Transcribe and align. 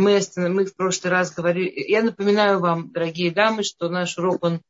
мы, 0.00 0.20
мы 0.36 0.64
в 0.64 0.74
прошлый 0.74 1.12
раз 1.12 1.32
говорили, 1.32 1.72
я 1.88 2.02
напоминаю 2.02 2.58
вам, 2.58 2.90
дорогие 2.90 3.30
дамы, 3.30 3.62
что 3.62 3.88
наш 3.88 4.18
урок, 4.18 4.44
он 4.44 4.60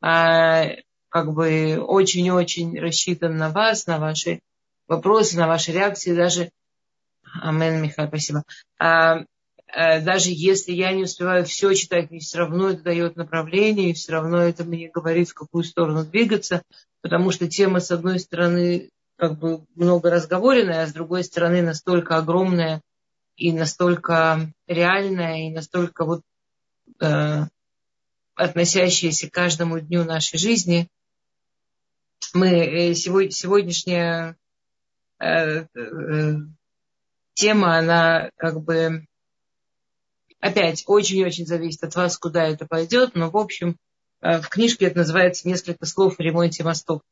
а, 0.00 0.66
как 1.08 1.32
бы 1.32 1.78
очень-очень 1.78 2.78
рассчитан 2.78 3.36
на 3.36 3.50
вас, 3.50 3.86
на 3.86 3.98
ваши 3.98 4.40
вопросы, 4.86 5.36
на 5.36 5.46
ваши 5.46 5.72
реакции, 5.72 6.14
даже 6.14 6.50
Амен, 7.42 7.82
Михаил, 7.82 8.08
спасибо. 8.08 8.44
А, 8.78 9.24
а, 9.68 10.00
даже 10.00 10.30
если 10.30 10.72
я 10.72 10.92
не 10.92 11.04
успеваю 11.04 11.44
все 11.44 11.74
читать, 11.74 12.10
мне 12.10 12.20
все 12.20 12.38
равно 12.38 12.70
это 12.70 12.82
дает 12.82 13.16
направление, 13.16 13.90
и 13.90 13.94
все 13.94 14.12
равно 14.12 14.42
это 14.42 14.64
мне 14.64 14.88
говорит, 14.88 15.30
в 15.30 15.34
какую 15.34 15.64
сторону 15.64 16.04
двигаться, 16.04 16.62
потому 17.02 17.30
что 17.30 17.48
тема, 17.48 17.80
с 17.80 17.90
одной 17.90 18.20
стороны, 18.20 18.90
как 19.16 19.38
бы 19.38 19.64
много 19.74 20.10
разговоренная, 20.10 20.84
а 20.84 20.86
с 20.86 20.92
другой 20.92 21.24
стороны, 21.24 21.62
настолько 21.62 22.16
огромная 22.16 22.80
и 23.36 23.52
настолько 23.52 24.52
реальная, 24.66 25.48
и 25.48 25.50
настолько 25.50 26.04
вот 26.04 26.22
э, 27.00 27.44
относящаяся 28.34 29.28
к 29.28 29.34
каждому 29.34 29.78
дню 29.80 30.04
нашей 30.04 30.38
жизни. 30.38 30.88
Мы 32.32 32.48
э, 32.48 32.94
сегодня, 32.94 33.30
сегодняшняя 33.30 34.36
э, 35.18 35.66
э, 35.74 36.34
тема, 37.34 37.78
она 37.78 38.30
как 38.36 38.62
бы 38.62 39.06
опять 40.40 40.84
очень-очень 40.86 41.46
зависит 41.46 41.84
от 41.84 41.94
вас, 41.94 42.18
куда 42.18 42.44
это 42.44 42.66
пойдет, 42.66 43.14
но 43.14 43.30
в 43.30 43.36
общем 43.36 43.76
э, 44.22 44.40
в 44.40 44.48
книжке 44.48 44.86
это 44.86 44.98
называется 44.98 45.46
«Несколько 45.46 45.84
слов 45.86 46.16
в 46.16 46.20
ремонте 46.20 46.64
мостов». 46.64 47.02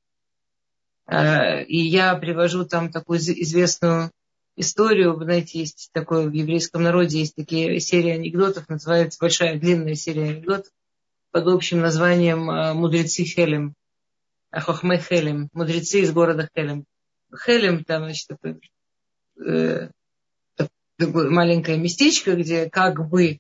Э, 1.07 1.63
и 1.65 1.79
я 1.79 2.15
привожу 2.17 2.65
там 2.65 2.91
такую 2.91 3.19
известную 3.19 4.11
историю. 4.57 5.17
Вы 5.17 5.25
знаете, 5.25 5.59
есть 5.59 5.91
такое 5.93 6.29
в 6.29 6.33
еврейском 6.33 6.83
народе, 6.83 7.21
есть 7.21 7.35
такие 7.35 7.81
серии 7.81 8.11
анекдотов, 8.11 8.69
называется 8.69 9.19
большая 9.21 9.59
длинная 9.59 9.95
серия 9.95 10.31
анекдотов 10.31 10.73
под 11.31 11.47
общим 11.49 11.81
названием 11.81 12.51
э, 12.51 12.75
«Мудрецы 12.75 13.25
Хелем». 13.25 13.75
Хохме 14.53 14.99
Хелем, 14.99 15.49
мудрецы 15.53 16.01
из 16.01 16.13
города 16.13 16.49
Хелем. 16.55 16.85
Хелем, 17.45 17.83
там, 17.83 18.05
значит, 18.05 18.29
такой 18.29 18.61
такое 20.97 21.31
маленькое 21.31 21.79
местечко, 21.79 22.35
где 22.35 22.71
как 22.71 23.09
бы 23.09 23.39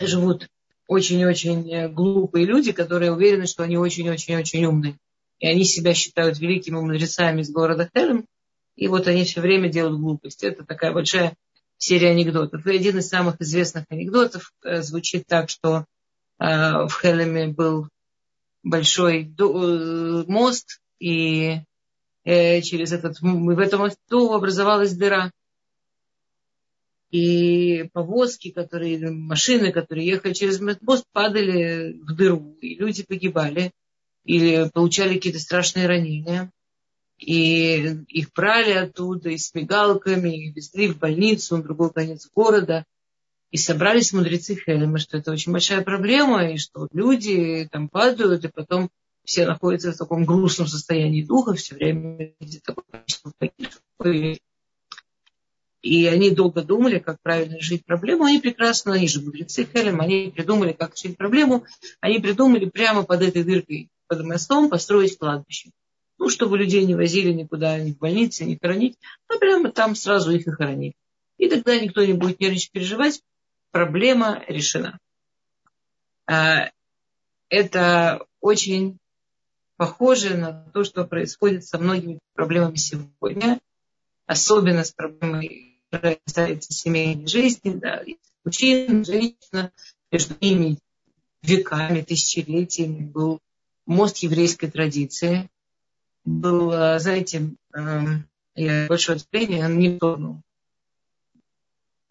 живут 0.00 0.48
очень-очень 0.86 1.88
глупые 1.92 2.46
люди, 2.46 2.72
которые 2.72 3.12
уверены, 3.12 3.46
что 3.46 3.62
они 3.62 3.76
очень-очень-очень 3.76 4.64
умные. 4.64 4.96
И 5.38 5.46
они 5.46 5.64
себя 5.64 5.94
считают 5.94 6.38
великими 6.38 6.76
мудрецами 6.76 7.42
из 7.42 7.50
города 7.50 7.88
Хелем. 7.94 8.26
И 8.78 8.86
вот 8.86 9.08
они 9.08 9.24
все 9.24 9.40
время 9.40 9.68
делают 9.68 9.98
глупости. 9.98 10.46
Это 10.46 10.64
такая 10.64 10.92
большая 10.92 11.36
серия 11.78 12.10
анекдотов. 12.10 12.64
И 12.64 12.76
один 12.76 12.98
из 12.98 13.08
самых 13.08 13.40
известных 13.40 13.86
анекдотов 13.90 14.52
э, 14.62 14.82
звучит 14.82 15.26
так, 15.26 15.50
что 15.50 15.84
э, 16.38 16.44
в 16.86 16.90
Хелеме 17.02 17.48
был 17.48 17.88
большой 18.62 19.24
э, 19.24 20.24
мост, 20.28 20.80
и 21.00 21.60
через 22.24 22.92
этот, 22.92 23.20
в 23.20 23.58
этом 23.58 23.80
мосту 23.80 24.34
образовалась 24.34 24.92
дыра 24.92 25.32
и 27.10 27.88
повозки, 27.94 28.50
которые, 28.50 29.10
машины, 29.10 29.72
которые 29.72 30.06
ехали 30.06 30.34
через 30.34 30.60
мост, 30.60 31.04
падали 31.12 31.98
в 32.02 32.14
дыру, 32.14 32.54
и 32.60 32.74
люди 32.74 33.02
погибали 33.02 33.72
или 34.24 34.68
получали 34.74 35.14
какие-то 35.14 35.38
страшные 35.38 35.86
ранения. 35.86 36.52
И 37.18 38.04
их 38.08 38.32
брали 38.32 38.72
оттуда 38.72 39.30
и 39.30 39.38
с 39.38 39.52
мигалками, 39.54 40.46
и 40.46 40.52
везли 40.52 40.88
в 40.88 40.98
больницу, 40.98 41.56
на 41.56 41.62
другой 41.64 41.92
конец 41.92 42.28
города. 42.32 42.84
И 43.50 43.56
собрались 43.56 44.12
мудрецы 44.12 44.54
Хелема, 44.54 44.98
что 44.98 45.18
это 45.18 45.32
очень 45.32 45.52
большая 45.52 45.82
проблема, 45.82 46.50
и 46.50 46.58
что 46.58 46.86
люди 46.92 47.68
там 47.72 47.88
падают, 47.88 48.44
и 48.44 48.48
потом 48.48 48.90
все 49.24 49.46
находятся 49.46 49.92
в 49.92 49.96
таком 49.96 50.24
грустном 50.24 50.68
состоянии 50.68 51.24
духа, 51.24 51.54
все 51.54 51.74
время 51.74 52.34
и 55.80 56.06
они 56.06 56.30
долго 56.30 56.62
думали, 56.62 56.98
как 56.98 57.20
правильно 57.22 57.54
решить 57.54 57.84
проблему. 57.84 58.24
Они 58.24 58.40
прекрасно, 58.40 58.94
они 58.94 59.08
же 59.08 59.20
мудрецы 59.20 59.64
Хелем, 59.64 60.00
они 60.00 60.32
придумали, 60.34 60.72
как 60.72 60.94
решить 60.94 61.16
проблему. 61.16 61.64
Они 62.00 62.18
придумали 62.18 62.68
прямо 62.68 63.04
под 63.04 63.22
этой 63.22 63.44
дыркой, 63.44 63.88
под 64.06 64.24
мостом 64.24 64.68
построить 64.68 65.18
кладбище. 65.18 65.70
Ну, 66.18 66.28
чтобы 66.28 66.58
людей 66.58 66.84
не 66.84 66.94
возили 66.94 67.32
никуда, 67.32 67.78
ни 67.78 67.92
в 67.92 67.98
больнице, 67.98 68.44
ни 68.44 68.58
хоронить, 68.60 68.98
а 69.28 69.38
прямо 69.38 69.70
там 69.70 69.94
сразу 69.94 70.32
их 70.32 70.46
и 70.46 70.50
хоронить. 70.50 70.94
И 71.36 71.48
тогда 71.48 71.78
никто 71.78 72.04
не 72.04 72.12
будет 72.12 72.40
нервничать, 72.40 72.72
переживать. 72.72 73.22
Проблема 73.70 74.42
решена. 74.48 74.98
А, 76.26 76.70
это 77.48 78.26
очень 78.40 78.98
похоже 79.76 80.36
на 80.36 80.64
то, 80.72 80.82
что 80.84 81.04
происходит 81.04 81.64
со 81.64 81.78
многими 81.78 82.18
проблемами 82.34 82.76
сегодня, 82.76 83.60
особенно 84.26 84.84
с 84.84 84.92
проблемой 84.92 85.68
которая 85.90 86.18
семейной 86.60 87.26
жизни, 87.26 87.70
да, 87.72 88.02
мужчина, 88.44 89.04
женщина, 89.04 89.72
между 90.10 90.34
ними 90.40 90.78
веками, 91.42 92.02
тысячелетиями 92.02 93.06
был 93.06 93.40
мост 93.86 94.18
еврейской 94.18 94.70
традиции. 94.70 95.48
Был, 96.28 96.72
а, 96.72 96.98
знаете, 96.98 97.54
эм, 97.72 98.28
я 98.54 98.86
большое 98.86 99.16
выступление, 99.16 99.64
он 99.64 99.78
не 99.78 99.98
тронул. 99.98 100.42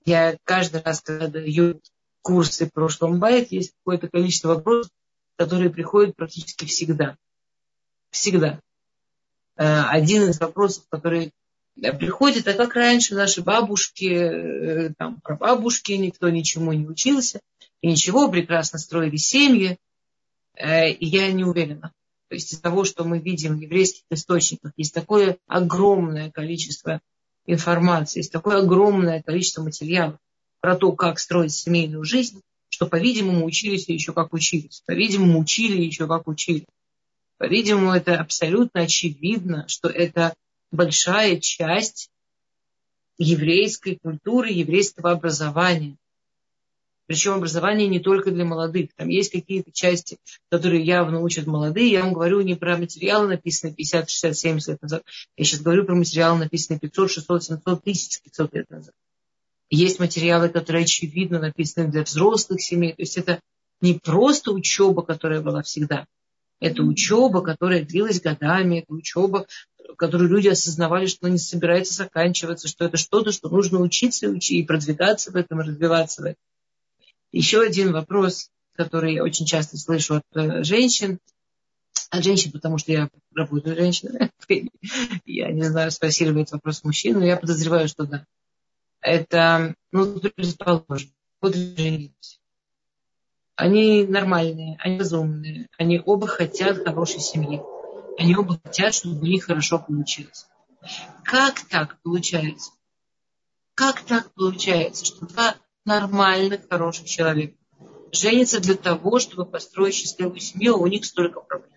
Я 0.05 0.37
каждый 0.43 0.81
раз, 0.81 1.01
когда 1.01 1.27
даю 1.27 1.79
курсы 2.23 2.67
про 2.67 2.89
Шломбайт, 2.89 3.51
есть 3.51 3.73
какое-то 3.77 4.09
количество 4.09 4.55
вопросов, 4.55 4.91
которые 5.35 5.69
приходят 5.69 6.15
практически 6.15 6.65
всегда. 6.65 7.15
Всегда. 8.09 8.59
Э, 9.55 9.83
один 9.83 10.23
из 10.23 10.39
вопросов, 10.39 10.85
который 10.89 11.31
приходит, 11.75 12.47
а 12.47 12.53
как 12.53 12.73
раньше 12.73 13.13
наши 13.13 13.43
бабушки, 13.43 14.05
э, 14.05 14.93
там, 14.97 15.21
прабабушки, 15.21 15.91
никто 15.91 16.27
ничему 16.29 16.73
не 16.73 16.87
учился, 16.87 17.39
и 17.81 17.91
ничего, 17.91 18.31
прекрасно 18.31 18.79
строили 18.79 19.17
семьи, 19.17 19.77
э, 20.55 20.89
и 20.89 21.05
я 21.05 21.31
не 21.31 21.43
уверена. 21.43 21.93
То 22.29 22.35
есть 22.35 22.51
из 22.53 22.59
того, 22.59 22.83
что 22.83 23.03
мы 23.03 23.19
видим 23.19 23.57
в 23.57 23.61
еврейских 23.61 24.03
источниках, 24.09 24.73
есть 24.75 24.93
такое 24.93 25.37
огромное 25.47 26.29
количество 26.29 27.01
информации, 27.45 28.19
есть 28.19 28.31
такое 28.31 28.59
огромное 28.59 29.21
количество 29.23 29.63
материалов 29.63 30.19
про 30.59 30.75
то, 30.75 30.91
как 30.91 31.19
строить 31.19 31.53
семейную 31.53 32.03
жизнь, 32.03 32.41
что, 32.69 32.85
по-видимому, 32.87 33.45
учились 33.45 33.87
еще 33.87 34.11
как 34.11 34.33
учились. 34.33 34.83
По-видимому, 34.85 35.39
учили 35.39 35.81
еще 35.81 36.07
как 36.07 36.27
учили. 36.27 36.65
По-видимому, 37.37 37.91
это 37.91 38.19
абсолютно 38.19 38.81
очевидно, 38.81 39.65
что 39.67 39.87
это 39.87 40.33
большая 40.71 41.39
часть 41.39 42.09
еврейской 43.17 43.95
культуры, 43.95 44.49
еврейского 44.49 45.11
образования. 45.11 45.95
Причем 47.07 47.33
образование 47.33 47.87
не 47.87 48.01
только 48.01 48.31
для 48.31 48.43
молодых. 48.43 48.89
Там 48.95 49.07
есть 49.07 49.31
какие-то 49.31 49.71
части, 49.71 50.17
которые 50.51 50.83
явно 50.83 51.21
учат 51.21 51.47
молодые. 51.47 51.89
Я 51.89 52.03
вам 52.03 52.13
говорю 52.13 52.41
не 52.41 52.55
про 52.55 52.77
материалы, 52.77 53.27
написанные 53.29 53.73
50, 53.73 54.09
60, 54.09 54.37
70 54.37 54.67
лет 54.67 54.81
назад. 54.81 55.03
Я 55.37 55.45
сейчас 55.45 55.61
говорю 55.61 55.85
про 55.85 55.95
материалы, 55.95 56.39
написанные 56.39 56.79
500, 56.81 57.11
600, 57.11 57.43
700, 57.43 57.79
1500 57.79 58.53
лет 58.53 58.69
назад. 58.69 58.93
Есть 59.69 59.99
материалы, 59.99 60.49
которые 60.49 60.83
очевидно 60.83 61.39
написаны 61.39 61.87
для 61.89 62.03
взрослых 62.03 62.61
семей. 62.61 62.91
То 62.91 63.01
есть 63.01 63.17
это 63.17 63.39
не 63.79 63.93
просто 63.93 64.51
учеба, 64.51 65.01
которая 65.01 65.41
была 65.41 65.63
всегда. 65.63 66.05
Это 66.59 66.83
учеба, 66.83 67.41
которая 67.41 67.85
длилась 67.85 68.19
годами, 68.19 68.79
это 68.79 68.93
учеба, 68.93 69.45
которую 69.97 70.29
люди 70.29 70.49
осознавали, 70.49 71.05
что 71.05 71.27
она 71.27 71.33
не 71.33 71.39
собирается 71.39 71.93
заканчиваться, 71.93 72.67
что 72.67 72.83
это 72.85 72.97
что-то, 72.97 73.31
что 73.31 73.47
нужно 73.47 73.79
учиться 73.79 74.27
учить 74.27 74.59
и 74.59 74.65
продвигаться 74.65 75.31
в 75.31 75.35
этом, 75.37 75.59
развиваться 75.59 76.21
в 76.21 76.25
этом. 76.25 76.41
Еще 77.31 77.61
один 77.61 77.91
вопрос, 77.91 78.49
который 78.73 79.15
я 79.15 79.23
очень 79.23 79.45
часто 79.45 79.77
слышу 79.77 80.15
от 80.15 80.23
э, 80.35 80.63
женщин, 80.63 81.19
от 82.09 82.23
женщин, 82.23 82.51
потому 82.51 82.77
что 82.77 82.91
я 82.91 83.09
работаю 83.35 83.75
женщинами. 83.75 84.31
Я 85.25 85.51
не 85.51 85.63
знаю, 85.63 85.91
спросили 85.91 86.31
вы 86.31 86.41
этот 86.41 86.53
вопрос 86.53 86.83
мужчин, 86.83 87.19
но 87.19 87.25
я 87.25 87.35
подозреваю, 87.35 87.87
что 87.89 88.05
да. 88.05 88.25
Это, 89.01 89.75
ну, 89.91 90.19
предположим, 90.19 91.11
вот 91.41 91.55
женились. 91.55 92.39
Они 93.55 94.05
нормальные, 94.05 94.77
они 94.79 94.99
разумные, 94.99 95.67
они 95.77 96.01
оба 96.03 96.27
хотят 96.27 96.83
хорошей 96.83 97.19
семьи. 97.19 97.61
Они 98.17 98.35
оба 98.35 98.59
хотят, 98.63 98.93
чтобы 98.93 99.19
у 99.19 99.25
них 99.25 99.45
хорошо 99.45 99.79
получилось. 99.79 100.47
Как 101.23 101.61
так 101.61 102.01
получается? 102.01 102.71
Как 103.75 104.01
так 104.01 104.33
получается, 104.33 105.05
что 105.05 105.25
два 105.27 105.55
нормальных, 105.87 106.69
хороших 106.69 107.07
человека 107.07 107.55
женятся 108.11 108.59
для 108.59 108.75
того, 108.75 109.19
чтобы 109.19 109.45
построить 109.45 109.95
счастливую 109.95 110.39
семью, 110.39 110.75
а 110.75 110.77
у 110.77 110.87
них 110.87 111.05
столько 111.05 111.41
проблем? 111.41 111.71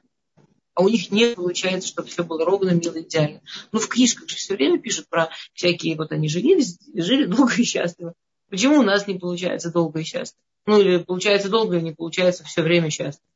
а 0.74 0.82
у 0.82 0.88
них 0.88 1.10
не 1.10 1.34
получается, 1.34 1.88
чтобы 1.88 2.08
все 2.08 2.24
было 2.24 2.44
ровно, 2.44 2.70
мило, 2.70 3.00
идеально. 3.00 3.42
Ну, 3.70 3.80
в 3.80 3.88
книжках 3.88 4.28
же 4.28 4.36
все 4.36 4.54
время 4.54 4.78
пишут 4.78 5.08
про 5.08 5.28
всякие, 5.52 5.96
вот 5.96 6.10
они 6.12 6.28
женились, 6.28 6.78
жили 6.94 7.26
долго 7.26 7.52
и 7.56 7.64
счастливо. 7.64 8.14
Почему 8.48 8.78
у 8.78 8.82
нас 8.82 9.06
не 9.06 9.18
получается 9.18 9.70
долго 9.70 10.00
и 10.00 10.04
счастливо? 10.04 10.42
Ну, 10.66 10.80
или 10.80 10.98
получается 10.98 11.50
долго 11.50 11.76
и 11.76 11.82
не 11.82 11.92
получается 11.92 12.44
все 12.44 12.62
время 12.62 12.88
счастливо. 12.88 13.28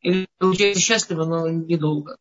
Или 0.00 0.26
получается 0.38 0.80
счастливо, 0.80 1.24
но 1.24 1.48
недолго. 1.48 2.16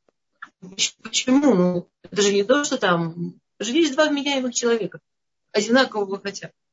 Почему? 1.02 1.56
Ну, 1.56 1.90
это 2.04 2.22
же 2.22 2.34
не 2.34 2.44
то, 2.44 2.64
что 2.66 2.78
там... 2.78 3.40
Это 3.58 3.70
же 3.70 3.78
есть 3.78 3.94
два 3.94 4.10
вменяемых 4.10 4.54
человека. 4.54 5.00
Одинакового 5.54 6.22
хотят. 6.22 6.52
Э, 6.52 6.65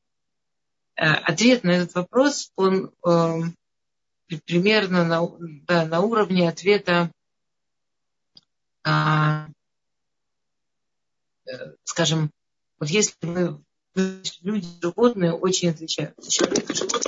ответ 0.95 1.63
на 1.63 1.71
этот 1.71 1.95
вопрос, 1.95 2.51
он 2.55 2.91
э, 3.05 3.41
примерно 4.45 5.05
на, 5.05 5.27
да, 5.67 5.85
на 5.85 6.01
уровне 6.01 6.47
ответа, 6.47 7.11
а, 8.83 9.47
э, 11.45 11.75
скажем, 11.83 12.31
вот 12.79 12.89
если 12.89 13.15
мы 13.21 13.63
люди, 13.95 14.67
животные 14.81 15.33
очень 15.33 15.69
отличаются. 15.69 16.29
Человек 16.29 16.69
и 16.69 16.73
животные 16.73 17.03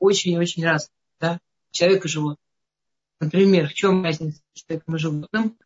очень-очень 0.00 0.64
разные. 0.64 0.90
Да? 1.20 1.38
Человек 1.70 2.04
и 2.04 2.08
животное. 2.08 2.42
Например, 3.20 3.68
в 3.68 3.74
чем 3.74 4.02
разница 4.02 4.40
между 4.40 4.66
человеком 4.66 4.96
и 4.96 4.98
животным? 4.98 5.58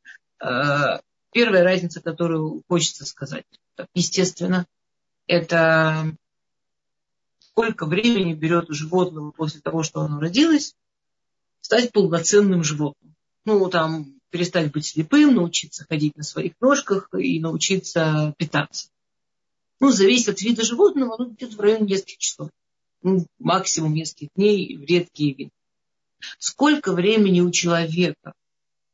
Э, 0.42 0.98
первая 1.32 1.62
разница, 1.62 2.02
которую 2.02 2.62
хочется 2.69 3.06
сказать, 3.06 3.46
естественно, 3.94 4.66
это 5.26 6.14
сколько 7.54 7.86
времени 7.86 8.34
берет 8.34 8.68
у 8.68 8.74
животного 8.74 9.30
после 9.30 9.60
того, 9.60 9.84
что 9.84 10.00
оно 10.00 10.18
родилось, 10.18 10.74
стать 11.60 11.92
полноценным 11.92 12.64
животным. 12.64 13.14
Ну, 13.44 13.70
там, 13.70 14.18
перестать 14.30 14.72
быть 14.72 14.86
слепым, 14.86 15.36
научиться 15.36 15.84
ходить 15.88 16.16
на 16.16 16.24
своих 16.24 16.54
ножках 16.60 17.08
и 17.16 17.38
научиться 17.38 18.34
питаться. 18.38 18.88
Ну, 19.78 19.92
зависит 19.92 20.30
от 20.30 20.42
вида 20.42 20.64
животного, 20.64 21.14
ну, 21.16 21.30
где-то 21.30 21.56
в 21.56 21.60
районе 21.60 21.86
нескольких 21.86 22.18
часов. 22.18 22.50
Ну, 23.02 23.24
максимум 23.38 23.94
нескольких 23.94 24.30
дней 24.34 24.76
в 24.76 24.82
редкие 24.82 25.34
виды. 25.34 25.50
Сколько 26.40 26.92
времени 26.92 27.40
у 27.40 27.52
человека 27.52 28.32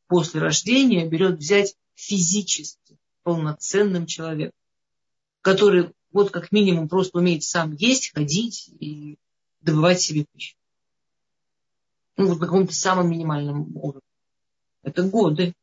после 0.07 0.41
рождения 0.41 1.07
берет 1.07 1.39
взять 1.39 1.77
физически 1.95 2.99
полноценным 3.23 4.05
человеком, 4.05 4.59
который 5.41 5.93
вот 6.13 6.31
как 6.31 6.53
минимум 6.53 6.89
просто 6.89 7.19
умеет 7.19 7.43
сам 7.43 7.75
есть, 7.75 8.13
ходить 8.13 8.69
и 8.81 9.19
добывать 9.61 10.01
себе 10.01 10.25
пищу. 10.33 10.57
Ну, 12.17 12.29
вот 12.29 12.41
на 12.41 12.47
каком-то 12.47 12.75
самом 12.75 13.11
минимальном 13.11 13.77
уровне. 13.77 14.03
Это 14.83 15.03
годы. 15.03 15.55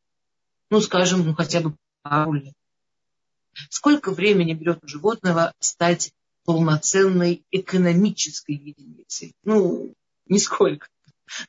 Ну, 0.70 0.80
скажем, 0.80 1.24
ну, 1.24 1.34
хотя 1.34 1.60
бы 1.60 1.76
пару 2.02 2.32
лет. 2.32 2.54
Сколько 3.70 4.12
времени 4.12 4.54
берет 4.54 4.82
у 4.82 4.88
животного 4.88 5.52
стать 5.58 6.12
полноценной 6.44 7.44
экономической 7.50 8.52
единицей? 8.52 9.34
Ну, 9.44 9.94
нисколько. 10.26 10.88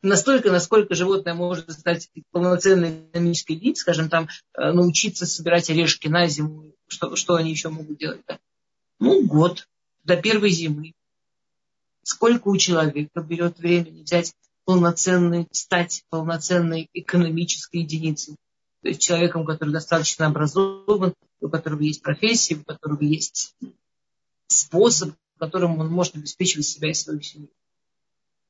Настолько, 0.01 0.51
насколько 0.51 0.93
животное 0.93 1.33
может 1.33 1.71
стать 1.71 2.09
полноценной 2.31 3.07
экономической 3.09 3.53
единицей, 3.53 3.81
скажем, 3.81 4.09
там, 4.09 4.27
э, 4.57 4.71
научиться 4.71 5.25
собирать 5.25 5.69
орешки 5.69 6.07
на 6.07 6.27
зиму, 6.27 6.73
что, 6.87 7.15
что 7.15 7.35
они 7.35 7.51
еще 7.51 7.69
могут 7.69 7.97
делать. 7.97 8.21
Ну, 8.99 9.25
год 9.25 9.67
до 10.03 10.17
первой 10.17 10.51
зимы. 10.51 10.93
Сколько 12.03 12.49
у 12.49 12.57
человека 12.57 13.21
берет 13.21 13.59
времени 13.59 14.03
взять 14.03 14.33
полноценный, 14.65 15.47
стать 15.51 16.03
полноценной 16.09 16.89
экономической 16.93 17.77
единицей. 17.77 18.35
То 18.81 18.89
есть 18.89 19.01
человеком, 19.01 19.45
который 19.45 19.71
достаточно 19.71 20.27
образован, 20.27 21.13
у 21.41 21.49
которого 21.49 21.81
есть 21.81 22.01
профессия, 22.01 22.55
у 22.55 22.63
которого 22.63 23.03
есть 23.03 23.55
способ, 24.47 25.15
которым 25.37 25.79
он 25.79 25.89
может 25.89 26.15
обеспечивать 26.15 26.67
себя 26.67 26.91
и 26.91 26.93
свою 26.93 27.21
семью. 27.21 27.49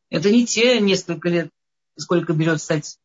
Это 0.10 0.32
не 0.32 0.46
те 0.46 0.80
несколько 0.80 1.30
лет, 1.30 1.50
сколько 1.96 2.34
берет 2.34 2.62
стать 2.62 2.98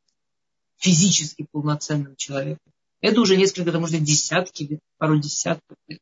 физически 0.78 1.46
полноценным 1.50 2.16
человеком. 2.16 2.72
Это 3.00 3.20
уже 3.20 3.36
несколько, 3.36 3.70
это 3.70 3.78
может 3.78 4.02
десятки 4.02 4.62
лет, 4.64 4.80
пару 4.96 5.18
десятков 5.18 5.76
лет. 5.86 6.00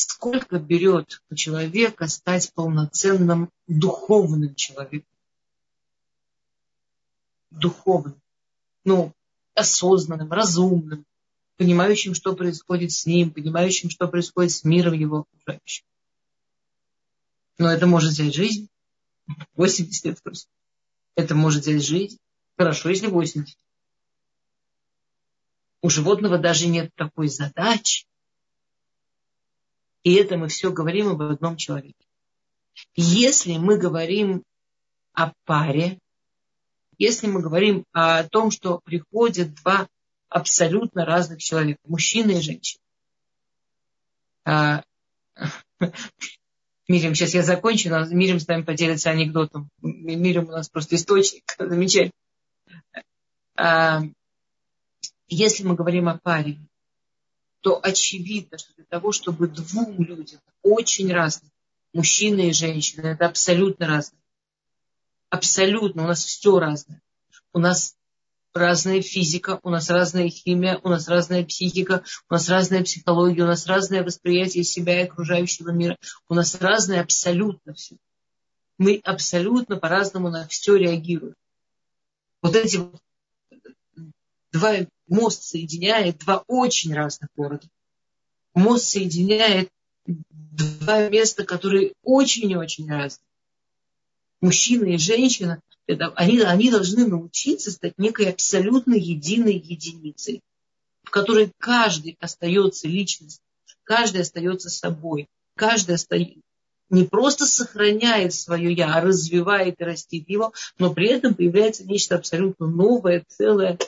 Сколько 0.00 0.60
берет 0.60 1.20
у 1.28 1.34
человека 1.34 2.06
стать 2.06 2.52
полноценным 2.54 3.50
духовным 3.66 4.54
человеком? 4.54 5.10
Духовным. 7.50 8.22
Ну, 8.84 9.12
осознанным, 9.54 10.30
разумным, 10.30 11.04
понимающим, 11.56 12.14
что 12.14 12.36
происходит 12.36 12.92
с 12.92 13.06
ним, 13.06 13.32
понимающим, 13.32 13.90
что 13.90 14.06
происходит 14.06 14.52
с 14.52 14.62
миром 14.62 14.92
его 14.92 15.26
окружающим. 15.32 15.84
Но 17.58 17.68
это 17.68 17.88
может 17.88 18.12
взять 18.12 18.32
жизнь. 18.32 18.68
80 19.56 20.04
лет 20.04 20.22
просто. 20.22 20.48
Это 21.16 21.34
может 21.34 21.62
взять 21.62 21.82
жизнь. 21.82 22.18
Хорошо, 22.56 22.90
если 22.90 23.08
80. 23.08 23.58
У 25.82 25.90
животного 25.90 26.38
даже 26.38 26.68
нет 26.68 26.94
такой 26.94 27.26
задачи. 27.26 28.06
И 30.02 30.14
это 30.14 30.36
мы 30.36 30.48
все 30.48 30.72
говорим 30.72 31.08
об 31.08 31.22
одном 31.22 31.56
человеке. 31.56 31.94
Если 32.94 33.56
мы 33.56 33.78
говорим 33.78 34.44
о 35.12 35.32
паре, 35.44 35.98
если 36.98 37.26
мы 37.26 37.42
говорим 37.42 37.84
о 37.92 38.24
том, 38.24 38.50
что 38.50 38.80
приходят 38.84 39.54
два 39.54 39.88
абсолютно 40.28 41.04
разных 41.04 41.40
человека, 41.40 41.80
мужчина 41.84 42.32
и 42.32 42.40
женщина. 42.40 42.80
А, 44.44 44.82
Мирим, 46.88 47.14
сейчас 47.14 47.34
я 47.34 47.42
закончу, 47.42 47.90
но 47.90 48.04
Мирим 48.06 48.40
с 48.40 48.46
нами 48.46 48.62
поделится 48.62 49.10
анекдотом. 49.10 49.68
Мирим 49.80 50.48
у 50.48 50.52
нас 50.52 50.68
просто 50.68 50.96
источник 50.96 51.44
замечательный. 51.58 52.12
А, 53.56 54.02
если 55.28 55.64
мы 55.64 55.74
говорим 55.74 56.08
о 56.08 56.18
паре, 56.18 56.58
то 57.68 57.78
очевидно, 57.82 58.56
что 58.56 58.72
для 58.76 58.86
того, 58.86 59.12
чтобы 59.12 59.46
двум 59.46 60.02
людям 60.02 60.40
очень 60.62 61.12
разных, 61.12 61.50
мужчина 61.92 62.40
и 62.40 62.52
женщина, 62.52 63.08
это 63.08 63.26
абсолютно 63.26 63.86
разные. 63.86 64.22
Абсолютно, 65.28 66.04
у 66.04 66.06
нас 66.06 66.24
все 66.24 66.58
разное. 66.58 67.02
У 67.52 67.58
нас 67.58 67.94
разная 68.54 69.02
физика, 69.02 69.60
у 69.62 69.68
нас 69.68 69.90
разная 69.90 70.30
химия, 70.30 70.80
у 70.82 70.88
нас 70.88 71.08
разная 71.08 71.44
психика, 71.44 72.02
у 72.30 72.32
нас 72.32 72.48
разная 72.48 72.82
психология, 72.84 73.42
у 73.42 73.46
нас 73.46 73.66
разное 73.66 74.02
восприятие 74.02 74.64
себя 74.64 75.02
и 75.02 75.04
окружающего 75.04 75.68
мира. 75.68 75.98
У 76.26 76.34
нас 76.34 76.54
разное 76.54 77.02
абсолютно 77.02 77.74
все. 77.74 77.96
Мы 78.78 79.02
абсолютно 79.04 79.76
по-разному 79.76 80.30
на 80.30 80.48
все 80.48 80.76
реагируем. 80.76 81.34
Вот 82.40 82.56
эти 82.56 82.80
два 84.52 84.74
мост 85.08 85.42
соединяет 85.42 86.18
два 86.18 86.44
очень 86.46 86.94
разных 86.94 87.30
города. 87.36 87.66
Мост 88.54 88.86
соединяет 88.86 89.70
два 90.06 91.08
места, 91.08 91.44
которые 91.44 91.92
очень-очень 92.02 92.90
разные. 92.90 93.24
Мужчина 94.40 94.84
и 94.84 94.98
женщина 94.98 95.60
это, 95.88 96.12
они, 96.16 96.40
они 96.40 96.70
должны 96.70 97.06
научиться 97.06 97.70
стать 97.70 97.94
некой 97.96 98.30
абсолютно 98.30 98.94
единой 98.94 99.56
единицей, 99.56 100.42
в 101.02 101.10
которой 101.10 101.50
каждый 101.58 102.16
остается 102.20 102.86
личностью, 102.86 103.42
каждый 103.84 104.20
остается 104.20 104.68
собой, 104.68 105.26
каждый 105.56 105.94
остается, 105.94 106.40
не 106.90 107.04
просто 107.04 107.46
сохраняет 107.46 108.34
свое 108.34 108.72
я, 108.72 108.94
а 108.94 109.00
развивает 109.00 109.80
и 109.80 109.84
растит 109.84 110.28
его, 110.28 110.52
но 110.78 110.92
при 110.92 111.08
этом 111.08 111.34
появляется 111.34 111.84
нечто 111.84 112.16
абсолютно 112.16 112.66
новое, 112.66 113.24
целое. 113.26 113.78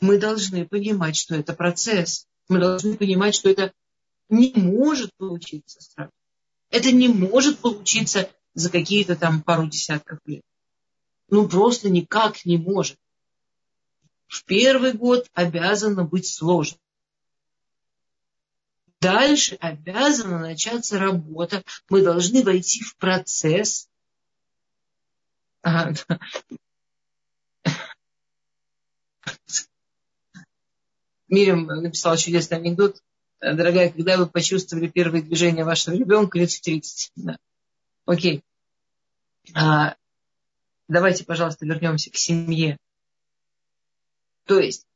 Мы 0.00 0.18
должны 0.18 0.66
понимать, 0.66 1.16
что 1.16 1.34
это 1.34 1.54
процесс. 1.54 2.26
Мы 2.48 2.60
должны 2.60 2.96
понимать, 2.96 3.34
что 3.34 3.50
это 3.50 3.72
не 4.28 4.52
может 4.54 5.12
получиться 5.16 5.80
сразу. 5.80 6.12
Это 6.70 6.92
не 6.92 7.08
может 7.08 7.58
получиться 7.58 8.30
за 8.54 8.70
какие-то 8.70 9.16
там 9.16 9.42
пару 9.42 9.66
десятков 9.66 10.18
лет. 10.26 10.42
Ну, 11.28 11.48
просто 11.48 11.90
никак 11.90 12.44
не 12.44 12.56
может. 12.58 12.98
В 14.26 14.44
первый 14.44 14.92
год 14.92 15.28
обязано 15.32 16.04
быть 16.04 16.26
сложно. 16.26 16.78
Дальше 19.00 19.56
обязана 19.60 20.40
начаться 20.40 20.98
работа. 20.98 21.62
Мы 21.88 22.02
должны 22.02 22.42
войти 22.42 22.82
в 22.82 22.96
процесс. 22.96 23.88
А, 25.62 25.92
да. 25.92 26.18
Мирим 31.28 31.66
написала 31.66 32.16
чудесный 32.16 32.58
анекдот. 32.58 33.02
Дорогая, 33.40 33.90
когда 33.90 34.16
вы 34.16 34.26
почувствовали 34.26 34.88
первые 34.88 35.22
движения 35.22 35.64
вашего 35.64 35.94
ребенка 35.94 36.38
лет 36.38 36.50
в 36.50 36.60
30? 36.60 37.12
Да. 37.16 37.38
Окей. 38.04 38.42
А, 39.54 39.94
давайте, 40.88 41.24
пожалуйста, 41.24 41.64
вернемся 41.64 42.10
к 42.10 42.16
семье. 42.16 42.78
То 44.44 44.58
есть, 44.58 44.86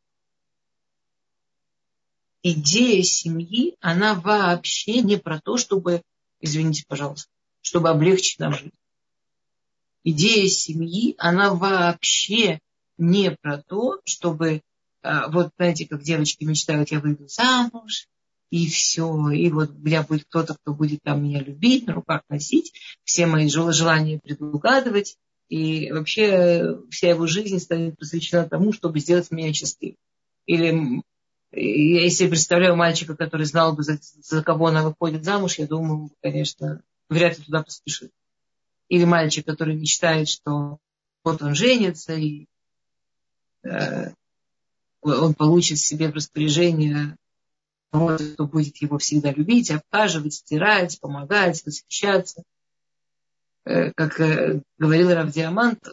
идея 2.42 3.02
семьи, 3.02 3.76
она 3.80 4.14
вообще 4.14 5.02
не 5.02 5.18
про 5.18 5.40
то, 5.40 5.56
чтобы, 5.56 6.02
извините, 6.40 6.84
пожалуйста, 6.88 7.30
чтобы 7.60 7.90
облегчить 7.90 8.38
нам 8.38 8.54
жизнь. 8.54 8.72
Идея 10.04 10.48
семьи, 10.48 11.14
она 11.18 11.54
вообще 11.54 12.58
не 12.98 13.30
про 13.30 13.62
то, 13.62 14.00
чтобы, 14.04 14.62
вот 15.02 15.50
знаете, 15.56 15.86
как 15.86 16.02
девочки 16.02 16.44
мечтают, 16.44 16.90
я 16.90 17.00
выйду 17.00 17.26
замуж, 17.28 18.08
и 18.50 18.68
все, 18.68 19.30
и 19.30 19.50
вот 19.50 19.70
у 19.70 19.78
меня 19.78 20.02
будет 20.02 20.24
кто-то, 20.24 20.54
кто 20.54 20.74
будет 20.74 21.00
там 21.02 21.24
меня 21.24 21.40
любить, 21.40 21.86
на 21.86 21.94
руках 21.94 22.22
носить, 22.28 22.72
все 23.02 23.26
мои 23.26 23.48
желания 23.48 24.20
предугадывать, 24.22 25.16
и 25.48 25.90
вообще 25.90 26.78
вся 26.90 27.10
его 27.10 27.26
жизнь 27.26 27.58
станет 27.58 27.98
посвящена 27.98 28.48
тому, 28.48 28.72
чтобы 28.72 29.00
сделать 29.00 29.30
меня 29.30 29.52
счастливым. 29.52 29.96
Или 30.46 31.02
я 31.52 32.10
себе 32.10 32.30
представляю 32.30 32.76
мальчика, 32.76 33.16
который 33.16 33.46
знал 33.46 33.74
бы, 33.74 33.82
за, 33.82 33.98
за 34.00 34.42
кого 34.42 34.66
она 34.66 34.82
выходит 34.82 35.24
замуж, 35.24 35.58
я 35.58 35.66
думаю, 35.66 36.10
конечно, 36.22 36.82
вряд 37.08 37.38
ли 37.38 37.44
туда 37.44 37.62
поспешит. 37.62 38.10
Или 38.88 39.04
мальчик, 39.04 39.46
который 39.46 39.76
мечтает, 39.76 40.28
что 40.28 40.78
вот 41.24 41.40
он 41.42 41.54
женится, 41.54 42.14
и 42.14 42.46
э, 43.62 44.12
он 45.02 45.34
получит 45.34 45.78
себе 45.78 46.08
в 46.08 46.14
распоряжение 46.14 47.16
того, 47.90 48.16
кто 48.16 48.46
будет 48.46 48.76
его 48.78 48.98
всегда 48.98 49.32
любить, 49.32 49.70
обхаживать, 49.70 50.34
стирать, 50.34 50.98
помогать, 51.00 51.64
восхищаться. 51.66 52.42
Э, 53.64 53.92
как 53.92 54.18
э, 54.20 54.62
говорил 54.78 55.12
Рав 55.12 55.30
Диамант, 55.30 55.88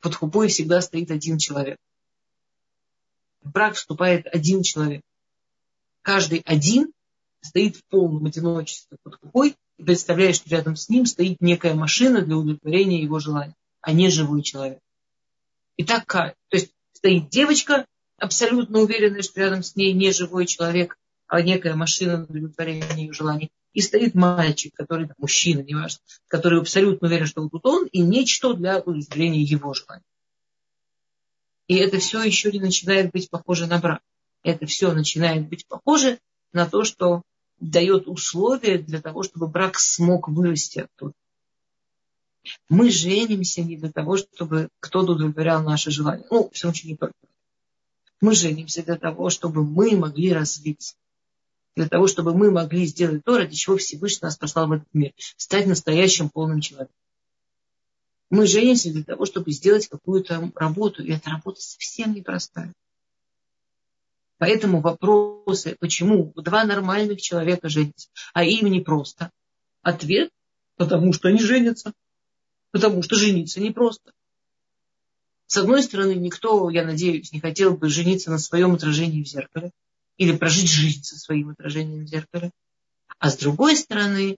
под 0.00 0.14
хупой 0.14 0.48
всегда 0.48 0.80
стоит 0.80 1.10
один 1.10 1.38
человек. 1.38 1.78
В 3.42 3.50
брак 3.50 3.74
вступает 3.74 4.26
один 4.26 4.62
человек. 4.62 5.02
Каждый 6.02 6.40
один 6.44 6.92
стоит 7.40 7.76
в 7.76 7.84
полном 7.84 8.26
одиночестве 8.26 8.98
под 9.02 9.16
хупой 9.16 9.56
и 9.76 9.82
представляет, 9.82 10.36
что 10.36 10.50
рядом 10.50 10.76
с 10.76 10.88
ним 10.88 11.06
стоит 11.06 11.40
некая 11.40 11.74
машина 11.74 12.22
для 12.22 12.36
удовлетворения 12.36 13.02
его 13.02 13.18
желаний, 13.18 13.54
а 13.80 13.92
не 13.92 14.10
живой 14.10 14.42
человек. 14.42 14.78
И 15.76 15.84
так, 15.84 16.06
то 16.06 16.34
есть 16.52 16.72
стоит 16.92 17.30
девочка, 17.30 17.86
абсолютно 18.20 18.80
уверенная, 18.80 19.22
что 19.22 19.40
рядом 19.40 19.62
с 19.62 19.74
ней 19.74 19.92
не 19.92 20.12
живой 20.12 20.46
человек, 20.46 20.96
а 21.26 21.42
некая 21.42 21.74
машина 21.74 22.22
удовлетворения 22.22 22.86
ее 22.96 23.12
желаний. 23.12 23.50
И 23.72 23.80
стоит 23.80 24.14
мальчик, 24.14 24.74
который, 24.74 25.08
мужчина, 25.18 25.60
неважно, 25.60 26.00
который 26.26 26.60
абсолютно 26.60 27.08
уверен, 27.08 27.26
что 27.26 27.42
вот 27.42 27.52
тут 27.52 27.66
он, 27.66 27.86
и 27.86 28.00
нечто 28.00 28.54
для 28.54 28.78
удовлетворения 28.78 29.42
его 29.42 29.74
желаний. 29.74 30.04
И 31.68 31.76
это 31.76 31.98
все 31.98 32.22
еще 32.22 32.50
не 32.50 32.58
начинает 32.58 33.12
быть 33.12 33.30
похоже 33.30 33.66
на 33.66 33.78
брак. 33.78 34.02
Это 34.42 34.66
все 34.66 34.92
начинает 34.92 35.48
быть 35.48 35.66
похоже 35.66 36.18
на 36.52 36.66
то, 36.66 36.84
что 36.84 37.22
дает 37.60 38.08
условия 38.08 38.78
для 38.78 39.00
того, 39.00 39.22
чтобы 39.22 39.46
брак 39.46 39.78
смог 39.78 40.28
вырасти 40.28 40.80
оттуда. 40.80 41.14
Мы 42.68 42.90
женимся 42.90 43.62
не 43.62 43.76
для 43.76 43.92
того, 43.92 44.16
чтобы 44.16 44.68
кто-то 44.80 45.12
удовлетворял 45.12 45.62
наши 45.62 45.90
желания. 45.90 46.26
Ну, 46.30 46.50
все 46.52 46.70
очень 46.70 46.88
не 46.88 46.96
только. 46.96 47.14
Мы 48.20 48.34
женимся 48.34 48.82
для 48.82 48.96
того, 48.96 49.30
чтобы 49.30 49.64
мы 49.64 49.96
могли 49.96 50.32
развиться 50.32 50.94
для 51.76 51.88
того, 51.88 52.06
чтобы 52.06 52.34
мы 52.34 52.50
могли 52.50 52.84
сделать 52.84 53.24
то, 53.24 53.38
ради 53.38 53.54
чего 53.54 53.76
Всевышний 53.76 54.26
нас 54.26 54.36
послал 54.36 54.68
в 54.68 54.72
этот 54.72 54.88
мир, 54.92 55.12
стать 55.36 55.66
настоящим 55.66 56.28
полным 56.28 56.60
человеком. 56.60 56.94
Мы 58.28 58.46
женимся 58.46 58.92
для 58.92 59.02
того, 59.02 59.24
чтобы 59.24 59.50
сделать 59.50 59.88
какую-то 59.88 60.52
работу, 60.54 61.02
и 61.02 61.12
эта 61.12 61.30
работа 61.30 61.60
совсем 61.60 62.12
непростая. 62.14 62.72
Поэтому 64.38 64.80
вопросы, 64.80 65.76
почему 65.80 66.32
два 66.36 66.64
нормальных 66.64 67.20
человека 67.20 67.68
женятся, 67.68 68.08
а 68.32 68.44
им 68.44 68.66
не 68.66 68.80
просто. 68.80 69.30
Ответ, 69.82 70.30
потому 70.76 71.12
что 71.12 71.28
они 71.28 71.40
женятся. 71.40 71.92
Потому 72.70 73.02
что 73.02 73.16
жениться 73.16 73.60
непросто. 73.60 74.12
С 75.50 75.56
одной 75.56 75.82
стороны, 75.82 76.12
никто, 76.12 76.70
я 76.70 76.84
надеюсь, 76.84 77.32
не 77.32 77.40
хотел 77.40 77.76
бы 77.76 77.88
жениться 77.88 78.30
на 78.30 78.38
своем 78.38 78.74
отражении 78.74 79.24
в 79.24 79.26
зеркале 79.26 79.72
или 80.16 80.30
прожить 80.36 80.70
жизнь 80.70 81.02
со 81.02 81.18
своим 81.18 81.48
отражением 81.48 82.04
в 82.04 82.08
зеркале. 82.08 82.52
А 83.18 83.30
с 83.30 83.36
другой 83.36 83.74
стороны, 83.74 84.36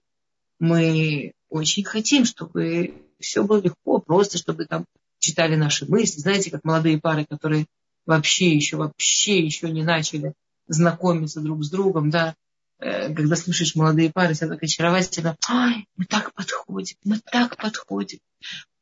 мы 0.57 1.33
очень 1.49 1.83
хотим, 1.83 2.25
чтобы 2.25 2.95
все 3.19 3.43
было 3.43 3.61
легко, 3.61 3.99
просто 3.99 4.39
чтобы 4.39 4.65
там 4.65 4.85
читали 5.19 5.55
наши 5.55 5.85
мысли. 5.85 6.19
Знаете, 6.19 6.49
как 6.49 6.63
молодые 6.63 6.99
пары, 6.99 7.27
которые 7.29 7.67
вообще 8.07 8.49
еще, 8.51 8.77
вообще 8.77 9.37
еще 9.37 9.69
не 9.69 9.83
начали 9.83 10.33
знакомиться 10.65 11.41
друг 11.41 11.63
с 11.63 11.69
другом, 11.69 12.09
да, 12.09 12.33
э, 12.79 13.13
когда 13.13 13.35
слышишь 13.35 13.75
молодые 13.75 14.11
пары, 14.11 14.33
все 14.33 14.47
так 14.47 14.63
очаровательно, 14.63 15.37
ай, 15.47 15.85
мы 15.95 16.05
так 16.05 16.33
подходим, 16.33 16.97
мы 17.03 17.19
так 17.19 17.55
подходим. 17.57 18.17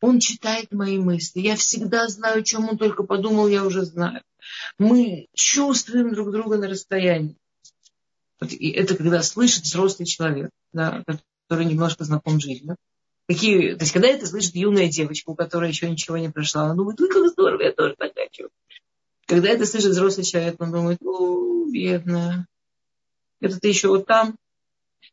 Он 0.01 0.19
читает 0.19 0.71
мои 0.71 0.97
мысли. 0.97 1.39
Я 1.39 1.55
всегда 1.55 2.07
знаю, 2.07 2.39
о 2.39 2.43
чем 2.43 2.67
он 2.67 2.77
только 2.77 3.03
подумал, 3.03 3.47
я 3.47 3.63
уже 3.63 3.85
знаю. 3.85 4.21
Мы 4.79 5.27
чувствуем 5.33 6.13
друг 6.13 6.31
друга 6.31 6.57
на 6.57 6.67
расстоянии. 6.67 7.37
И 8.41 8.71
это 8.71 8.95
когда 8.97 9.21
слышит 9.21 9.63
взрослый 9.63 10.07
человек, 10.07 10.49
да, 10.73 11.03
который 11.47 11.65
немножко 11.65 12.03
знаком 12.03 12.39
с 12.39 12.43
жизнью. 12.43 12.75
Какие, 13.27 13.75
то 13.75 13.83
есть, 13.83 13.93
когда 13.93 14.07
это 14.07 14.25
слышит 14.25 14.55
юная 14.55 14.89
девочка, 14.89 15.29
у 15.29 15.35
которой 15.35 15.69
еще 15.69 15.89
ничего 15.89 16.17
не 16.17 16.29
прошло, 16.29 16.61
она 16.61 16.73
думает, 16.73 16.99
ой, 16.99 17.07
как 17.07 17.27
здорово, 17.29 17.61
я 17.61 17.71
тоже 17.71 17.95
так 17.97 18.11
хочу. 18.15 18.49
Когда 19.27 19.49
это 19.49 19.67
слышит 19.67 19.91
взрослый 19.91 20.25
человек, 20.25 20.55
он 20.59 20.71
думает, 20.71 20.97
о, 21.03 21.65
бедная, 21.69 22.47
это 23.39 23.59
ты 23.59 23.67
еще 23.67 23.89
вот 23.89 24.07
там, 24.07 24.35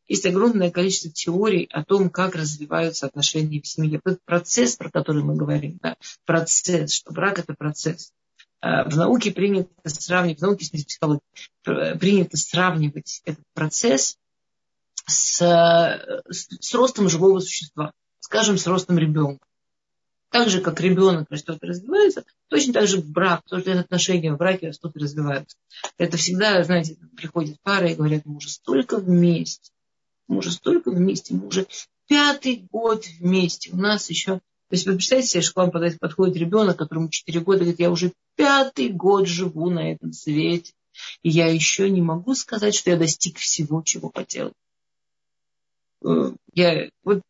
есть 0.06 0.26
огромное 0.26 0.70
количество 0.70 1.10
теорий 1.10 1.68
о 1.72 1.84
том, 1.84 2.10
как 2.10 2.34
развиваются 2.34 3.06
отношения 3.06 3.60
в 3.60 3.66
семье. 3.66 4.00
Этот 4.04 4.24
процесс, 4.24 4.76
про 4.76 4.90
который 4.90 5.22
мы 5.22 5.36
говорим, 5.36 5.78
да, 5.82 5.96
процесс, 6.24 6.92
что 6.92 7.12
брак 7.12 7.38
это 7.38 7.54
процесс. 7.54 8.12
А, 8.60 8.88
в 8.88 8.96
науке 8.96 9.30
принято 9.30 9.70
сравнивать, 9.84 10.40
в 10.40 10.42
науке 10.42 10.66
в 10.66 10.70
психологии 10.70 11.20
принято 11.98 12.36
сравнивать 12.36 13.20
этот 13.24 13.44
процесс 13.54 14.16
с, 15.06 15.38
с, 15.38 16.48
с 16.60 16.74
ростом 16.74 17.08
живого 17.08 17.40
существа, 17.40 17.92
скажем, 18.20 18.58
с 18.58 18.66
ростом 18.66 18.98
ребенка. 18.98 19.44
Так 20.30 20.50
же, 20.50 20.60
как 20.60 20.80
ребенок 20.80 21.30
растет 21.30 21.58
и 21.62 21.66
развивается, 21.66 22.24
точно 22.48 22.74
так 22.74 22.86
же 22.86 23.00
брак, 23.00 23.42
тоже 23.48 23.72
отношения 23.72 24.32
в 24.32 24.36
браке 24.36 24.68
растут 24.68 24.94
и 24.96 24.98
развиваются. 24.98 25.56
Это 25.96 26.18
всегда, 26.18 26.62
знаете, 26.64 26.98
приходят 27.16 27.56
пары 27.62 27.92
и 27.92 27.94
говорят, 27.94 28.26
мы 28.26 28.36
уже 28.36 28.50
столько 28.50 28.98
вместе, 28.98 29.70
мы 30.28 30.38
уже 30.38 30.52
столько 30.52 30.90
вместе, 30.90 31.34
мы 31.34 31.46
уже 31.46 31.66
пятый 32.06 32.68
год 32.70 33.06
вместе. 33.18 33.70
У 33.72 33.76
нас 33.76 34.08
еще... 34.10 34.34
То 34.34 34.74
есть 34.74 34.86
вы 34.86 34.94
представляете 34.94 35.30
себе, 35.30 35.42
что 35.42 35.54
к 35.54 35.56
вам 35.56 35.98
подходит 35.98 36.36
ребенок, 36.36 36.76
которому 36.76 37.08
4 37.08 37.40
года, 37.40 37.60
говорит, 37.60 37.80
я 37.80 37.90
уже 37.90 38.12
пятый 38.36 38.90
год 38.90 39.26
живу 39.26 39.70
на 39.70 39.92
этом 39.92 40.12
свете, 40.12 40.74
и 41.22 41.30
я 41.30 41.50
еще 41.50 41.88
не 41.88 42.02
могу 42.02 42.34
сказать, 42.34 42.74
что 42.74 42.90
я 42.90 42.98
достиг 42.98 43.38
всего, 43.38 43.82
чего 43.82 44.12
хотел. 44.14 44.52
Э, 46.04 46.32
я 46.52 46.90
вот, 47.02 47.22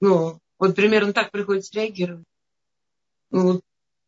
ну, 0.00 0.40
вот 0.58 0.74
примерно 0.74 1.12
так 1.12 1.30
приходится 1.30 1.72
реагировать. 1.74 2.24
Ну, 3.30 3.52
вот 3.52 3.60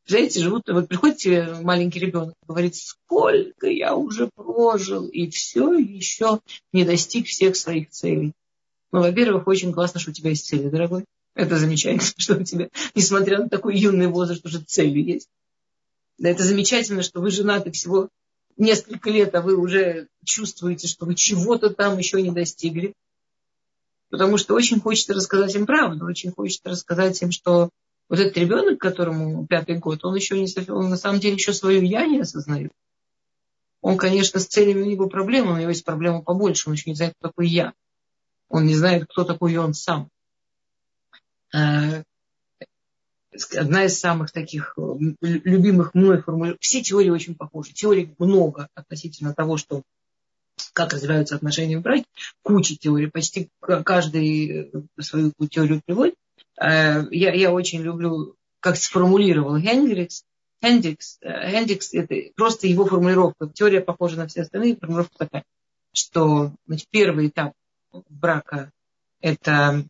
знаете, 0.06 0.40
живут, 0.40 0.68
вот 0.68 0.88
приходит 0.88 1.16
тебе 1.16 1.54
маленький 1.62 1.98
ребенок, 1.98 2.34
говорит, 2.46 2.76
сколько 2.76 3.66
я 3.66 3.96
уже 3.96 4.30
прожил, 4.34 5.06
и 5.06 5.28
все 5.30 5.72
еще 5.74 6.40
не 6.72 6.84
достиг 6.84 7.26
всех 7.26 7.56
своих 7.56 7.90
целей. 7.90 8.32
Ну, 8.92 9.00
во-первых, 9.00 9.46
очень 9.48 9.72
классно, 9.72 9.98
что 9.98 10.10
у 10.10 10.14
тебя 10.14 10.30
есть 10.30 10.46
цели, 10.46 10.68
дорогой. 10.68 11.04
Это 11.34 11.58
замечательно, 11.58 12.02
что 12.16 12.36
у 12.36 12.44
тебя, 12.44 12.68
несмотря 12.94 13.38
на 13.38 13.48
такой 13.48 13.76
юный 13.76 14.06
возраст, 14.06 14.44
уже 14.46 14.60
цели 14.60 15.00
есть. 15.00 15.28
Да, 16.18 16.30
это 16.30 16.44
замечательно, 16.44 17.02
что 17.02 17.20
вы 17.20 17.30
женаты 17.30 17.72
всего 17.72 18.08
несколько 18.56 19.10
лет, 19.10 19.34
а 19.34 19.42
вы 19.42 19.56
уже 19.56 20.08
чувствуете, 20.24 20.88
что 20.88 21.04
вы 21.04 21.14
чего-то 21.14 21.70
там 21.70 21.98
еще 21.98 22.22
не 22.22 22.30
достигли. 22.30 22.94
Потому 24.08 24.38
что 24.38 24.54
очень 24.54 24.80
хочется 24.80 25.14
рассказать 25.14 25.54
им 25.56 25.66
правду, 25.66 26.06
очень 26.06 26.30
хочется 26.30 26.70
рассказать 26.70 27.20
им, 27.22 27.32
что 27.32 27.70
вот 28.08 28.18
этот 28.18 28.36
ребенок, 28.36 28.78
которому 28.78 29.46
пятый 29.46 29.78
год, 29.78 30.04
он 30.04 30.14
еще 30.14 30.40
не, 30.40 30.70
он 30.70 30.90
на 30.90 30.96
самом 30.96 31.20
деле 31.20 31.34
еще 31.34 31.52
свое 31.52 31.84
я 31.84 32.06
не 32.06 32.20
осознает. 32.20 32.72
Он, 33.80 33.96
конечно, 33.96 34.40
с 34.40 34.46
целями 34.46 34.82
у 34.82 34.86
него 34.86 35.08
проблемы, 35.08 35.52
у 35.52 35.56
него 35.56 35.68
есть 35.68 35.84
проблема 35.84 36.22
побольше, 36.22 36.68
он 36.68 36.74
еще 36.74 36.90
не 36.90 36.96
знает, 36.96 37.14
кто 37.18 37.28
такой 37.28 37.48
я. 37.48 37.72
Он 38.48 38.64
не 38.64 38.74
знает, 38.74 39.06
кто 39.08 39.24
такой 39.24 39.56
он 39.56 39.74
сам. 39.74 40.08
Э, 41.54 42.02
одна 43.56 43.84
из 43.84 43.98
самых 43.98 44.32
таких 44.32 44.74
э, 44.76 44.80
любимых 45.20 45.94
мной 45.94 46.22
формулировок. 46.22 46.60
Все 46.60 46.82
теории 46.82 47.10
очень 47.10 47.34
похожи. 47.34 47.72
Теорий 47.72 48.14
много 48.18 48.68
относительно 48.74 49.34
того, 49.34 49.56
что 49.56 49.82
как 50.72 50.92
развиваются 50.92 51.34
отношения 51.34 51.78
в 51.78 51.82
браке. 51.82 52.06
Куча 52.42 52.76
теорий. 52.76 53.10
Почти 53.10 53.50
каждый 53.60 54.48
э, 54.48 54.70
свою 55.00 55.32
теорию 55.50 55.82
приводит. 55.84 56.14
Э, 56.60 57.04
я, 57.10 57.32
я 57.32 57.52
очень 57.52 57.82
люблю, 57.82 58.36
как 58.60 58.76
сформулировал 58.76 59.58
Генгрикс, 59.58 60.24
Хендикс, 60.62 61.18
Хендикс 61.22 61.92
это 61.92 62.14
просто 62.34 62.66
его 62.66 62.86
формулировка. 62.86 63.48
Теория 63.48 63.80
похожа 63.80 64.16
на 64.16 64.26
все 64.26 64.42
остальные, 64.42 64.76
формулировка 64.76 65.18
такая, 65.18 65.44
что 65.92 66.52
значит, 66.66 66.88
первый 66.90 67.28
этап 67.28 67.52
брака 68.08 68.70
это 69.20 69.84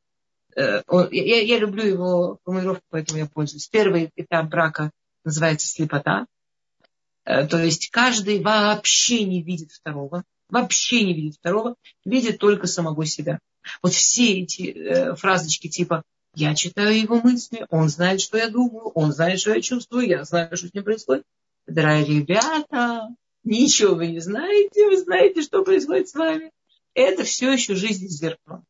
э, 0.57 0.83
я, 1.11 1.43
я 1.43 1.59
люблю 1.59 1.85
его 1.85 2.39
формулировку, 2.45 2.85
поэтому 2.91 3.19
я 3.19 3.27
пользуюсь. 3.27 3.69
Первый 3.69 4.11
этап 4.17 4.49
брака 4.49 4.91
называется 5.25 5.67
слепота. 5.67 6.27
Э, 7.25 7.47
то 7.47 7.59
есть 7.59 7.91
каждый 7.91 8.43
вообще 8.43 9.25
не 9.25 9.43
видит 9.43 9.73
второго, 9.73 10.25
вообще 10.49 11.05
не 11.05 11.15
видит 11.15 11.37
второго, 11.37 11.75
видит 12.05 12.39
только 12.39 12.67
самого 12.67 13.05
себя. 13.05 13.39
Вот 13.83 13.93
все 13.93 14.41
эти 14.41 14.71
э, 14.71 15.15
фразочки 15.17 15.69
типа 15.69 16.03
я 16.37 16.55
читаю 16.55 17.01
его 17.01 17.19
мысли, 17.23 17.67
он 17.71 17.89
знает, 17.89 18.21
что 18.21 18.37
я 18.37 18.51
думаю, 18.51 18.89
он 18.89 19.11
знает, 19.11 19.41
что 19.41 19.55
я 19.55 19.63
чувствую, 19.63 20.07
я 20.07 20.23
знаю, 20.25 20.55
что 20.55 20.69
с 20.69 20.75
ним 20.75 20.85
происходит. 20.85 21.25
Дорогие 21.67 22.21
ребята, 22.21 23.09
ничего 23.43 23.95
вы 23.95 24.09
не 24.09 24.21
знаете, 24.21 24.87
вы 24.87 24.99
знаете, 24.99 25.41
что 25.41 25.65
происходит 25.65 26.11
с 26.11 26.15
вами. 26.15 26.53
Это 26.93 27.25
все 27.25 27.51
еще 27.51 27.75
жизнь 27.75 28.09
с 28.09 28.19
зеркалом. 28.19 28.67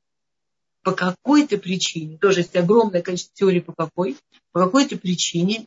По 0.83 0.93
какой-то 0.93 1.59
причине, 1.59 2.19
тоже 2.19 2.41
есть 2.41 2.55
огромное 2.55 3.03
количество 3.03 3.35
теорий 3.35 3.61
по 3.61 3.73
какой, 3.73 4.17
по 4.53 4.61
какой-то 4.65 4.97
причине 4.97 5.67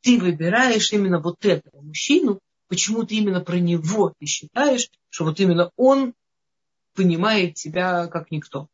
ты 0.00 0.18
выбираешь 0.18 0.94
именно 0.94 1.20
вот 1.20 1.44
этого 1.44 1.82
мужчину, 1.82 2.40
почему 2.68 3.04
ты 3.04 3.16
именно 3.16 3.42
про 3.42 3.58
него 3.58 4.14
ты 4.18 4.24
считаешь, 4.24 4.88
что 5.10 5.24
вот 5.24 5.40
именно 5.40 5.70
он 5.76 6.14
понимает 6.94 7.54
тебя 7.54 8.06
как 8.06 8.30
никто. 8.30 8.70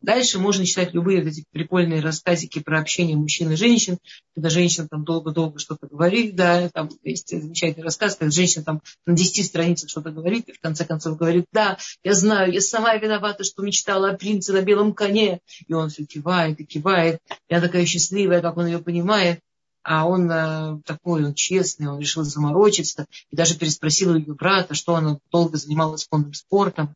Дальше 0.00 0.38
можно 0.38 0.64
читать 0.64 0.94
любые 0.94 1.22
эти 1.22 1.44
прикольные 1.50 2.00
рассказики 2.00 2.60
про 2.60 2.80
общение 2.80 3.16
мужчин 3.16 3.52
и 3.52 3.56
женщин, 3.56 3.98
когда 4.34 4.48
женщина 4.48 4.88
там 4.88 5.04
долго-долго 5.04 5.58
что-то 5.58 5.88
говорит, 5.88 6.34
да, 6.34 6.70
там 6.70 6.88
есть 7.02 7.28
замечательный 7.28 7.84
рассказ, 7.84 8.16
как 8.16 8.32
женщина 8.32 8.64
там 8.64 8.80
на 9.04 9.14
10 9.14 9.44
страницах 9.44 9.90
что-то 9.90 10.10
говорит, 10.10 10.48
и 10.48 10.52
в 10.52 10.60
конце 10.60 10.86
концов 10.86 11.18
говорит, 11.18 11.44
да, 11.52 11.76
я 12.02 12.14
знаю, 12.14 12.50
я 12.50 12.62
сама 12.62 12.96
виновата, 12.96 13.44
что 13.44 13.62
мечтала 13.62 14.10
о 14.10 14.16
принце 14.16 14.52
на 14.54 14.62
белом 14.62 14.94
коне. 14.94 15.40
И 15.66 15.72
он 15.74 15.90
все 15.90 16.06
кивает 16.06 16.58
и 16.60 16.64
кивает. 16.64 17.20
Я 17.48 17.60
такая 17.60 17.84
счастливая, 17.84 18.40
как 18.40 18.56
он 18.56 18.66
ее 18.66 18.78
понимает. 18.78 19.40
А 19.82 20.06
он 20.06 20.30
э, 20.30 20.78
такой, 20.84 21.24
он 21.24 21.34
честный, 21.34 21.88
он 21.88 22.00
решил 22.00 22.22
заморочиться. 22.22 23.06
И 23.30 23.36
даже 23.36 23.56
переспросил 23.56 24.14
ее 24.14 24.34
брата, 24.34 24.74
что 24.74 24.94
она 24.94 25.18
долго 25.30 25.56
занималась 25.56 26.06
фондом 26.06 26.34
спортом. 26.34 26.94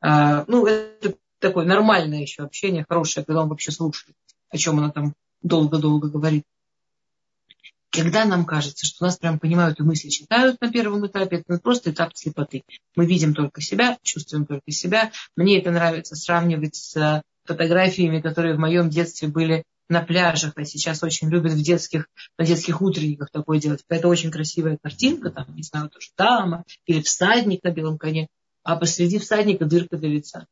А, 0.00 0.44
ну, 0.46 0.66
это 0.66 1.16
такое 1.38 1.64
нормальное 1.64 2.20
еще 2.20 2.42
общение, 2.42 2.84
хорошее, 2.88 3.24
когда 3.24 3.42
он 3.42 3.48
вообще 3.48 3.72
слушает, 3.72 4.16
о 4.50 4.58
чем 4.58 4.78
она 4.78 4.90
там 4.90 5.14
долго-долго 5.42 6.08
говорит. 6.08 6.44
Когда 7.90 8.26
нам 8.26 8.44
кажется, 8.44 8.84
что 8.84 9.04
нас 9.04 9.16
прям 9.16 9.38
понимают 9.38 9.80
и 9.80 9.82
мысли 9.82 10.08
читают 10.08 10.60
на 10.60 10.70
первом 10.70 11.06
этапе, 11.06 11.42
это 11.46 11.58
просто 11.58 11.90
этап 11.90 12.14
слепоты. 12.14 12.62
Мы 12.96 13.06
видим 13.06 13.34
только 13.34 13.62
себя, 13.62 13.96
чувствуем 14.02 14.44
только 14.44 14.70
себя. 14.70 15.10
Мне 15.36 15.58
это 15.58 15.70
нравится 15.70 16.14
сравнивать 16.14 16.76
с 16.76 17.22
фотографиями, 17.44 18.20
которые 18.20 18.54
в 18.54 18.58
моем 18.58 18.90
детстве 18.90 19.28
были 19.28 19.64
на 19.88 20.02
пляжах, 20.02 20.52
а 20.56 20.64
сейчас 20.64 21.02
очень 21.02 21.30
любят 21.30 21.52
в 21.52 21.62
детских, 21.62 22.08
на 22.36 22.44
детских 22.44 22.82
утренниках 22.82 23.30
такое 23.30 23.58
делать. 23.58 23.82
Это 23.88 24.06
очень 24.08 24.30
красивая 24.30 24.78
картинка, 24.80 25.30
там, 25.30 25.46
не 25.54 25.62
знаю, 25.62 25.88
тоже 25.88 26.08
дама 26.16 26.64
или 26.84 27.00
всадник 27.00 27.64
на 27.64 27.70
белом 27.70 27.96
коне, 27.96 28.28
а 28.62 28.76
посреди 28.76 29.18
всадника 29.18 29.64
дырка 29.64 29.96
для 29.96 30.10
лица. 30.10 30.46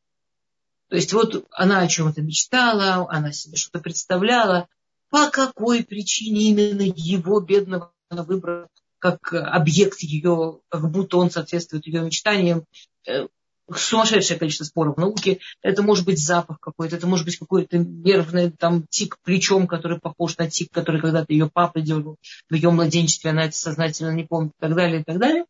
То 0.88 0.96
есть 0.96 1.12
вот 1.12 1.46
она 1.50 1.80
о 1.80 1.88
чем-то 1.88 2.22
мечтала, 2.22 3.06
она 3.10 3.32
себе 3.32 3.56
что-то 3.56 3.80
представляла. 3.80 4.68
По 5.10 5.30
какой 5.30 5.84
причине 5.84 6.42
именно 6.50 6.82
его 6.82 7.40
бедного 7.40 7.92
она 8.08 8.22
выбрала 8.22 8.68
как 8.98 9.32
объект 9.32 10.00
ее, 10.00 10.60
как 10.68 10.90
будто 10.90 11.18
он 11.18 11.30
соответствует 11.30 11.86
ее 11.86 12.02
мечтаниям. 12.02 12.64
Э, 13.06 13.26
сумасшедшее 13.74 14.38
количество 14.38 14.64
споров 14.64 14.96
в 14.96 15.00
науке. 15.00 15.40
Это 15.60 15.82
может 15.82 16.04
быть 16.04 16.22
запах 16.22 16.60
какой-то, 16.60 16.96
это 16.96 17.06
может 17.06 17.24
быть 17.24 17.36
какой-то 17.36 17.78
нервный 17.78 18.50
там 18.50 18.84
тик 18.88 19.18
плечом, 19.24 19.66
который 19.66 19.98
похож 19.98 20.36
на 20.38 20.48
тик, 20.48 20.70
который 20.70 21.00
когда-то 21.00 21.32
ее 21.32 21.50
папа 21.52 21.80
делал 21.80 22.16
в 22.48 22.54
ее 22.54 22.70
младенчестве, 22.70 23.30
она 23.30 23.44
это 23.44 23.56
сознательно 23.56 24.10
не 24.10 24.24
помнит, 24.24 24.52
и 24.52 24.60
так 24.60 24.74
далее, 24.74 25.00
и 25.00 25.04
так 25.04 25.18
далее 25.18 25.44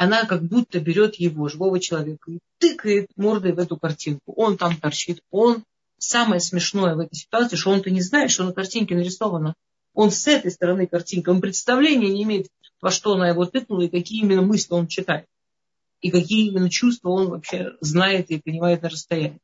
она 0.00 0.24
как 0.24 0.42
будто 0.42 0.80
берет 0.80 1.16
его, 1.16 1.50
живого 1.50 1.78
человека, 1.78 2.30
и 2.30 2.38
тыкает 2.56 3.08
мордой 3.16 3.52
в 3.52 3.58
эту 3.58 3.76
картинку. 3.76 4.32
Он 4.34 4.56
там 4.56 4.80
торчит, 4.80 5.22
он 5.30 5.62
самое 5.98 6.40
смешное 6.40 6.94
в 6.94 7.00
этой 7.00 7.14
ситуации, 7.14 7.56
что 7.56 7.70
он-то 7.70 7.90
не 7.90 8.00
знает, 8.00 8.30
что 8.30 8.44
на 8.44 8.54
картинке 8.54 8.94
нарисовано. 8.94 9.52
Он 9.92 10.10
с 10.10 10.26
этой 10.26 10.52
стороны 10.52 10.86
картинки, 10.86 11.28
он 11.28 11.42
представления 11.42 12.08
не 12.08 12.22
имеет, 12.22 12.48
во 12.80 12.90
что 12.90 13.12
она 13.12 13.28
его 13.28 13.44
тыкнула 13.44 13.82
и 13.82 13.88
какие 13.90 14.22
именно 14.22 14.40
мысли 14.40 14.72
он 14.72 14.86
читает. 14.86 15.26
И 16.00 16.10
какие 16.10 16.48
именно 16.48 16.70
чувства 16.70 17.10
он 17.10 17.28
вообще 17.28 17.72
знает 17.82 18.30
и 18.30 18.40
понимает 18.40 18.80
на 18.80 18.88
расстоянии. 18.88 19.38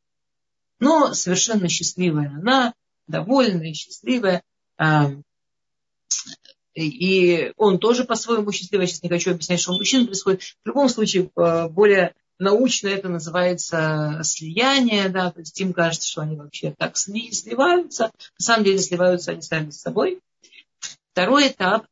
Но 0.80 1.12
совершенно 1.12 1.68
счастливая 1.68 2.30
она, 2.34 2.72
довольная, 3.06 3.74
счастливая. 3.74 4.42
И 6.76 7.52
он 7.56 7.78
тоже 7.78 8.04
по-своему 8.04 8.52
счастливый. 8.52 8.84
Я 8.84 8.88
сейчас 8.88 9.02
не 9.02 9.08
хочу 9.08 9.30
объяснять, 9.30 9.60
что 9.60 9.72
у 9.72 9.78
мужчин 9.78 10.06
происходит. 10.06 10.42
В 10.42 10.66
любом 10.66 10.90
случае, 10.90 11.30
э, 11.34 11.68
более 11.68 12.14
научно 12.38 12.88
это 12.88 13.08
называется 13.08 14.20
слияние, 14.22 15.08
да, 15.08 15.30
то 15.30 15.40
есть 15.40 15.58
им 15.58 15.72
кажется, 15.72 16.06
что 16.06 16.20
они 16.20 16.36
вообще 16.36 16.74
так 16.76 16.98
сливаются, 16.98 18.12
на 18.38 18.44
самом 18.44 18.64
деле 18.64 18.78
сливаются 18.78 19.30
они 19.30 19.40
сами 19.40 19.70
с 19.70 19.80
собой. 19.80 20.20
Второй 21.12 21.48
этап, 21.48 21.86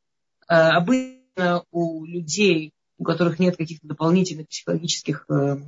э, 0.48 0.54
обычно 0.54 1.64
у 1.70 2.04
людей, 2.04 2.72
у 2.98 3.04
которых 3.04 3.38
нет 3.38 3.56
каких-то 3.56 3.86
дополнительных 3.88 4.48
психологических, 4.48 5.24
э, 5.30 5.62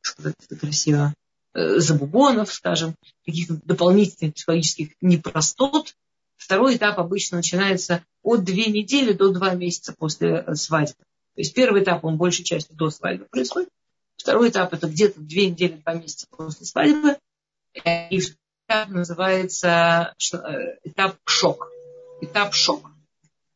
сказать 0.00 0.36
это 0.42 0.56
красиво, 0.56 1.14
забубонов, 1.52 2.52
скажем, 2.52 2.94
каких-то 3.26 3.60
дополнительных 3.64 4.34
психологических 4.34 4.92
непростот, 5.02 5.94
Второй 6.38 6.76
этап 6.76 6.98
обычно 6.98 7.38
начинается 7.38 8.04
от 8.22 8.44
две 8.44 8.66
недели 8.66 9.12
до 9.12 9.30
два 9.32 9.54
месяца 9.54 9.92
после 9.92 10.44
э, 10.46 10.54
свадьбы. 10.54 11.02
То 11.34 11.40
есть 11.40 11.52
первый 11.52 11.82
этап, 11.82 12.04
он 12.04 12.16
большей 12.16 12.44
частью 12.44 12.76
до 12.76 12.90
свадьбы 12.90 13.26
происходит. 13.26 13.68
Второй 14.16 14.48
этап 14.48 14.72
это 14.72 14.86
где-то 14.88 15.20
две 15.20 15.50
недели, 15.50 15.72
два 15.84 15.94
месяца 15.94 16.26
после 16.30 16.64
свадьбы. 16.64 17.16
Э, 17.84 18.08
и 18.08 18.20
этап 18.66 18.88
называется 18.88 20.14
э, 20.32 20.78
этап 20.84 21.16
шок. 21.24 21.68
Этап 22.20 22.54
шок. 22.54 22.90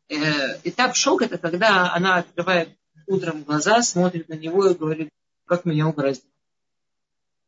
Этап 0.09 0.95
шок 0.95 1.23
это 1.23 1.39
когда 1.39 1.95
она 1.95 2.17
открывает 2.17 2.77
утром 3.07 3.45
глаза, 3.45 3.81
смотрит 3.83 4.29
на 4.29 4.35
него 4.35 4.67
и 4.67 4.75
говорит, 4.75 5.09
как 5.47 5.65
меня 5.65 5.87
угораздило. 5.87 6.31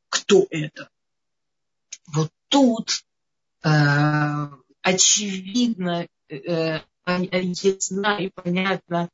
Кто 0.09 0.47
это? 0.49 0.88
Вот 2.07 2.31
тут 2.49 3.05
очевидно, 4.85 6.07
э, 6.29 6.81
ясна 7.07 8.18
и 8.18 8.29
понятна 8.29 9.09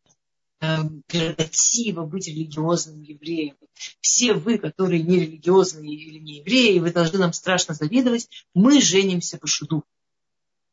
э, 0.61 0.66
прерогатива 1.06 2.04
быть 2.04 2.26
религиозным 2.26 3.02
евреем. 3.02 3.56
Все 4.00 4.35
вы, 4.35 4.59
которые 4.59 5.02
не 5.02 5.20
религиозные 5.20 5.94
или 5.94 6.18
не 6.18 6.38
евреи, 6.38 6.80
вы 6.80 6.92
должны 6.92 7.18
нам 7.20 7.33
страшно 7.33 7.74
завидовать. 7.74 8.28
Мы 8.52 8.80
женимся 8.80 9.38
по 9.38 9.46
шуду. 9.46 9.85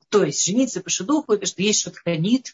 То 0.09 0.23
есть 0.23 0.43
жениться 0.45 0.81
по 0.81 0.89
шедуху, 0.89 1.33
это 1.33 1.45
что 1.45 1.61
есть 1.61 1.81
что-то 1.81 1.99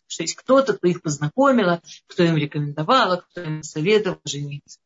что 0.07 0.23
есть 0.23 0.35
кто-то, 0.35 0.73
кто 0.73 0.87
их 0.87 1.01
познакомила, 1.01 1.81
кто 2.07 2.23
им 2.23 2.35
рекомендовала, 2.35 3.17
кто 3.17 3.41
им 3.41 3.63
советовал 3.63 4.19
жениться. 4.25 4.79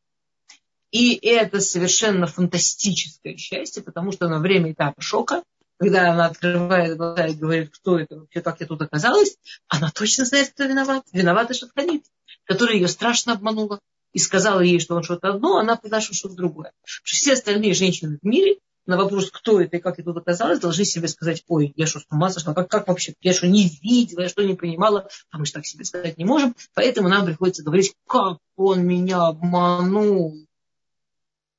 И 0.91 1.15
это 1.15 1.59
совершенно 1.59 2.27
фантастическое 2.27 3.37
счастье, 3.37 3.81
потому 3.81 4.11
что 4.11 4.27
на 4.27 4.39
время 4.39 4.73
этапа 4.73 5.01
шока 5.01 5.43
когда 5.77 6.11
она 6.11 6.25
открывает 6.25 6.97
глаза 6.97 7.27
и 7.27 7.33
говорит, 7.33 7.69
кто 7.73 7.99
это 7.99 8.19
вообще, 8.19 8.41
как 8.41 8.59
я 8.59 8.67
тут 8.67 8.81
оказалась, 8.81 9.37
она 9.67 9.91
точно 9.91 10.25
знает, 10.25 10.49
кто 10.49 10.65
виноват. 10.65 11.05
Виновата 11.11 11.53
Шатханит, 11.53 12.03
которая 12.45 12.75
ее 12.75 12.87
страшно 12.87 13.33
обманула 13.33 13.79
и 14.13 14.19
сказала 14.19 14.61
ей, 14.61 14.79
что 14.79 14.95
он 14.95 15.03
что-то 15.03 15.29
одно, 15.29 15.57
а 15.57 15.61
она 15.61 15.79
что 16.01 16.13
что-то 16.13 16.35
другое. 16.35 16.71
Все 17.03 17.33
остальные 17.33 17.73
женщины 17.73 18.17
в 18.21 18.25
мире 18.25 18.57
на 18.87 18.97
вопрос, 18.97 19.29
кто 19.29 19.61
это 19.61 19.77
и 19.77 19.79
как 19.81 19.97
я 19.97 20.03
тут 20.03 20.17
оказалась, 20.17 20.59
должны 20.59 20.85
себе 20.85 21.09
сказать, 21.09 21.43
ой, 21.47 21.73
я 21.75 21.85
что, 21.85 21.99
с 21.99 22.05
ума 22.09 22.29
сошла, 22.29 22.53
как, 22.53 22.69
как 22.69 22.87
вообще, 22.87 23.13
я 23.21 23.33
что, 23.33 23.47
не 23.47 23.69
видела, 23.83 24.21
я 24.21 24.29
что, 24.29 24.43
не 24.43 24.55
понимала, 24.55 25.09
а 25.29 25.37
мы 25.37 25.45
же 25.45 25.51
так 25.51 25.65
себе 25.65 25.83
сказать 25.83 26.17
не 26.17 26.23
можем, 26.23 26.55
поэтому 26.73 27.09
нам 27.09 27.25
приходится 27.25 27.63
говорить, 27.63 27.93
как 28.07 28.37
он 28.55 28.85
меня 28.85 29.27
обманул, 29.27 30.47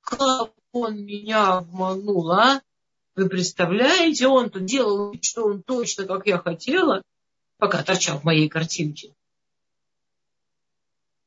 как 0.00 0.52
он 0.72 1.04
меня 1.04 1.58
обманул, 1.58 2.30
а? 2.32 2.62
Вы 3.18 3.28
представляете, 3.28 4.28
он-то 4.28 4.60
делал, 4.60 5.12
что 5.20 5.46
он 5.46 5.64
точно, 5.64 6.06
как 6.06 6.28
я 6.28 6.38
хотела, 6.38 7.02
пока 7.56 7.82
торчал 7.82 8.20
в 8.20 8.24
моей 8.24 8.48
картинке. 8.48 9.12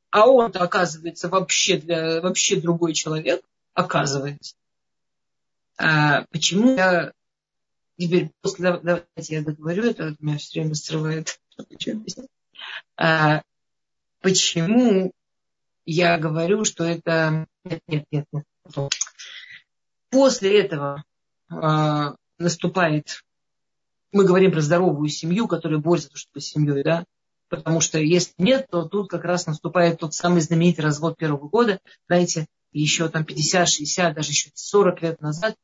А 0.08 0.26
он-то, 0.26 0.60
оказывается, 0.60 1.28
вообще, 1.28 1.76
для, 1.76 2.22
вообще 2.22 2.58
другой 2.58 2.94
человек, 2.94 3.44
оказывается. 3.74 4.54
А 5.76 6.24
почему 6.30 6.76
я 6.76 7.12
теперь 7.98 8.30
после, 8.40 8.78
давайте 8.78 9.04
я 9.34 9.42
договорю, 9.42 9.84
это 9.84 10.16
меня 10.18 10.38
все 10.38 10.60
время 10.60 10.74
срывает. 10.74 11.38
А, 12.96 13.42
почему 14.22 15.12
я 15.84 16.16
говорю, 16.16 16.64
что 16.64 16.84
это... 16.84 17.46
Нет, 17.64 17.82
нет, 17.86 18.24
нет. 18.32 18.34
После 20.08 20.58
этого 20.58 21.04
наступает... 22.38 23.22
Мы 24.12 24.24
говорим 24.24 24.52
про 24.52 24.60
здоровую 24.60 25.08
семью, 25.08 25.48
которая 25.48 25.78
борется 25.78 26.08
за 26.08 26.12
то, 26.12 26.18
чтобы 26.18 26.40
семьей, 26.40 26.82
да? 26.82 27.04
Потому 27.48 27.80
что 27.80 27.98
если 27.98 28.34
нет, 28.38 28.66
то 28.70 28.84
тут 28.84 29.08
как 29.08 29.24
раз 29.24 29.46
наступает 29.46 30.00
тот 30.00 30.14
самый 30.14 30.40
знаменитый 30.40 30.84
развод 30.84 31.16
первого 31.16 31.48
года. 31.48 31.80
Знаете, 32.08 32.46
еще 32.72 33.08
там 33.08 33.24
50, 33.24 33.68
60, 33.68 34.14
даже 34.14 34.30
еще 34.30 34.50
40 34.54 35.02
лет 35.02 35.20
назад, 35.20 35.56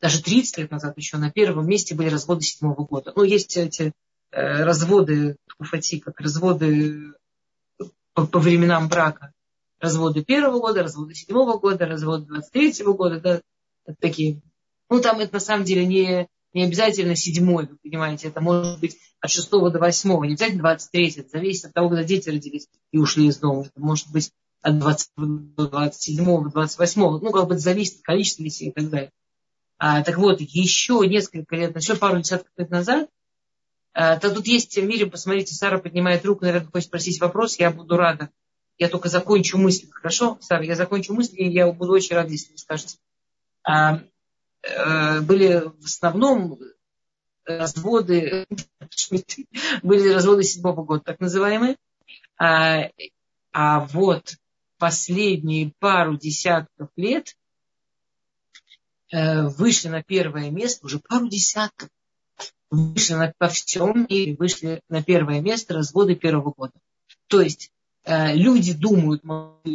даже 0.00 0.22
30 0.22 0.58
лет 0.58 0.70
назад 0.70 0.96
еще 0.96 1.16
на 1.16 1.30
первом 1.30 1.68
месте 1.68 1.94
были 1.94 2.08
разводы 2.08 2.42
седьмого 2.42 2.84
года. 2.84 3.12
Ну, 3.14 3.22
есть 3.22 3.56
эти 3.56 3.92
э, 4.30 4.64
разводы, 4.64 5.36
фати, 5.58 6.00
как 6.00 6.20
разводы 6.20 7.12
по, 8.12 8.26
по 8.26 8.38
временам 8.38 8.88
брака. 8.88 9.32
Разводы 9.78 10.24
первого 10.24 10.58
года, 10.58 10.82
разводы 10.82 11.14
седьмого 11.14 11.58
года, 11.58 11.86
разводы 11.86 12.26
двадцать 12.26 12.52
третьего 12.52 12.92
года, 12.92 13.20
да, 13.20 13.40
такие. 14.00 14.40
Ну, 14.88 15.00
там 15.00 15.20
это 15.20 15.34
на 15.34 15.40
самом 15.40 15.64
деле 15.64 15.84
не, 15.84 16.28
не 16.52 16.64
обязательно 16.64 17.16
седьмой, 17.16 17.66
вы 17.66 17.76
понимаете, 17.82 18.28
это 18.28 18.40
может 18.40 18.80
быть 18.80 18.96
от 19.20 19.30
шестого 19.30 19.70
до 19.70 19.78
восьмого, 19.78 20.24
не 20.24 20.32
обязательно 20.32 20.60
двадцать 20.60 20.90
третий, 20.90 21.20
это 21.20 21.30
зависит 21.30 21.66
от 21.66 21.74
того, 21.74 21.88
когда 21.88 22.04
дети 22.04 22.28
родились 22.28 22.68
и 22.92 22.98
ушли 22.98 23.26
из 23.26 23.38
дома. 23.38 23.62
Это 23.62 23.80
может 23.80 24.10
быть 24.10 24.30
от 24.62 24.78
20 24.78 25.10
до 25.16 25.68
27 25.68 26.24
до 26.24 26.50
28, 26.50 27.00
ну, 27.02 27.30
как 27.30 27.46
бы 27.46 27.58
зависит 27.58 27.98
от 27.98 28.02
количества 28.02 28.44
детей 28.44 28.68
и 28.68 28.72
так 28.72 28.90
далее. 28.90 29.12
А, 29.78 30.02
так 30.02 30.16
вот, 30.16 30.40
еще 30.40 31.06
несколько 31.06 31.56
лет, 31.56 31.76
еще 31.76 31.96
пару 31.96 32.20
десятков 32.20 32.50
лет 32.56 32.70
назад, 32.70 33.08
а, 33.92 34.18
то 34.18 34.34
тут 34.34 34.46
есть 34.46 34.76
в 34.76 34.84
мире, 34.84 35.06
посмотрите, 35.06 35.54
Сара 35.54 35.78
поднимает 35.78 36.24
руку, 36.24 36.44
наверное, 36.44 36.70
хочет 36.70 36.88
спросить 36.88 37.20
вопрос, 37.20 37.58
я 37.58 37.70
буду 37.70 37.96
рада. 37.96 38.30
Я 38.78 38.88
только 38.88 39.08
закончу 39.08 39.56
мысль, 39.56 39.88
хорошо, 39.90 40.36
Сара, 40.40 40.64
я 40.64 40.74
закончу 40.74 41.14
мысль, 41.14 41.34
и 41.36 41.48
я 41.48 41.70
буду 41.72 41.92
очень 41.92 42.14
рада, 42.14 42.30
если 42.30 42.52
вы 42.52 42.58
скажете. 42.58 42.98
А, 43.62 44.02
были 45.22 45.62
в 45.78 45.84
основном 45.84 46.58
разводы, 47.46 48.46
были 49.82 50.08
разводы 50.08 50.42
седьмого 50.42 50.82
года, 50.84 51.04
так 51.04 51.20
называемые. 51.20 51.76
А, 52.38 52.90
а 53.52 53.80
вот 53.86 54.36
последние 54.78 55.72
пару 55.78 56.16
десятков 56.16 56.90
лет 56.96 57.36
э, 59.12 59.46
вышли 59.48 59.88
на 59.88 60.02
первое 60.02 60.50
место, 60.50 60.86
уже 60.86 60.98
пару 60.98 61.28
десятков, 61.28 61.88
вышли 62.70 63.14
на, 63.14 63.32
по 63.38 63.48
всем 63.48 64.06
мире, 64.08 64.36
вышли 64.38 64.82
на 64.88 65.02
первое 65.02 65.40
место 65.40 65.74
разводы 65.74 66.14
первого 66.14 66.52
года. 66.52 66.74
То 67.28 67.40
есть 67.40 67.70
э, 68.04 68.34
люди 68.34 68.72
думают, 68.72 69.22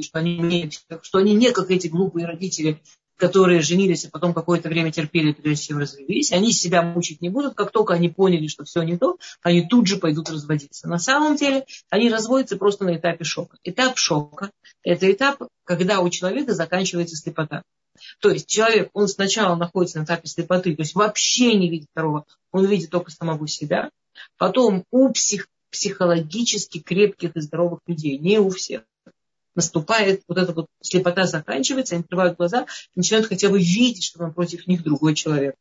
что 0.04 0.19
они, 0.19 0.69
что 1.01 1.17
они 1.17 1.34
не 1.34 1.51
как 1.51 1.71
эти 1.71 1.88
глупые 1.88 2.27
родители, 2.27 2.82
которые 3.21 3.62
женились, 3.62 4.05
а 4.05 4.10
потом 4.10 4.34
какое-то 4.34 4.67
время 4.67 4.91
терпели, 4.91 5.31
прежде 5.31 5.67
чем 5.67 5.77
развелись, 5.77 6.31
они 6.31 6.51
себя 6.51 6.81
мучить 6.81 7.21
не 7.21 7.29
будут. 7.29 7.53
Как 7.53 7.69
только 7.69 7.93
они 7.93 8.10
поняли, 8.10 8.47
что 8.47 8.63
все 8.63 8.81
не 8.81 8.97
то, 8.97 9.19
они 9.43 9.62
тут 9.67 9.86
же 9.86 9.97
пойдут 9.97 10.31
разводиться. 10.31 10.89
На 10.89 10.97
самом 10.97 11.36
деле 11.36 11.65
они 11.91 12.10
разводятся 12.10 12.57
просто 12.57 12.84
на 12.84 12.95
этапе 12.95 13.23
шока. 13.23 13.57
Этап 13.63 13.99
шока– 13.99 14.49
это 14.84 15.12
этап, 15.12 15.43
когда 15.65 15.99
у 15.99 16.10
человека 16.10 16.55
заканчивается 16.55 17.15
слепота. 17.15 17.62
То 18.21 18.31
есть 18.31 18.47
человек, 18.47 18.89
он 18.93 19.07
сначала 19.07 19.55
находится 19.55 19.99
на 19.99 20.05
этапе 20.05 20.27
слепоты, 20.27 20.75
то 20.75 20.81
есть 20.81 20.95
вообще 20.95 21.53
не 21.53 21.69
видит 21.69 21.89
второго, 21.91 22.25
он 22.51 22.65
видит 22.65 22.89
только 22.89 23.12
самого 23.12 23.47
себя. 23.47 23.91
Потом 24.39 24.84
у 24.89 25.12
псих, 25.12 25.47
психологически 25.69 26.79
крепких 26.79 27.36
и 27.36 27.39
здоровых 27.41 27.81
людей, 27.86 28.17
не 28.17 28.39
у 28.39 28.49
всех, 28.49 28.81
наступает, 29.55 30.23
вот 30.27 30.37
эта 30.37 30.53
вот 30.53 30.67
слепота 30.81 31.25
заканчивается, 31.25 31.95
они 31.95 32.03
открывают 32.03 32.37
глаза 32.37 32.65
начинают 32.95 33.27
хотя 33.27 33.49
бы 33.49 33.59
видеть, 33.59 34.03
что 34.03 34.19
напротив 34.19 34.67
них 34.67 34.83
другой 34.83 35.15
человек. 35.15 35.55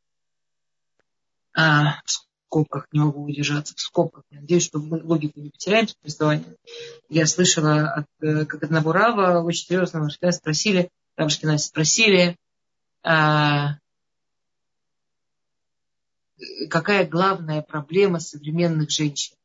А, 1.53 2.01
в 2.05 2.11
скобках 2.47 2.87
не 2.93 3.01
могу 3.01 3.25
удержаться, 3.25 3.75
в 3.77 3.81
скобках. 3.81 4.25
Я 4.31 4.41
надеюсь, 4.41 4.65
что 4.65 4.79
мы 4.79 5.01
логику 5.03 5.41
не 5.41 5.51
потеряем 5.51 5.89
с 5.89 5.95
повествованием. 5.95 6.57
Я 7.09 7.27
слышала 7.27 7.91
от, 7.91 8.07
э, 8.21 8.45
как 8.45 8.65
одного 8.65 8.93
Рава, 8.93 9.43
очень 9.43 9.67
серьезного 9.67 10.09
Рава 10.21 10.33
спросили, 10.33 10.91
Равшкина 11.17 11.59
спросили, 11.59 12.37
а, 13.03 13.77
какая 16.69 17.07
главная 17.07 17.63
проблема 17.63 18.21
современных 18.21 18.91
женщин. 18.91 19.37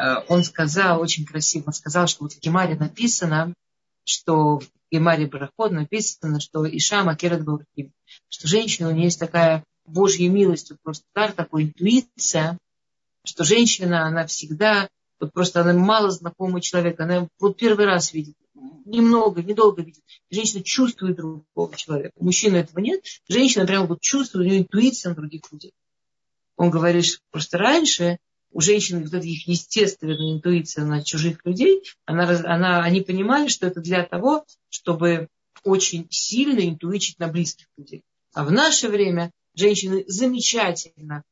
Э, 0.00 0.24
он 0.28 0.44
сказал, 0.44 1.00
очень 1.00 1.26
красиво, 1.26 1.64
он 1.66 1.72
сказал, 1.72 2.06
что 2.06 2.24
вот 2.24 2.32
в 2.32 2.40
Гемаре 2.40 2.74
написано, 2.74 3.52
что 4.04 4.60
в 4.60 4.64
Гемаре 4.90 5.26
Бараход 5.26 5.72
написано, 5.72 6.40
что 6.40 6.66
Иша 6.66 7.04
Макерет 7.04 7.44
Баурхим, 7.44 7.92
что 8.28 8.48
женщина, 8.48 8.88
у 8.88 8.92
нее 8.92 9.04
есть 9.04 9.20
такая 9.20 9.62
Божья 9.84 10.28
милость, 10.28 10.72
просто 10.82 11.04
дар, 11.14 11.32
такой 11.32 11.64
интуиция, 11.64 12.56
что 13.24 13.44
женщина, 13.44 14.06
она 14.06 14.26
всегда, 14.26 14.88
вот 15.20 15.32
просто 15.34 15.60
она 15.60 15.74
мало 15.74 16.10
знакомый 16.10 16.62
человек, 16.62 16.98
она 16.98 17.28
вот 17.38 17.58
первый 17.58 17.84
раз 17.84 18.14
видит, 18.14 18.36
немного, 18.86 19.42
недолго 19.42 19.82
видит. 19.82 20.02
Женщина 20.30 20.62
чувствует 20.62 21.16
другого 21.16 21.76
человека. 21.76 22.12
У 22.16 22.24
мужчины 22.24 22.56
этого 22.56 22.80
нет. 22.80 23.02
Женщина 23.28 23.66
прямо 23.66 23.86
вот 23.86 24.00
чувствует, 24.00 24.46
у 24.46 24.48
нее 24.48 24.60
интуиция 24.60 25.10
на 25.10 25.16
других 25.16 25.42
людей. 25.52 25.72
Он 26.56 26.70
говорит, 26.70 27.04
что 27.04 27.18
просто 27.30 27.58
раньше 27.58 28.18
у 28.52 28.60
женщин 28.60 29.04
вот 29.04 29.24
их 29.24 29.46
естественная 29.46 30.32
интуиция 30.32 30.84
на 30.84 31.02
чужих 31.02 31.44
людей, 31.44 31.82
она, 32.04 32.28
она, 32.44 32.82
они 32.82 33.00
понимали, 33.00 33.48
что 33.48 33.66
это 33.66 33.80
для 33.80 34.04
того, 34.04 34.44
чтобы 34.68 35.28
очень 35.64 36.06
сильно 36.10 36.60
интуичить 36.60 37.18
на 37.18 37.28
близких 37.28 37.66
людей. 37.76 38.02
А 38.32 38.44
в 38.44 38.50
наше 38.50 38.88
время 38.88 39.30
женщины 39.54 40.04
замечательно 40.06 41.22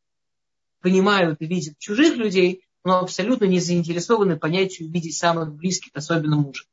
понимают 0.80 1.40
и 1.40 1.46
видят 1.46 1.78
чужих 1.78 2.16
людей, 2.16 2.62
но 2.84 3.00
абсолютно 3.00 3.44
не 3.44 3.60
заинтересованы 3.60 4.36
понятию 4.36 4.90
видеть 4.90 5.16
самых 5.16 5.52
близких, 5.52 5.90
особенно 5.94 6.36
мужа. 6.36 6.64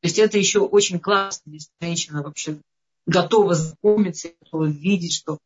То 0.00 0.06
есть 0.06 0.18
это 0.18 0.38
еще 0.38 0.60
очень 0.60 1.00
классно, 1.00 1.50
если 1.50 1.70
женщина 1.80 2.22
вообще 2.22 2.58
готова 3.06 3.54
знакомиться, 3.54 4.30
готова 4.40 4.66
видеть, 4.66 5.14
что 5.14 5.38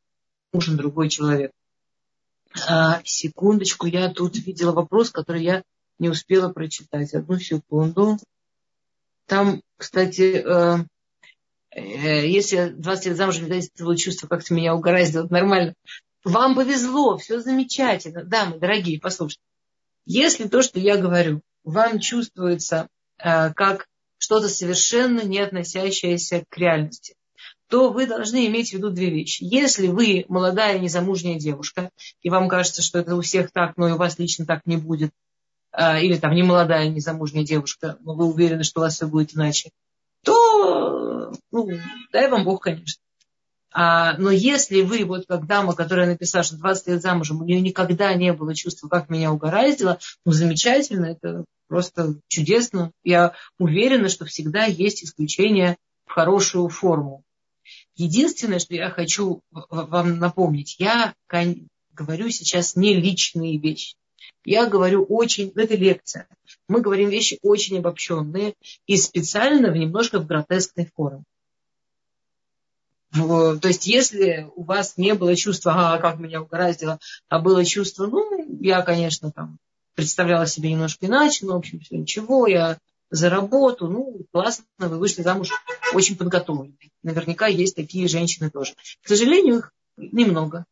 нужен 0.53 0.77
другой 0.77 1.09
человек. 1.09 1.53
А, 2.69 3.01
секундочку, 3.05 3.87
я 3.87 4.09
тут 4.11 4.37
видела 4.37 4.73
вопрос, 4.73 5.11
который 5.11 5.43
я 5.43 5.62
не 5.99 6.09
успела 6.09 6.53
прочитать. 6.53 7.15
Одну 7.15 7.38
секунду. 7.38 8.19
Там, 9.27 9.62
кстати, 9.77 10.43
э, 10.45 10.85
э, 11.71 12.29
если 12.29 12.69
20 12.71 13.07
лет 13.07 13.17
замужем, 13.17 13.49
да, 13.49 13.55
если 13.55 13.97
чувство 13.97 14.27
как-то 14.27 14.53
меня 14.53 14.75
угораздило, 14.75 15.27
нормально. 15.29 15.75
Вам 16.25 16.55
повезло, 16.55 17.19
все 17.19 17.41
замечательно. 17.41 18.25
Дамы, 18.25 18.59
дорогие, 18.59 19.01
послушайте. 19.01 19.43
Если 20.05 20.49
то, 20.49 20.62
что 20.62 20.79
я 20.79 20.97
говорю, 20.97 21.41
вам 21.65 22.01
чувствуется 22.01 22.88
э, 23.19 23.53
как 23.55 23.87
что-то 24.19 24.49
совершенно 24.49 25.23
не 25.23 25.41
относящееся 25.41 26.45
к 26.49 26.57
реальности, 26.59 27.15
то 27.73 27.89
вы 27.89 28.07
должны 28.07 28.47
иметь 28.49 28.69
в 28.69 28.73
виду 28.75 28.91
две 28.91 29.09
вещи. 29.09 29.45
Если 29.45 29.87
вы 29.87 30.27
молодая 30.29 30.79
незамужняя 30.79 31.39
девушка, 31.39 31.89
и 32.21 32.29
вам 32.29 32.51
кажется, 32.51 32.83
что 32.83 32.99
это 32.99 33.17
у 33.17 33.23
всех 33.23 33.51
так, 33.51 33.79
но 33.79 33.89
и 33.89 33.93
у 33.93 33.97
вас 33.97 34.19
лично 34.19 34.45
так 34.45 34.67
не 34.67 34.77
будет, 34.77 35.11
а, 35.71 35.99
или 35.99 36.19
там 36.19 36.35
не 36.35 36.43
молодая 36.43 36.91
незамужняя 36.91 37.47
девушка, 37.47 37.97
но 38.01 38.15
вы 38.15 38.27
уверены, 38.27 38.63
что 38.63 38.81
у 38.81 38.85
вас 38.85 38.97
все 38.97 39.07
будет 39.07 39.35
иначе, 39.35 39.71
то 40.23 41.33
ну, 41.51 41.71
дай 42.13 42.29
вам 42.29 42.45
Бог, 42.45 42.63
конечно. 42.63 43.03
А, 43.73 44.19
но 44.19 44.31
если 44.31 44.83
вы, 44.83 45.07
вот 45.07 45.25
как 45.27 45.47
дама, 45.47 45.75
которая 45.75 46.07
написала, 46.07 46.45
что 46.45 46.59
20 46.59 46.89
лет 46.89 47.01
замужем, 47.01 47.41
у 47.41 47.45
нее 47.45 47.63
никогда 47.63 48.13
не 48.13 48.35
было 48.35 48.55
чувства, 48.55 48.89
как 48.89 49.09
меня 49.09 49.33
угораздило, 49.33 49.99
ну 50.27 50.33
замечательно, 50.33 51.07
это 51.07 51.47
просто 51.69 52.17
чудесно. 52.29 52.93
Я 53.03 53.33
уверена, 53.59 54.11
что 54.11 54.27
всегда 54.27 54.65
есть 54.65 55.03
исключение 55.03 55.79
в 56.05 56.13
хорошую 56.13 56.69
форму. 56.69 57.25
Единственное, 57.96 58.59
что 58.59 58.74
я 58.74 58.90
хочу 58.90 59.42
вам 59.50 60.18
напомнить, 60.18 60.76
я 60.78 61.14
говорю 61.92 62.31
сейчас 62.31 62.76
не 62.76 62.94
личные 62.94 63.59
вещи. 63.59 63.96
Я 64.44 64.66
говорю 64.66 65.05
очень, 65.05 65.52
ну, 65.55 65.62
это 65.62 65.76
лекция. 65.76 66.26
Мы 66.68 66.81
говорим 66.81 67.11
вещи 67.11 67.38
очень 67.42 67.78
обобщенные 67.78 68.55
и 68.87 68.96
специально 68.96 69.70
в 69.70 69.76
немножко 69.76 70.18
в 70.18 70.26
гротескной 70.26 70.90
форме. 70.96 71.22
То 73.12 73.61
есть, 73.64 73.87
если 73.87 74.48
у 74.57 74.64
вас 74.64 74.96
не 74.96 75.14
было 75.14 75.37
чувства, 75.37 75.74
а, 75.76 75.98
как 75.98 76.18
меня 76.18 76.40
угораздило, 76.40 76.98
а 77.28 77.40
было 77.40 77.62
чувство, 77.64 78.07
ну, 78.07 78.59
я, 78.61 78.81
конечно, 78.83 79.31
там 79.31 79.59
представляла 79.94 80.46
себе 80.46 80.72
немножко 80.72 81.07
иначе, 81.07 81.44
но, 81.44 81.52
в 81.52 81.59
общем, 81.59 81.81
все 81.81 81.98
ничего, 81.98 82.46
я 82.46 82.78
за 83.12 83.29
работу, 83.29 83.88
ну, 83.88 84.25
классно, 84.33 84.64
вы 84.79 84.98
вышли 84.98 85.20
замуж 85.20 85.51
очень 85.92 86.16
подготовленной. 86.16 86.90
Наверняка 87.03 87.46
есть 87.46 87.77
такие 87.77 88.09
женщины 88.09 88.51
тоже. 88.51 88.72
К 89.03 89.09
сожалению, 89.09 89.59
их 89.59 89.72
немного. 89.98 90.64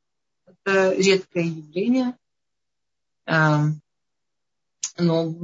это 0.47 0.95
редкое 0.95 1.45
явление. 1.45 2.17
А, 3.27 3.67
но 4.97 5.35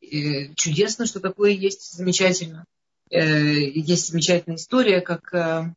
э, 0.00 0.54
чудесно, 0.54 1.06
что 1.06 1.18
такое 1.18 1.50
есть, 1.50 1.92
замечательно. 1.92 2.64
Э, 3.10 3.20
есть 3.20 4.06
замечательная 4.08 4.56
история, 4.56 5.00
как 5.00 5.74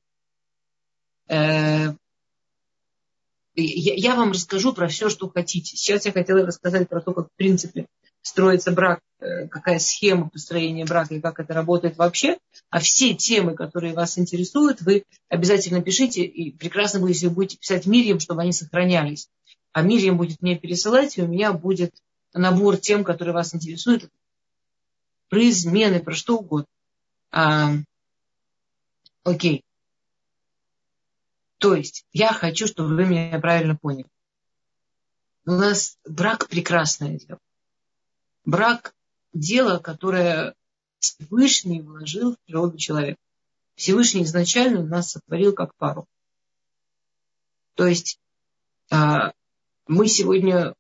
я 3.64 4.16
вам 4.16 4.32
расскажу 4.32 4.74
про 4.74 4.88
все, 4.88 5.10
что 5.10 5.30
хотите. 5.30 5.76
Сейчас 5.76 6.06
я 6.06 6.12
хотела 6.12 6.46
рассказать 6.46 6.88
про 6.88 7.02
то, 7.02 7.14
как 7.14 7.28
в 7.28 7.36
принципе 7.36 7.88
строится 8.22 8.72
брак, 8.72 9.00
э, 9.20 9.48
какая 9.48 9.80
схема 9.80 10.30
построения 10.30 10.86
брака 10.86 11.16
и 11.16 11.22
как 11.22 11.40
это 11.40 11.54
работает 11.54 11.98
вообще. 11.98 12.38
А 12.70 12.80
все 12.80 13.14
темы, 13.14 13.56
которые 13.56 13.94
вас 13.94 14.18
интересуют, 14.18 14.82
вы 14.82 15.04
обязательно 15.30 15.82
пишите. 15.82 16.24
И 16.24 16.52
прекрасно 16.52 17.00
будет, 17.00 17.16
если 17.16 17.28
вы 17.28 17.36
будете 17.36 17.58
писать 17.58 17.86
Мирьям, 17.86 18.20
чтобы 18.20 18.42
они 18.42 18.52
сохранялись. 18.52 19.30
А 19.72 19.82
Мирьям 19.82 20.18
будет 20.18 20.42
мне 20.42 20.58
пересылать, 20.58 21.18
и 21.18 21.22
у 21.22 21.28
меня 21.28 21.54
будет 21.54 21.94
набор 22.34 22.78
тем, 22.78 23.04
которые 23.04 23.34
вас 23.34 23.56
интересуют. 23.56 24.10
Про 25.30 25.50
измены, 25.50 26.00
про 26.00 26.14
что 26.14 26.38
угодно. 26.38 26.68
А, 27.32 27.74
окей. 29.24 29.64
То 31.58 31.76
есть 31.76 32.06
я 32.12 32.34
хочу, 32.34 32.68
чтобы 32.68 32.96
вы 32.96 33.06
меня 33.06 33.40
правильно 33.40 33.76
поняли. 33.76 34.10
У 35.46 35.52
нас 35.52 35.98
брак 36.06 36.48
прекрасное 36.48 37.18
дело. 37.18 37.40
Брак– 38.46 38.94
дело, 39.34 39.80
которое 39.80 40.54
Всевышний 41.00 41.82
вложил 41.82 42.34
в 42.34 42.40
природу 42.46 42.78
человека. 42.78 43.20
Всевышний 43.76 44.24
изначально 44.24 44.84
нас 44.84 45.12
сотворил 45.12 45.54
как 45.54 45.76
пару. 45.76 46.08
То 47.76 47.86
есть 47.86 48.20
а, 48.90 49.34
мы 49.88 50.08
сегодня 50.08 50.74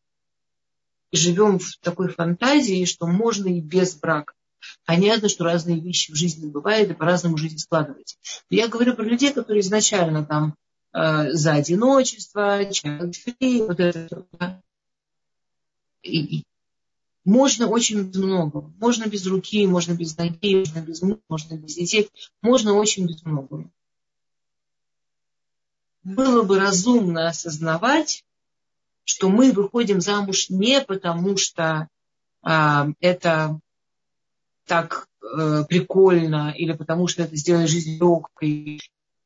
живем 1.12 1.60
в 1.60 1.78
такой 1.78 2.10
фантазии, 2.10 2.86
что 2.86 3.08
можно 3.08 3.48
и 3.48 3.62
без 3.62 3.96
брака. 3.96 4.34
Понятно, 4.86 5.30
что 5.30 5.44
разные 5.44 5.80
вещи 5.80 6.12
в 6.12 6.16
жизни 6.16 6.50
бывают, 6.50 6.90
и 6.90 6.96
по-разному 6.96 7.38
жизнь 7.38 7.60
складывается. 7.60 8.18
Я 8.50 8.68
говорю 8.68 8.96
про 8.96 9.04
людей, 9.04 9.32
которые 9.32 9.62
изначально 9.62 10.26
там 10.26 10.56
э, 10.93 11.32
за 11.32 11.54
одиночество, 11.54 12.60
вот 13.67 13.80
это. 13.80 14.62
И, 16.04 16.43
можно 17.28 17.67
очень 17.67 18.10
много. 18.10 18.71
Можно 18.80 19.08
без 19.08 19.26
руки, 19.28 19.67
можно 19.67 19.91
без 19.93 20.17
ноги, 20.17 20.56
можно 20.60 20.80
без 20.80 21.02
мужа, 21.02 21.19
можно 21.28 21.56
без 21.56 21.76
детей. 21.76 22.10
Можно 22.41 22.73
очень 22.73 23.06
без 23.06 23.21
много. 23.26 23.69
Было 26.04 26.43
бы 26.43 26.58
разумно 26.58 27.28
осознавать, 27.28 28.23
что 29.04 29.28
мы 29.28 29.52
выходим 29.52 30.00
замуж 30.00 30.50
не 30.50 30.80
потому, 30.80 31.36
что 31.36 31.89
а, 32.43 32.88
это 33.02 33.60
так 34.65 35.10
э, 35.21 35.65
прикольно, 35.67 36.54
или 36.56 36.71
потому 36.71 37.08
что 37.08 37.23
это 37.23 37.36
сделает 37.36 37.69
жизнь 37.69 37.97
легкой, 38.00 38.80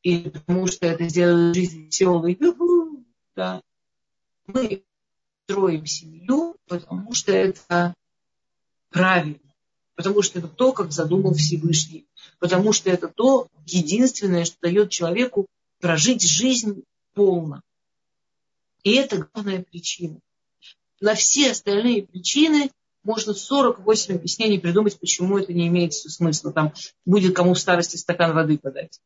или 0.03 0.29
потому 0.29 0.67
что 0.67 0.85
это 0.85 1.07
сделает 1.07 1.55
жизнь 1.55 1.85
веселой. 1.85 2.37
Да. 3.35 3.61
Мы 4.47 4.83
строим 5.45 5.85
семью, 5.85 6.55
потому 6.67 7.13
что 7.13 7.31
это 7.31 7.93
правильно. 8.89 9.39
Потому 9.95 10.21
что 10.21 10.39
это 10.39 10.47
то, 10.47 10.71
как 10.73 10.91
задумал 10.91 11.33
Всевышний. 11.33 12.07
Потому 12.39 12.73
что 12.73 12.89
это 12.89 13.07
то 13.07 13.47
единственное, 13.65 14.45
что 14.45 14.57
дает 14.61 14.89
человеку 14.89 15.47
прожить 15.79 16.23
жизнь 16.23 16.83
полно. 17.13 17.61
И 18.83 18.93
это 18.93 19.29
главная 19.31 19.63
причина. 19.63 20.19
На 20.99 21.15
все 21.15 21.51
остальные 21.51 22.03
причины 22.03 22.71
можно 23.03 23.33
48 23.33 24.15
объяснений 24.15 24.59
придумать, 24.59 24.99
почему 24.99 25.37
это 25.37 25.53
не 25.53 25.67
имеет 25.67 25.93
смысла. 25.93 26.51
Там 26.51 26.73
будет 27.05 27.35
кому 27.35 27.53
в 27.53 27.59
старости 27.59 27.97
стакан 27.97 28.33
воды 28.33 28.57
подать. 28.57 28.99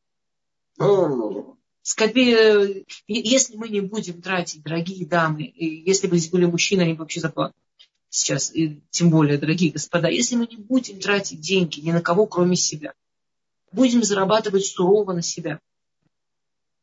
Скопи... 1.81 2.85
Если 3.07 3.55
мы 3.55 3.69
не 3.69 3.81
будем 3.81 4.21
тратить, 4.21 4.63
дорогие 4.63 5.05
дамы, 5.05 5.53
если 5.55 6.07
бы 6.07 6.17
здесь 6.17 6.31
были 6.31 6.45
мужчины, 6.45 6.81
они 6.81 6.93
бы 6.93 6.99
вообще 6.99 7.19
заплакали 7.19 7.55
сейчас, 8.15 8.55
и 8.55 8.81
тем 8.89 9.09
более, 9.09 9.37
дорогие 9.37 9.71
господа, 9.71 10.07
если 10.07 10.35
мы 10.35 10.47
не 10.47 10.57
будем 10.57 10.99
тратить 10.99 11.41
деньги 11.41 11.81
ни 11.81 11.91
на 11.91 12.01
кого, 12.01 12.25
кроме 12.25 12.55
себя, 12.55 12.93
будем 13.71 14.03
зарабатывать 14.03 14.65
сурово 14.65 15.13
на 15.13 15.21
себя, 15.21 15.59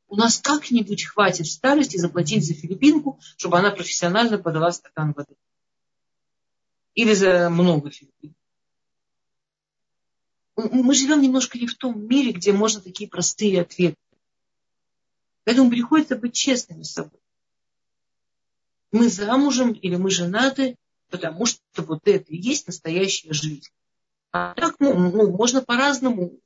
у 0.09 0.17
нас 0.17 0.39
как-нибудь 0.39 1.05
хватит 1.05 1.47
в 1.47 1.51
старости 1.51 1.97
заплатить 1.97 2.47
за 2.47 2.53
филиппинку, 2.53 3.19
чтобы 3.39 3.59
она 3.59 3.71
профессионально 3.71 4.37
подала 4.37 4.71
стакан 4.73 5.15
воды. 5.15 5.35
Или 6.95 7.15
за 7.15 7.49
много 7.49 7.91
филиппин. 7.91 8.35
Мы 10.57 10.95
живем 10.95 11.23
немножко 11.23 11.59
не 11.59 11.67
в 11.67 11.75
том 11.75 12.07
мире, 12.07 12.33
где 12.33 12.53
можно 12.53 12.81
такие 12.81 13.09
простые 13.09 13.63
ответы. 13.63 13.97
Поэтому 15.45 15.71
приходится 15.71 16.17
быть 16.17 16.35
честными 16.35 16.83
с 16.83 16.93
собой. 16.93 17.21
Мы 18.93 19.09
замужем 19.09 19.73
или 19.73 19.97
мы 19.97 20.11
женаты, 20.11 20.77
потому 21.09 21.47
что 21.47 21.61
вот 21.79 22.07
это 22.07 22.33
и 22.33 22.37
есть 22.37 22.67
настоящая 22.67 23.33
жизнь. 23.33 23.71
А 24.31 24.55
так, 24.55 24.77
ну, 24.79 24.95
ну 25.11 25.31
можно 25.31 25.63
по-разному 25.63 26.39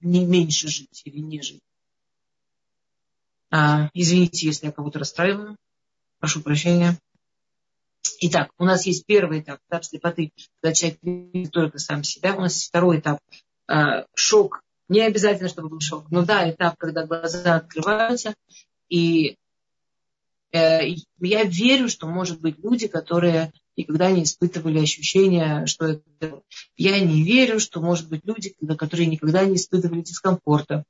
не 0.00 0.24
меньше 0.24 0.68
жить 0.68 1.02
или 1.04 1.18
не 1.18 1.42
жить. 1.42 1.62
А, 3.50 3.90
извините, 3.94 4.46
если 4.46 4.66
я 4.66 4.72
кого-то 4.72 4.98
расстраиваю. 4.98 5.56
Прошу 6.18 6.42
прощения. 6.42 6.98
Итак, 8.20 8.50
у 8.58 8.64
нас 8.64 8.86
есть 8.86 9.04
первый 9.04 9.40
этап, 9.40 9.60
этап 9.68 9.84
слепоты, 9.84 10.32
когда 10.60 10.74
человек 10.74 10.98
видит 11.02 11.52
только 11.52 11.78
сам 11.78 12.02
себя. 12.02 12.34
У 12.34 12.40
нас 12.40 12.54
есть 12.54 12.68
второй 12.68 12.98
этап, 13.00 13.20
шок. 14.14 14.62
Не 14.88 15.00
обязательно, 15.00 15.48
чтобы 15.48 15.68
был 15.68 15.80
шок, 15.80 16.10
но 16.10 16.24
да, 16.24 16.48
этап, 16.48 16.76
когда 16.78 17.04
глаза 17.04 17.56
открываются. 17.56 18.34
И 18.88 19.36
э, 20.52 20.80
я 21.18 21.42
верю, 21.42 21.88
что, 21.88 22.06
может 22.06 22.40
быть, 22.40 22.58
люди, 22.58 22.86
которые 22.86 23.52
никогда 23.76 24.10
не 24.10 24.22
испытывали 24.22 24.78
ощущения, 24.78 25.66
что 25.66 25.86
это... 25.86 26.42
Я 26.76 27.00
не 27.00 27.22
верю, 27.24 27.58
что, 27.60 27.80
может 27.80 28.08
быть, 28.08 28.24
люди, 28.24 28.54
которые 28.78 29.06
никогда 29.06 29.44
не 29.44 29.56
испытывали 29.56 30.02
дискомфорта, 30.02 30.84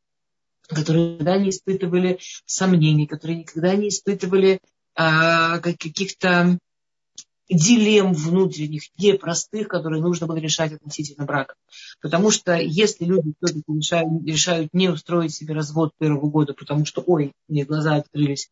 которые 0.69 1.15
никогда 1.15 1.39
не 1.39 1.51
испытывали 1.51 2.19
сомнений, 2.45 3.07
которые 3.07 3.39
никогда 3.39 3.75
не 3.75 3.89
испытывали 3.89 4.61
а, 4.95 5.59
каких-то 5.61 6.59
дилемм 7.49 8.13
внутренних, 8.13 8.83
непростых, 8.99 9.69
которые 9.69 10.03
нужно 10.03 10.27
было 10.27 10.37
решать 10.37 10.73
относительно 10.73 11.25
брака. 11.25 11.55
Потому 12.01 12.31
что 12.31 12.55
если 12.57 13.05
люди 13.05 13.33
все-таки 13.41 13.65
решают, 13.69 14.27
решают 14.27 14.69
не 14.73 14.89
устроить 14.89 15.35
себе 15.35 15.55
развод 15.55 15.93
первого 15.99 16.29
года, 16.29 16.55
потому 16.55 16.85
что, 16.85 17.03
ой, 17.07 17.33
мне 17.49 17.65
глаза 17.65 17.97
открылись, 17.97 18.51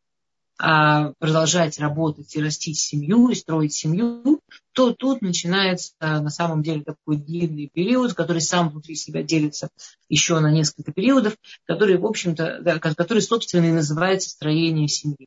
а 0.57 1.13
продолжать 1.19 1.81
работать 1.81 2.37
и 2.37 2.43
растить 2.43 2.79
семью, 2.79 3.29
и 3.29 3.35
строить 3.35 3.75
семью, 3.75 4.41
то 4.73 4.93
тут 4.93 5.21
начинается 5.21 5.95
на 6.01 6.31
самом 6.31 6.63
деле 6.63 6.85
такой 6.85 7.17
длинный 7.17 7.69
период, 7.73 8.15
который 8.15 8.41
сам 8.41 8.71
внутри 8.71 8.95
себя 8.95 9.25
делится 9.25 9.69
еще 10.09 10.39
на 10.39 10.53
несколько 10.53 10.93
периодов, 10.93 11.37
который, 11.65 11.99
в 11.99 12.07
общем-то, 12.07 12.61
да, 12.63 12.79
который, 12.79 13.21
собственно, 13.21 13.67
и 13.67 13.73
называется 13.73 14.31
строение 14.31 14.87
семьи. 14.87 15.27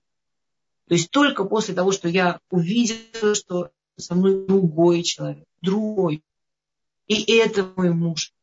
То 0.88 0.93
есть 0.93 1.10
только 1.12 1.43
после 1.43 1.73
того, 1.73 1.91
что 1.91 2.08
я 2.08 2.39
увидела, 2.50 3.36
что 3.36 3.69
со 3.97 4.15
мной 4.15 4.45
другой 4.47 5.04
человек, 5.04 5.45
другой, 5.62 6.23
и 7.08 7.38
это 7.38 7.69
мой 7.76 7.91
муж, 7.91 8.34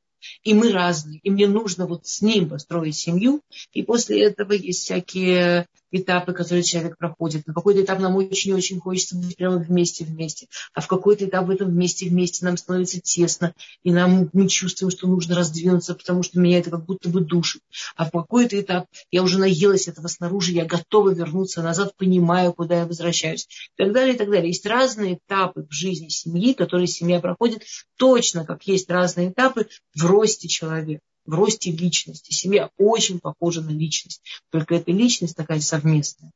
и 0.42 0.54
мы 0.54 0.72
разные, 0.72 1.20
и 1.22 1.30
мне 1.30 1.46
нужно 1.48 1.86
вот 1.86 2.06
с 2.06 2.22
ним 2.22 2.48
построить 2.48 2.96
семью, 2.96 3.40
и 3.72 3.82
после 3.82 4.22
этого 4.22 4.52
есть 4.52 4.80
всякие 4.80 5.66
этапы, 5.94 6.32
которые 6.32 6.62
человек 6.62 6.98
проходит. 6.98 7.46
На 7.46 7.54
какой-то 7.54 7.82
этап 7.82 8.00
нам 8.00 8.16
очень-очень 8.16 8.80
хочется 8.80 9.16
быть 9.16 9.36
прямо 9.36 9.58
вместе-вместе, 9.58 10.48
а 10.74 10.80
в 10.80 10.88
какой-то 10.88 11.24
этап 11.24 11.46
в 11.46 11.50
этом 11.50 11.70
вместе-вместе 11.70 12.44
нам 12.44 12.56
становится 12.56 13.00
тесно, 13.00 13.54
и 13.82 13.92
нам 13.92 14.28
мы 14.32 14.48
чувствуем, 14.48 14.90
что 14.90 15.06
нужно 15.06 15.36
раздвинуться, 15.36 15.94
потому 15.94 16.22
что 16.22 16.40
меня 16.40 16.58
это 16.58 16.70
как 16.70 16.84
будто 16.84 17.08
бы 17.08 17.20
душит. 17.20 17.62
А 17.96 18.06
в 18.06 18.10
какой-то 18.10 18.60
этап 18.60 18.86
я 19.10 19.22
уже 19.22 19.38
наелась 19.38 19.88
этого 19.88 20.08
снаружи, 20.08 20.52
я 20.52 20.64
готова 20.64 21.10
вернуться 21.10 21.62
назад, 21.62 21.96
понимаю, 21.96 22.52
куда 22.52 22.80
я 22.80 22.86
возвращаюсь. 22.86 23.46
И 23.76 23.82
так 23.82 23.92
далее, 23.92 24.14
и 24.14 24.18
так 24.18 24.30
далее. 24.30 24.48
Есть 24.48 24.66
разные 24.66 25.14
этапы 25.14 25.66
в 25.68 25.72
жизни 25.72 26.08
семьи, 26.08 26.54
которые 26.54 26.86
семья 26.86 27.20
проходит, 27.20 27.62
точно 27.96 28.44
как 28.44 28.66
есть 28.66 28.90
разные 28.90 29.30
этапы 29.30 29.68
в 29.94 30.04
росте 30.04 30.48
человека 30.48 31.02
в 31.24 31.34
росте 31.34 31.70
личности. 31.70 32.32
Семья 32.32 32.70
очень 32.76 33.20
похожа 33.20 33.62
на 33.62 33.70
личность, 33.70 34.22
только 34.50 34.74
эта 34.74 34.92
личность 34.92 35.36
такая 35.36 35.60
совместная. 35.60 36.32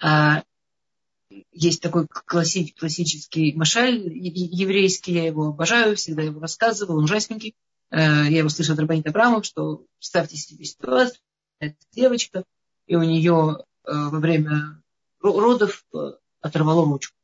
А, 0.00 0.42
есть 1.52 1.82
такой 1.82 2.06
классический 2.06 3.52
машаль 3.54 4.08
еврейский, 4.14 5.12
я 5.12 5.26
его 5.26 5.48
обожаю, 5.48 5.96
всегда 5.96 6.22
его 6.22 6.40
рассказываю, 6.40 6.98
он 6.98 7.04
ужасненький. 7.04 7.54
А, 7.90 8.24
я 8.24 8.38
его 8.38 8.48
слышала 8.48 8.74
от 8.74 8.80
Рабанит 8.80 9.06
Абрамов, 9.06 9.44
что 9.44 9.84
представьте 9.98 10.36
себе 10.36 10.64
ситуацию, 10.64 11.20
это 11.58 11.76
девочка, 11.92 12.44
и 12.86 12.96
у 12.96 13.02
нее 13.02 13.64
во 13.84 14.20
время 14.20 14.82
родов 15.20 15.84
оторвало 16.40 16.84
ручку. 16.84 17.16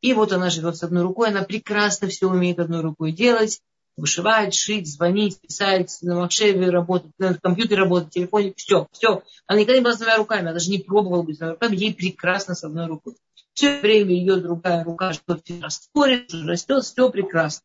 И 0.00 0.12
вот 0.12 0.32
она 0.32 0.50
живет 0.50 0.76
с 0.76 0.82
одной 0.82 1.02
рукой, 1.02 1.28
она 1.28 1.42
прекрасно 1.42 2.08
все 2.08 2.28
умеет 2.28 2.58
одной 2.58 2.80
рукой 2.80 3.12
делать, 3.12 3.60
вышивать, 3.96 4.54
шить, 4.54 4.86
звонить, 4.88 5.40
писать, 5.40 5.98
на 6.02 6.16
макшеве 6.16 6.70
работать, 6.70 7.12
на 7.18 7.34
компьютере 7.34 7.82
работать, 7.82 8.10
телефоне, 8.10 8.52
все, 8.56 8.86
все. 8.92 9.22
Она 9.46 9.60
никогда 9.60 9.78
не 9.78 9.84
была 9.84 9.94
с 9.94 9.98
двумя 9.98 10.16
руками, 10.16 10.42
она 10.42 10.52
даже 10.52 10.70
не 10.70 10.78
пробовала 10.78 11.22
быть 11.22 11.36
с 11.36 11.38
двумя 11.38 11.52
руками, 11.52 11.76
ей 11.76 11.94
прекрасно 11.94 12.54
с 12.54 12.64
одной 12.64 12.86
рукой. 12.86 13.14
Все 13.54 13.80
время 13.80 14.14
ее 14.14 14.36
другая 14.36 14.84
рука 14.84 15.12
что-то 15.14 15.42
растворит, 15.62 16.32
растет, 16.32 16.84
все 16.84 17.10
прекрасно. 17.10 17.64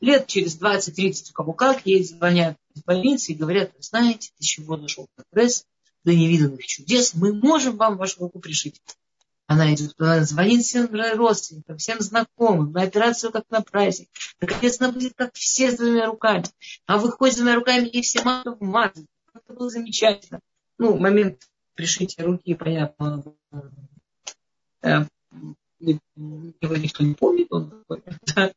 Лет 0.00 0.26
через 0.26 0.60
20-30 0.60 1.30
у 1.30 1.32
кого 1.32 1.52
как, 1.52 1.84
ей 1.84 2.04
звонят 2.04 2.56
из 2.74 2.84
больницы 2.84 3.32
и 3.32 3.36
говорят, 3.36 3.72
знаете, 3.80 4.30
из 4.38 4.46
чего 4.46 4.76
нашел 4.76 5.08
прогресс, 5.16 5.66
до 6.04 6.14
невиданных 6.14 6.64
чудес, 6.64 7.14
мы 7.14 7.34
можем 7.34 7.76
вам 7.76 7.96
вашу 7.96 8.20
руку 8.20 8.38
пришить. 8.38 8.80
Она 9.46 9.72
идет 9.72 9.94
туда, 9.96 10.24
звонит 10.24 10.64
всем 10.64 10.88
родственникам, 10.92 11.78
всем 11.78 12.00
знакомым, 12.00 12.72
на 12.72 12.82
операцию 12.82 13.30
как 13.30 13.44
на 13.50 13.60
праздник. 13.60 14.08
Наконец 14.40 14.80
она 14.80 14.90
будет 14.90 15.14
как 15.14 15.34
все 15.34 15.70
с 15.70 15.76
двумя 15.76 16.06
руками. 16.06 16.44
А 16.86 16.98
выходит 16.98 17.34
с 17.34 17.38
двумя 17.38 17.54
руками 17.54 17.86
и 17.86 18.02
все 18.02 18.22
матов 18.22 18.60
мазать. 18.60 19.06
Это 19.32 19.52
было 19.52 19.70
замечательно. 19.70 20.40
Ну, 20.78 20.98
момент 20.98 21.48
пришития 21.74 22.24
руки, 22.24 22.54
понятно, 22.54 23.22
э, 24.82 25.04
его 25.78 26.76
никто 26.76 27.04
не 27.04 27.14
помнит. 27.14 27.46
Он 27.50 27.70
такой, 27.70 28.02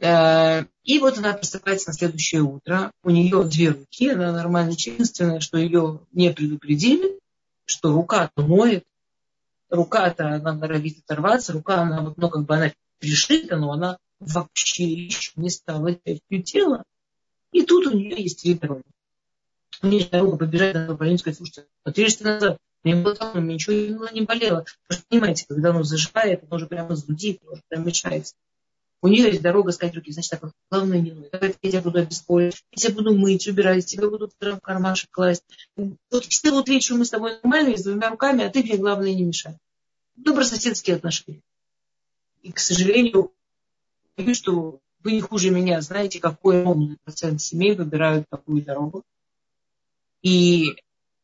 э, 0.00 0.64
И 0.84 0.98
вот 0.98 1.18
она 1.18 1.34
просыпается 1.34 1.90
на 1.90 1.94
следующее 1.94 2.40
утро. 2.40 2.90
У 3.02 3.10
нее 3.10 3.44
две 3.44 3.70
руки, 3.70 4.08
она 4.08 4.32
нормально 4.32 4.70
единственное, 4.70 5.40
что 5.40 5.58
ее 5.58 6.00
не 6.12 6.32
предупредили, 6.32 7.18
что 7.66 7.92
рука-то 7.92 8.42
моет, 8.42 8.84
рука-то 9.70 10.28
она 10.28 10.52
норовит 10.52 10.98
оторваться, 11.04 11.52
рука 11.52 11.82
она 11.82 12.02
вот, 12.02 12.16
ну, 12.16 12.28
как 12.28 12.44
бы 12.44 12.54
она 12.54 12.72
пришита, 12.98 13.56
но 13.56 13.72
она 13.72 13.98
вообще 14.20 14.84
еще 14.84 15.32
не 15.36 15.50
стала 15.50 15.94
частью 15.94 16.42
тела. 16.42 16.82
И 17.52 17.62
тут 17.64 17.86
у 17.86 17.96
нее 17.96 18.22
есть 18.22 18.44
нее 19.86 19.98
есть 19.98 20.10
дорога 20.10 20.38
побежать 20.38 20.74
на 20.74 20.94
больницу 20.94 21.20
сказать, 21.20 21.36
слушайте, 21.36 21.68
видишь, 21.84 22.20
назад, 22.20 22.58
мне 22.82 22.96
было 22.96 23.14
там, 23.14 23.42
мне 23.42 23.54
ничего 23.54 24.08
не 24.08 24.22
болело. 24.22 24.64
Потому 24.86 25.00
что, 25.00 25.02
понимаете, 25.08 25.46
когда 25.48 25.70
оно 25.70 25.82
заживает, 25.82 26.44
оно 26.44 26.56
уже 26.56 26.66
прямо 26.66 26.94
зудит, 26.94 27.40
оно 27.42 27.52
уже 27.52 27.62
прям 27.68 27.86
мешается. 27.86 28.34
У 29.06 29.08
нее 29.08 29.28
есть 29.28 29.40
дорога 29.40 29.70
сказать 29.70 29.94
руки, 29.94 30.10
значит, 30.10 30.32
так, 30.32 30.50
главное 30.68 30.98
не 30.98 31.12
ной. 31.12 31.28
Давай 31.30 31.54
я 31.62 31.70
тебя 31.70 31.80
буду 31.80 32.00
обеспокоить, 32.00 32.64
я 32.72 32.76
тебя 32.76 32.94
буду 32.96 33.16
мыть, 33.16 33.46
убирать, 33.46 33.86
тебя 33.86 34.10
буду 34.10 34.28
в 34.28 34.60
кармашек 34.60 35.08
класть. 35.12 35.44
Вот 35.76 36.24
все 36.24 36.50
вот 36.50 36.66
что 36.82 36.96
мы 36.96 37.04
с 37.04 37.10
тобой 37.10 37.38
нормальные, 37.40 37.78
с 37.78 37.84
двумя 37.84 38.10
руками, 38.10 38.42
а 38.42 38.50
ты 38.50 38.64
мне 38.64 38.76
главное 38.76 39.14
не 39.14 39.22
мешай. 39.22 39.58
Добрососедские 40.16 40.96
отношения. 40.96 41.40
И, 42.42 42.50
к 42.50 42.58
сожалению, 42.58 43.32
боюсь, 44.16 44.38
что 44.38 44.80
вы 45.04 45.12
не 45.12 45.20
хуже 45.20 45.50
меня 45.50 45.80
знаете, 45.82 46.18
какой 46.18 46.64
ровный 46.64 46.96
процент 47.04 47.40
семей 47.40 47.76
выбирают 47.76 48.28
такую 48.28 48.60
дорогу. 48.62 49.04
И 50.22 50.74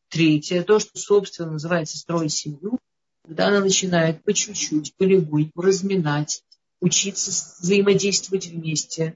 третье, 0.07 0.63
то, 0.63 0.79
что, 0.79 0.97
собственно, 0.97 1.51
называется 1.51 1.97
строить 1.97 2.31
семью, 2.31 2.79
когда 3.25 3.47
она 3.49 3.59
начинает 3.59 4.23
по 4.23 4.31
чуть-чуть, 4.31 4.95
полегоньку 4.95 5.61
разминать, 5.61 6.45
учиться 6.83 7.31
взаимодействовать 7.61 8.47
вместе, 8.47 9.15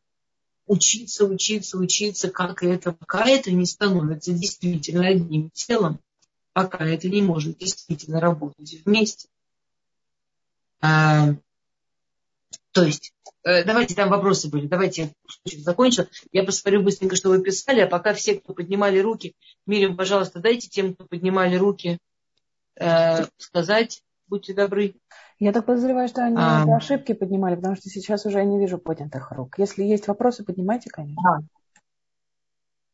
учиться, 0.68 1.26
учиться, 1.26 1.78
учиться, 1.78 2.30
как 2.30 2.64
это, 2.64 2.94
пока 2.94 3.28
это 3.28 3.52
не 3.52 3.66
становится 3.66 4.32
действительно 4.32 5.06
одним 5.06 5.50
телом, 5.50 6.00
пока 6.54 6.86
это 6.86 7.10
не 7.10 7.22
может 7.22 7.58
действительно 7.58 8.22
работать 8.22 8.82
вместе. 8.86 9.28
А, 10.80 11.36
то 12.72 12.86
есть, 12.86 13.12
э, 13.44 13.66
давайте, 13.66 13.96
там 13.96 14.10
вопросы 14.10 14.48
были, 14.48 14.66
давайте 14.68 15.14
я 15.44 15.60
закончу. 15.60 16.08
Я 16.32 16.46
посмотрю 16.46 16.84
быстренько, 16.84 17.18
что 17.18 17.30
вы 17.30 17.44
писали, 17.44 17.82
а 17.82 17.88
пока 17.88 18.14
все, 18.14 18.36
кто 18.36 18.54
поднимали 18.54 19.00
руки, 19.00 19.36
Мирим, 19.66 19.98
пожалуйста, 19.98 20.40
дайте 20.40 20.70
тем, 20.70 20.94
кто 20.94 21.04
поднимали 21.04 21.58
руки, 21.58 21.98
э, 22.76 23.26
сказать, 23.38 24.04
будьте 24.28 24.54
добры. 24.54 24.96
Я 25.40 25.54
так 25.54 25.66
подозреваю, 25.66 26.08
что 26.08 26.24
они 26.24 26.38
а... 26.38 26.64
ошибки 26.76 27.14
поднимали, 27.14 27.56
потому 27.56 27.76
что 27.76 27.90
сейчас 27.90 28.26
уже 28.26 28.40
я 28.40 28.46
не 28.46 28.60
вижу 28.60 28.78
поднятых 28.78 29.32
рук. 29.32 29.58
Если 29.58 29.84
есть 29.84 30.08
вопросы, 30.08 30.44
поднимайте, 30.44 30.90
конечно. 30.90 31.42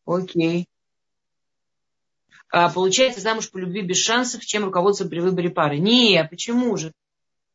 А. 0.05 0.13
Окей. 0.13 0.67
А, 2.49 2.69
получается, 2.69 3.21
замуж 3.21 3.49
по 3.49 3.57
любви 3.57 3.81
без 3.81 3.97
шансов, 3.97 4.45
чем 4.45 4.65
руководство 4.65 5.07
при 5.07 5.19
выборе 5.19 5.49
пары. 5.49 5.79
Не, 5.79 6.23
почему 6.29 6.77
же? 6.77 6.93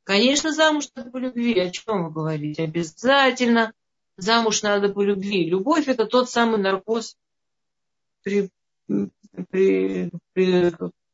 Конечно, 0.05 0.53
замуж 0.53 0.89
надо 0.95 1.11
по 1.11 1.19
любви. 1.19 1.59
О 1.61 1.71
чем 1.71 2.05
вы 2.05 2.11
говорите? 2.11 2.65
Обязательно 2.65 3.73
замуж 4.17 4.63
надо 4.63 4.89
по 4.89 5.03
любви. 5.03 5.49
Любовь 5.49 5.87
это 5.87 6.07
тот 6.07 6.29
самый 6.31 6.59
наркоз. 6.59 7.17
При, 8.23 8.51
при, 9.51 10.11
при, 10.33 10.73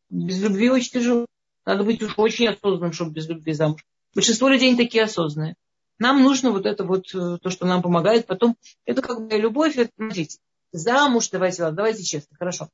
без 0.08 0.42
любви 0.42 0.70
очень 0.70 0.92
тяжело. 0.92 1.26
Надо 1.64 1.84
быть 1.84 2.02
уж 2.02 2.14
очень 2.16 2.48
осознанным, 2.48 2.92
чтобы 2.92 3.12
без 3.12 3.28
любви 3.28 3.52
замуж. 3.52 3.84
Большинство 4.14 4.48
людей 4.48 4.70
не 4.70 4.76
такие 4.76 5.04
осознанные. 5.04 5.56
Нам 5.98 6.22
нужно 6.22 6.50
вот 6.50 6.66
это 6.66 6.84
вот, 6.84 7.14
э, 7.14 7.38
то, 7.40 7.50
что 7.50 7.66
нам 7.66 7.82
помогает. 7.82 8.26
Потом, 8.26 8.56
это 8.84 9.00
как 9.00 9.26
бы 9.26 9.36
любовь, 9.36 9.76
это, 9.76 9.90
смотрите, 9.96 10.38
замуж, 10.72 11.28
давайте, 11.30 11.62
ладно, 11.62 11.76
давайте 11.76 12.02
честно, 12.02 12.36
хорошо. 12.36 12.68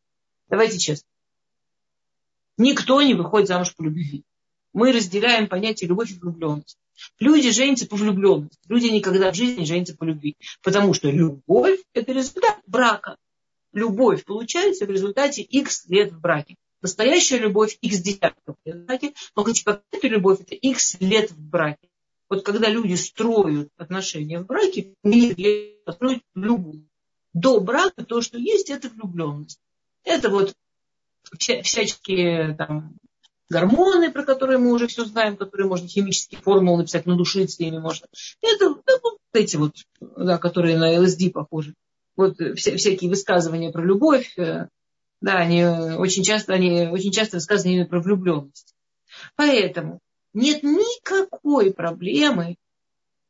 Давайте 0.48 0.79
честно. 0.79 1.07
Никто 2.57 3.00
не 3.03 3.14
выходит 3.14 3.48
замуж 3.48 3.74
по 3.76 3.83
любви. 3.83 4.24
Мы 4.72 4.92
разделяем 4.92 5.48
понятие 5.48 5.88
любовь 5.88 6.11
и 6.11 6.14
влюбленность. 6.14 6.79
Люди 7.18 7.50
женятся 7.50 7.87
по 7.87 7.96
влюбленности. 7.96 8.59
Люди 8.68 8.87
никогда 8.87 9.33
в 9.33 9.35
жизни 9.35 9.61
не 9.61 9.66
женятся 9.66 9.96
по 9.96 10.05
любви. 10.05 10.37
Потому 10.62 10.92
что 10.94 11.11
любовь– 11.11 11.81
это 11.94 12.12
результат 12.12 12.59
брака. 12.66 13.16
Любовь 13.72 14.24
получается 14.24 14.87
в 14.87 14.90
результате 14.90 15.42
x 15.42 15.87
лет 15.88 16.12
в 16.12 16.20
браке. 16.20 16.57
Настоящая 16.83 17.38
любовь 17.38 17.79
x 17.83 17.99
десятков 17.99 18.57
лет 18.64 18.77
в 18.77 18.85
браке, 18.85 19.14
но 19.37 19.45
какая-то 19.45 20.09
любовь 20.09 20.40
это 20.40 20.55
x 20.55 20.97
лет 21.01 21.31
в 21.31 21.38
браке. 21.38 21.88
Вот 22.29 22.45
когда 22.45 22.69
люди 22.69 22.95
строят 22.95 23.71
отношения 23.77 24.38
в 24.38 24.47
браке, 24.47 24.95
они 25.03 25.77
построить 25.85 26.23
любовь. 26.35 26.81
До 27.33 27.61
брака 27.61 28.05
то, 28.05 28.23
что 28.23 28.38
есть, 28.38 28.71
это 28.71 28.88
влюбленность. 28.88 29.61
Это 30.05 30.31
вот 30.31 30.55
вся, 31.38 31.62
всяческие 31.62 32.55
там, 32.55 32.97
гормоны, 33.49 34.11
про 34.11 34.25
которые 34.25 34.59
мы 34.59 34.73
уже 34.73 34.87
все 34.87 35.05
знаем, 35.05 35.37
которые 35.37 35.66
можно 35.66 35.88
химические 35.88 36.40
формулы 36.40 36.79
написать, 36.79 37.07
надушиться 37.07 37.62
ими 37.62 37.79
можно. 37.79 38.07
Это 38.40 38.75
да, 38.87 38.93
вот 39.03 39.19
эти 39.33 39.57
вот, 39.57 39.75
да, 40.01 40.38
которые 40.38 40.79
на 40.79 41.01
ЛСД 41.01 41.33
похожи. 41.33 41.75
Вот 42.16 42.37
вся, 42.57 42.77
всякие 42.77 43.11
высказывания 43.11 43.73
про 43.73 43.85
любовь, 43.85 44.38
э, 44.38 44.69
да, 45.21 45.37
они 45.37 45.65
очень 45.65 46.23
часто, 46.23 46.55
они 46.55 46.89
очень 46.89 47.13
часто 47.13 47.37
высказаны 47.37 47.73
именно 47.73 47.87
про 47.87 48.01
влюбленность. 48.01 48.75
Поэтому 49.37 50.01
нет 50.33 50.63
никакой 50.63 51.73
проблемы 51.73 52.57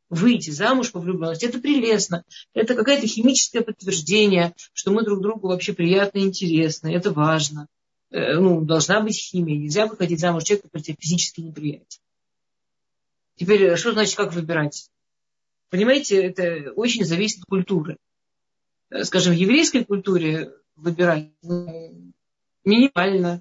выйти 0.08 0.50
замуж 0.50 0.92
по 0.92 1.00
влюбленности. 1.00 1.46
Это 1.46 1.58
прелестно. 1.58 2.24
Это 2.52 2.74
какое-то 2.74 3.06
химическое 3.06 3.62
подтверждение, 3.62 4.54
что 4.72 4.90
мы 4.90 5.04
друг 5.04 5.22
другу 5.22 5.48
вообще 5.48 5.72
приятно 5.72 6.18
и 6.18 6.22
интересны. 6.22 6.94
Это 6.94 7.12
важно. 7.12 7.66
Э, 8.10 8.34
ну, 8.34 8.60
должна 8.60 9.00
быть 9.00 9.16
химия. 9.16 9.56
Нельзя 9.56 9.86
выходить 9.86 10.20
замуж 10.20 10.44
человека, 10.44 10.68
который 10.68 10.82
тебя 10.82 10.96
физически 10.98 11.40
неприятен. 11.40 12.00
Теперь, 13.36 13.62
э, 13.62 13.76
что 13.76 13.92
значит, 13.92 14.16
как 14.16 14.34
выбирать? 14.34 14.90
Понимаете, 15.70 16.20
это 16.22 16.72
очень 16.72 17.04
зависит 17.04 17.38
от 17.38 17.44
культуры. 17.46 17.96
Э, 18.90 19.04
скажем, 19.04 19.32
в 19.32 19.36
еврейской 19.36 19.84
культуре 19.84 20.52
выбирать 20.80 21.30
минимально. 22.64 23.40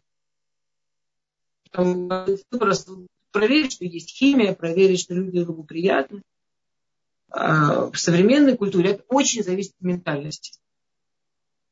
Просто 1.72 2.94
проверить, 3.32 3.74
что 3.74 3.86
есть 3.86 4.10
химия, 4.10 4.54
проверить, 4.54 5.02
что 5.02 5.14
люди 5.14 5.44
другу 5.44 5.64
приятны. 5.64 6.22
А 7.32 7.92
в 7.92 7.98
современной 7.98 8.58
культуре 8.58 8.92
это 8.92 9.04
очень 9.08 9.44
зависит 9.44 9.74
от 9.80 9.82
ментальности. 9.82 10.60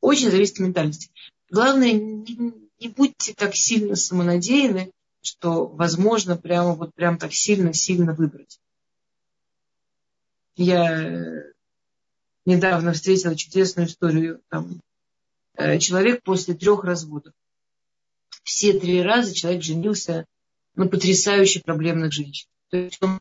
Очень 0.00 0.30
зависит 0.30 0.54
от 0.54 0.60
ментальности. 0.60 1.10
Главное, 1.50 1.92
не, 1.92 2.52
не 2.78 2.88
будьте 2.88 3.34
так 3.34 3.56
сильно 3.56 3.96
самонадеянны, 3.96 4.92
что 5.20 5.66
возможно 5.66 6.36
прямо 6.36 6.74
вот 6.74 6.94
прям 6.94 7.18
так 7.18 7.32
сильно-сильно 7.32 8.14
выбрать. 8.14 8.60
Я 10.54 11.44
недавно 12.44 12.92
встретила 12.92 13.36
чудесную 13.36 13.88
историю. 13.88 14.42
Там, 14.48 14.70
э, 14.72 14.87
человек 15.78 16.22
после 16.22 16.54
трех 16.54 16.84
разводов. 16.84 17.34
Все 18.42 18.78
три 18.78 19.02
раза 19.02 19.34
человек 19.34 19.62
женился 19.62 20.24
на 20.74 20.86
потрясающе 20.86 21.60
проблемных 21.60 22.12
женщин. 22.12 22.48
То 22.70 22.76
есть 22.76 23.02
он 23.02 23.20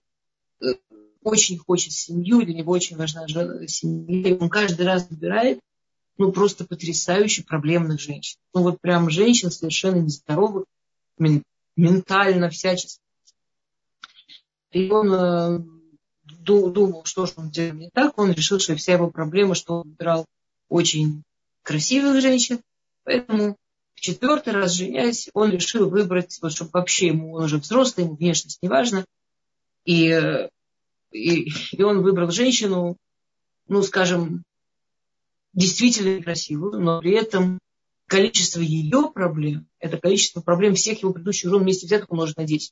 э, 0.62 0.76
очень 1.24 1.58
хочет 1.58 1.92
семью, 1.92 2.44
для 2.44 2.54
него 2.54 2.72
очень 2.72 2.96
важна 2.96 3.28
семья. 3.68 4.30
И 4.30 4.34
он 4.34 4.50
каждый 4.50 4.86
раз 4.86 5.08
выбирает 5.10 5.60
ну, 6.18 6.32
просто 6.32 6.66
потрясающе 6.66 7.44
проблемных 7.44 8.00
женщин. 8.00 8.40
Ну, 8.54 8.64
вот 8.64 8.80
прям 8.80 9.10
женщин 9.10 9.52
совершенно 9.52 9.98
нездоровых, 9.98 10.66
ментально, 11.76 12.50
всячески. 12.50 13.02
И 14.72 14.90
он 14.92 15.14
э, 15.14 15.60
думал, 16.24 17.06
что 17.06 17.26
же 17.26 17.34
он 17.38 17.50
делает 17.50 17.76
не 17.76 17.90
так, 17.90 18.18
он 18.18 18.32
решил, 18.32 18.60
что 18.60 18.76
вся 18.76 18.94
его 18.94 19.10
проблема, 19.10 19.56
что 19.56 19.82
он 19.82 19.90
выбирал 19.90 20.26
очень 20.70 21.24
красивых 21.68 22.22
женщин, 22.22 22.62
поэтому 23.04 23.58
в 23.94 24.00
четвертый 24.00 24.54
раз 24.54 24.72
женясь, 24.72 25.30
он 25.34 25.52
решил 25.52 25.90
выбрать, 25.90 26.40
вот, 26.42 26.54
чтобы 26.54 26.72
вообще 26.72 27.08
ему, 27.08 27.34
он 27.34 27.44
уже 27.44 27.58
взрослый, 27.58 28.06
ему 28.06 28.16
внешность 28.16 28.60
не 28.62 28.70
важно, 28.70 29.04
и, 29.84 30.48
и, 31.12 31.52
и 31.74 31.84
он 31.84 32.04
выбрал 32.04 32.32
женщину, 32.32 32.96
ну, 33.68 33.84
скажем, 33.84 34.44
действительно 35.52 36.24
красивую, 36.24 36.80
но 36.80 37.02
при 37.02 37.12
этом 37.12 37.60
количество 38.08 38.62
ее 38.62 39.12
проблем, 39.14 39.68
это 39.80 39.98
количество 39.98 40.40
проблем 40.40 40.74
всех 40.76 41.02
его 41.02 41.12
предыдущих 41.12 41.50
жен 41.50 41.64
вместе 41.64 41.86
взятых 41.86 42.10
умножить 42.12 42.38
на 42.38 42.46
10 42.46 42.72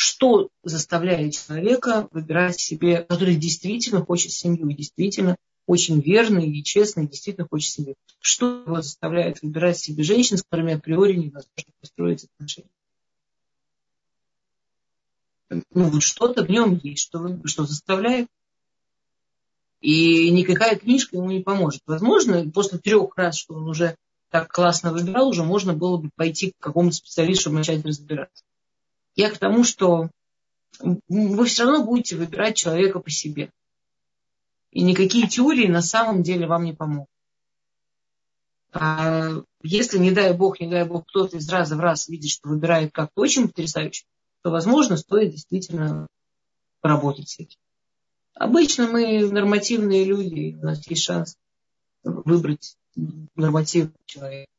что 0.00 0.48
заставляет 0.62 1.34
человека 1.34 2.06
выбирать 2.12 2.60
себе, 2.60 3.02
который 3.02 3.34
действительно 3.34 4.04
хочет 4.04 4.30
семью, 4.30 4.70
действительно 4.70 5.36
очень 5.68 6.00
верный 6.00 6.50
и 6.50 6.64
честный, 6.64 7.06
действительно 7.06 7.46
хочет 7.46 7.70
семью. 7.70 7.94
Что 8.20 8.62
его 8.62 8.80
заставляет 8.80 9.42
выбирать 9.42 9.78
себе 9.78 10.02
женщин, 10.02 10.38
с 10.38 10.42
которыми 10.42 10.72
априори 10.72 11.12
невозможно 11.12 11.72
построить 11.78 12.24
отношения? 12.24 12.70
Ну, 15.50 15.90
вот 15.90 16.02
что-то 16.02 16.42
в 16.42 16.48
нем 16.48 16.80
есть, 16.82 17.02
что, 17.02 17.38
что 17.44 17.66
заставляет. 17.66 18.28
И 19.82 20.30
никакая 20.30 20.76
книжка 20.76 21.16
ему 21.18 21.30
не 21.30 21.40
поможет. 21.40 21.82
Возможно, 21.86 22.50
после 22.50 22.78
трех 22.78 23.14
раз, 23.16 23.36
что 23.36 23.54
он 23.54 23.68
уже 23.68 23.94
так 24.30 24.50
классно 24.50 24.90
выбирал, 24.90 25.28
уже 25.28 25.44
можно 25.44 25.74
было 25.74 25.98
бы 25.98 26.08
пойти 26.16 26.52
к 26.52 26.62
какому-то 26.62 26.96
специалисту, 26.96 27.42
чтобы 27.42 27.58
начать 27.58 27.84
разбираться. 27.84 28.42
Я 29.16 29.30
к 29.30 29.36
тому, 29.36 29.64
что 29.64 30.08
вы 30.80 31.44
все 31.44 31.64
равно 31.64 31.84
будете 31.84 32.16
выбирать 32.16 32.56
человека 32.56 33.00
по 33.00 33.10
себе. 33.10 33.50
И 34.70 34.82
никакие 34.82 35.26
теории 35.26 35.66
на 35.66 35.82
самом 35.82 36.22
деле 36.22 36.46
вам 36.46 36.64
не 36.64 36.72
помогут. 36.72 37.08
А 38.72 39.30
если, 39.62 39.98
не 39.98 40.10
дай 40.10 40.34
бог, 40.34 40.60
не 40.60 40.68
дай 40.68 40.84
бог, 40.84 41.06
кто-то 41.08 41.38
из 41.38 41.48
раза 41.48 41.76
в 41.76 41.80
раз 41.80 42.08
видит, 42.08 42.30
что 42.30 42.48
выбирает 42.48 42.92
как-то 42.92 43.22
очень 43.22 43.48
потрясающе, 43.48 44.04
то, 44.42 44.50
возможно, 44.50 44.96
стоит 44.96 45.32
действительно 45.32 46.06
поработать 46.80 47.28
с 47.28 47.38
этим. 47.38 47.58
Обычно 48.34 48.86
мы 48.86 49.28
нормативные 49.30 50.04
люди, 50.04 50.56
у 50.60 50.64
нас 50.64 50.86
есть 50.86 51.02
шанс 51.02 51.36
выбрать 52.04 52.76
нормативного 53.34 53.98
человека. 54.06 54.50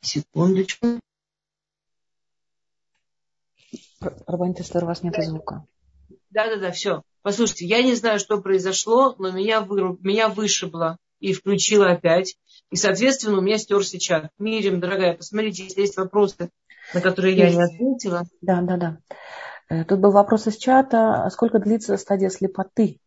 Секундочку. 0.00 1.00
Рабанитестер, 4.26 4.84
у 4.84 4.86
вас 4.86 5.02
нет 5.02 5.16
звука. 5.24 5.66
Да-да-да, 6.30 6.70
все. 6.70 7.02
Послушайте, 7.24 7.64
я 7.64 7.82
не 7.82 7.94
знаю, 7.94 8.18
что 8.18 8.38
произошло, 8.38 9.14
но 9.18 9.30
меня, 9.30 9.62
выруб, 9.62 10.04
меня 10.04 10.28
вышибло 10.28 10.98
и 11.20 11.32
включила 11.32 11.92
опять. 11.92 12.36
И, 12.70 12.76
соответственно, 12.76 13.38
у 13.38 13.40
меня 13.40 13.56
стерся 13.56 13.98
чат. 13.98 14.30
Мирим, 14.38 14.78
дорогая, 14.78 15.16
посмотрите, 15.16 15.64
если 15.64 15.80
есть 15.80 15.96
вопросы, 15.96 16.50
на 16.92 17.00
которые 17.00 17.34
я 17.34 17.48
не 17.48 17.62
ответила. 17.62 18.24
Да, 18.42 18.60
да, 18.60 18.76
да. 18.76 18.98
Э, 19.70 19.84
тут 19.84 20.00
был 20.00 20.10
вопрос 20.10 20.48
из 20.48 20.58
чата. 20.58 21.26
Сколько 21.32 21.60
длится 21.60 21.96
стадия 21.96 22.28
слепоты? 22.28 23.00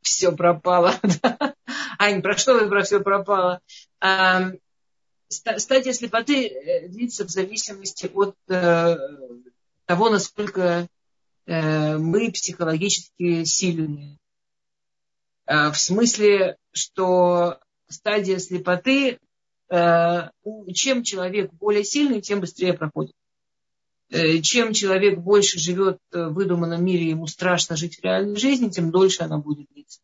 Все 0.00 0.32
пропало. 0.32 0.94
Ань, 1.98 2.22
про 2.22 2.34
что 2.34 2.54
вы 2.54 2.66
про 2.70 2.82
все 2.82 3.00
пропало? 3.00 3.60
стадия 5.28 5.92
слепоты 5.92 6.48
э, 6.48 6.88
длится 6.88 7.26
в 7.26 7.30
зависимости 7.30 8.10
от 8.14 8.36
э, 8.48 8.96
того, 9.84 10.08
насколько 10.08 10.88
мы 11.46 12.30
психологически 12.32 13.44
сильные. 13.44 14.18
В 15.46 15.74
смысле, 15.74 16.56
что 16.72 17.58
стадия 17.88 18.38
слепоты, 18.38 19.18
чем 19.68 21.02
человек 21.02 21.52
более 21.52 21.84
сильный, 21.84 22.20
тем 22.20 22.40
быстрее 22.40 22.74
проходит. 22.74 23.14
Чем 24.42 24.72
человек 24.74 25.18
больше 25.18 25.58
живет 25.58 25.98
в 26.10 26.28
выдуманном 26.30 26.84
мире, 26.84 27.08
ему 27.08 27.26
страшно 27.26 27.76
жить 27.76 27.96
в 27.98 28.04
реальной 28.04 28.36
жизни, 28.36 28.68
тем 28.68 28.90
дольше 28.90 29.22
она 29.22 29.38
будет 29.38 29.68
длиться. 29.72 30.00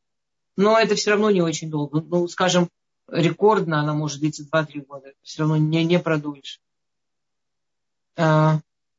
Но 0.56 0.78
это 0.78 0.94
все 0.94 1.10
равно 1.10 1.30
не 1.30 1.42
очень 1.42 1.70
долго. 1.70 2.00
Ну, 2.00 2.26
скажем, 2.26 2.68
рекордно 3.06 3.80
она 3.80 3.94
может 3.94 4.20
длиться 4.20 4.44
2-3 4.50 4.86
года. 4.86 5.12
Все 5.22 5.40
равно 5.40 5.56
не, 5.56 5.84
не 5.84 5.98
продольше. 6.00 6.58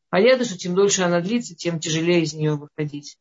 Понятно, 0.09 0.45
что 0.45 0.57
чем 0.57 0.75
дольше 0.75 1.03
она 1.03 1.21
длится, 1.21 1.55
тем 1.55 1.79
тяжелее 1.79 2.21
из 2.23 2.33
нее 2.33 2.55
выходить. 2.55 3.17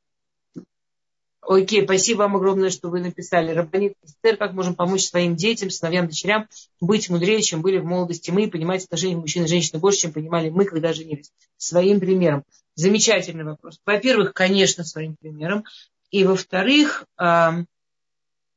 Окей, 1.41 1.85
спасибо 1.85 2.19
вам 2.19 2.37
огромное, 2.37 2.69
что 2.69 2.91
вы 2.91 3.01
написали. 3.01 3.53
Рабанит 3.53 3.95
Эстер, 4.05 4.37
как 4.37 4.53
можем 4.53 4.75
помочь 4.75 5.05
своим 5.07 5.35
детям, 5.35 5.71
сыновьям, 5.71 6.07
дочерям 6.07 6.47
быть 6.79 7.09
мудрее, 7.09 7.41
чем 7.41 7.63
были 7.63 7.79
в 7.79 7.87
молодости 7.87 8.31
мы, 8.31 8.51
понимать 8.51 8.85
отношения 8.85 9.17
мужчин 9.17 9.45
и 9.45 9.49
женщин 9.49 9.79
больше, 9.81 10.01
чем 10.01 10.13
понимали 10.13 10.51
мы, 10.51 10.67
когда 10.67 10.93
женились. 10.93 11.33
Своим 11.57 12.01
примером. 12.01 12.45
Замечательный 12.75 13.45
вопрос. 13.45 13.81
Во-первых, 13.87 14.35
конечно, 14.35 14.85
своим 14.85 15.17
примером. 15.17 15.65
И 16.11 16.25
во-вторых, 16.25 17.07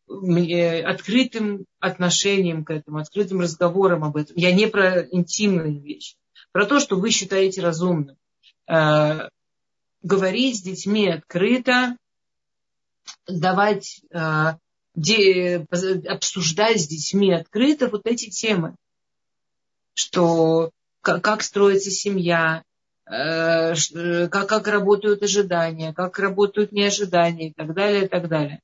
открытым 0.07 1.65
отношением 1.79 2.65
к 2.65 2.71
этому, 2.71 2.97
открытым 2.97 3.39
разговором 3.39 4.03
об 4.03 4.17
этом. 4.17 4.35
Я 4.35 4.51
не 4.51 4.67
про 4.67 4.99
интимные 5.03 5.79
вещи, 5.79 6.17
про 6.51 6.65
то, 6.65 6.81
что 6.81 6.97
вы 6.97 7.11
считаете 7.11 7.61
разумным. 7.61 8.17
Э, 8.71 9.27
говорить 10.01 10.59
с 10.59 10.61
детьми 10.61 11.09
открыто, 11.09 11.97
давать, 13.27 14.01
э, 14.11 14.53
обсуждать 16.07 16.79
с 16.79 16.87
детьми 16.87 17.33
открыто 17.33 17.89
вот 17.89 18.05
эти 18.05 18.29
темы, 18.29 18.75
что 19.93 20.71
как, 21.01 21.43
строится 21.43 21.91
семья, 21.91 22.63
э, 23.07 23.73
как, 24.29 24.47
как 24.47 24.67
работают 24.67 25.21
ожидания, 25.21 25.93
как 25.93 26.17
работают 26.17 26.71
неожидания 26.71 27.49
и 27.49 27.53
так 27.53 27.73
далее, 27.73 28.05
и 28.05 28.07
так 28.07 28.29
далее. 28.29 28.61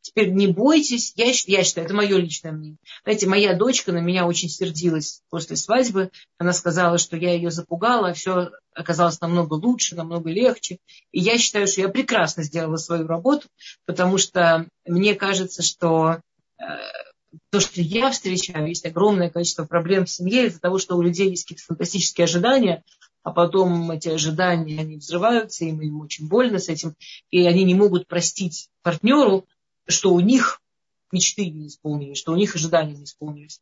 Теперь 0.00 0.30
не 0.30 0.46
бойтесь, 0.48 1.12
я, 1.16 1.26
я 1.26 1.64
считаю, 1.64 1.86
это 1.86 1.94
мое 1.94 2.16
личное 2.16 2.52
мнение. 2.52 2.78
Знаете, 3.04 3.26
моя 3.26 3.54
дочка 3.54 3.92
на 3.92 3.98
меня 3.98 4.26
очень 4.26 4.48
сердилась 4.48 5.22
после 5.30 5.56
свадьбы. 5.56 6.10
Она 6.38 6.52
сказала, 6.52 6.98
что 6.98 7.16
я 7.16 7.34
ее 7.34 7.50
запугала, 7.50 8.08
а 8.08 8.14
все 8.14 8.50
оказалось 8.74 9.20
намного 9.20 9.54
лучше, 9.54 9.96
намного 9.96 10.30
легче. 10.30 10.78
И 11.12 11.20
я 11.20 11.38
считаю, 11.38 11.66
что 11.66 11.82
я 11.82 11.88
прекрасно 11.88 12.42
сделала 12.42 12.76
свою 12.76 13.06
работу, 13.06 13.48
потому 13.84 14.18
что 14.18 14.66
мне 14.86 15.14
кажется, 15.14 15.62
что 15.62 16.20
э, 16.58 16.64
то, 17.50 17.60
что 17.60 17.80
я 17.80 18.10
встречаю, 18.10 18.68
есть 18.68 18.86
огромное 18.86 19.30
количество 19.30 19.64
проблем 19.64 20.06
в 20.06 20.10
семье 20.10 20.46
из-за 20.46 20.60
того, 20.60 20.78
что 20.78 20.96
у 20.96 21.02
людей 21.02 21.30
есть 21.30 21.44
какие-то 21.44 21.64
фантастические 21.64 22.24
ожидания, 22.24 22.82
а 23.22 23.32
потом 23.32 23.90
эти 23.90 24.08
ожидания, 24.08 24.80
они 24.80 24.96
взрываются, 24.96 25.64
им, 25.64 25.80
им 25.80 26.00
очень 26.00 26.28
больно 26.28 26.58
с 26.58 26.68
этим, 26.68 26.94
и 27.30 27.46
они 27.46 27.64
не 27.64 27.74
могут 27.74 28.06
простить 28.06 28.68
партнеру, 28.82 29.46
что 29.90 30.12
у 30.12 30.20
них 30.20 30.60
мечты 31.12 31.50
не 31.50 31.68
исполнились, 31.68 32.18
что 32.18 32.32
у 32.32 32.36
них 32.36 32.54
ожидания 32.54 32.94
не 32.94 33.04
исполнились. 33.04 33.60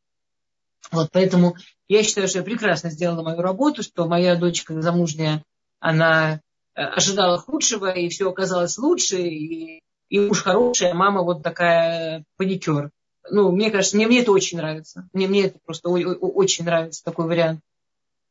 Вот 0.90 1.10
поэтому 1.12 1.56
я 1.88 2.02
считаю, 2.02 2.28
что 2.28 2.38
я 2.38 2.44
прекрасно 2.44 2.90
сделала 2.90 3.22
мою 3.22 3.40
работу, 3.40 3.82
что 3.82 4.06
моя 4.06 4.36
дочка 4.36 4.80
замужняя, 4.80 5.44
она 5.80 6.40
э, 6.74 6.82
ожидала 6.82 7.38
худшего, 7.38 7.90
и 7.90 8.08
все 8.08 8.30
оказалось 8.30 8.78
лучше, 8.78 9.20
и, 9.20 9.82
и 10.08 10.18
уж 10.18 10.42
хорошая, 10.42 10.94
мама 10.94 11.22
вот 11.22 11.42
такая 11.42 12.24
паникер. 12.36 12.90
Ну, 13.30 13.52
мне 13.52 13.70
кажется, 13.70 13.96
мне, 13.96 14.06
мне 14.06 14.22
это 14.22 14.32
очень 14.32 14.58
нравится. 14.58 15.08
Мне, 15.12 15.28
мне 15.28 15.46
это 15.46 15.58
просто 15.64 15.90
очень 15.90 16.64
нравится 16.64 17.04
такой 17.04 17.26
вариант. 17.26 17.60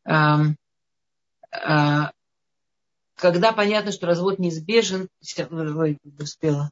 А, 0.05 2.11
когда 3.15 3.51
понятно, 3.51 3.91
что 3.91 4.07
развод 4.07 4.39
неизбежен, 4.39 5.07
успела. 6.19 6.71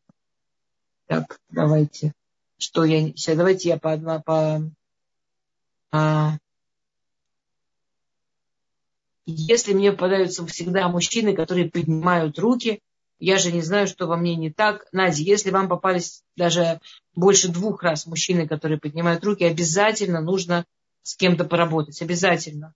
Так, 1.07 1.39
давайте. 1.49 2.13
Что 2.57 2.83
я... 2.83 3.07
Сейчас, 3.09 3.37
давайте 3.37 3.69
я 3.69 3.77
по 3.77 3.91
одна... 3.91 4.19
По, 4.19 4.61
а, 5.91 6.37
если 9.25 9.73
мне 9.73 9.91
попадаются 9.91 10.45
всегда 10.45 10.87
мужчины, 10.87 11.35
которые 11.35 11.69
поднимают 11.69 12.37
руки, 12.39 12.79
я 13.19 13.37
же 13.37 13.51
не 13.51 13.61
знаю, 13.61 13.87
что 13.87 14.07
во 14.07 14.17
мне 14.17 14.35
не 14.35 14.51
так. 14.51 14.87
Надя, 14.91 15.21
если 15.21 15.49
вам 15.51 15.69
попались 15.69 16.23
даже 16.35 16.79
больше 17.15 17.49
двух 17.49 17.81
раз 17.81 18.05
мужчины, 18.05 18.47
которые 18.47 18.79
поднимают 18.79 19.23
руки, 19.23 19.43
обязательно 19.43 20.21
нужно 20.21 20.65
с 21.01 21.15
кем-то 21.15 21.45
поработать. 21.45 22.01
Обязательно. 22.01 22.73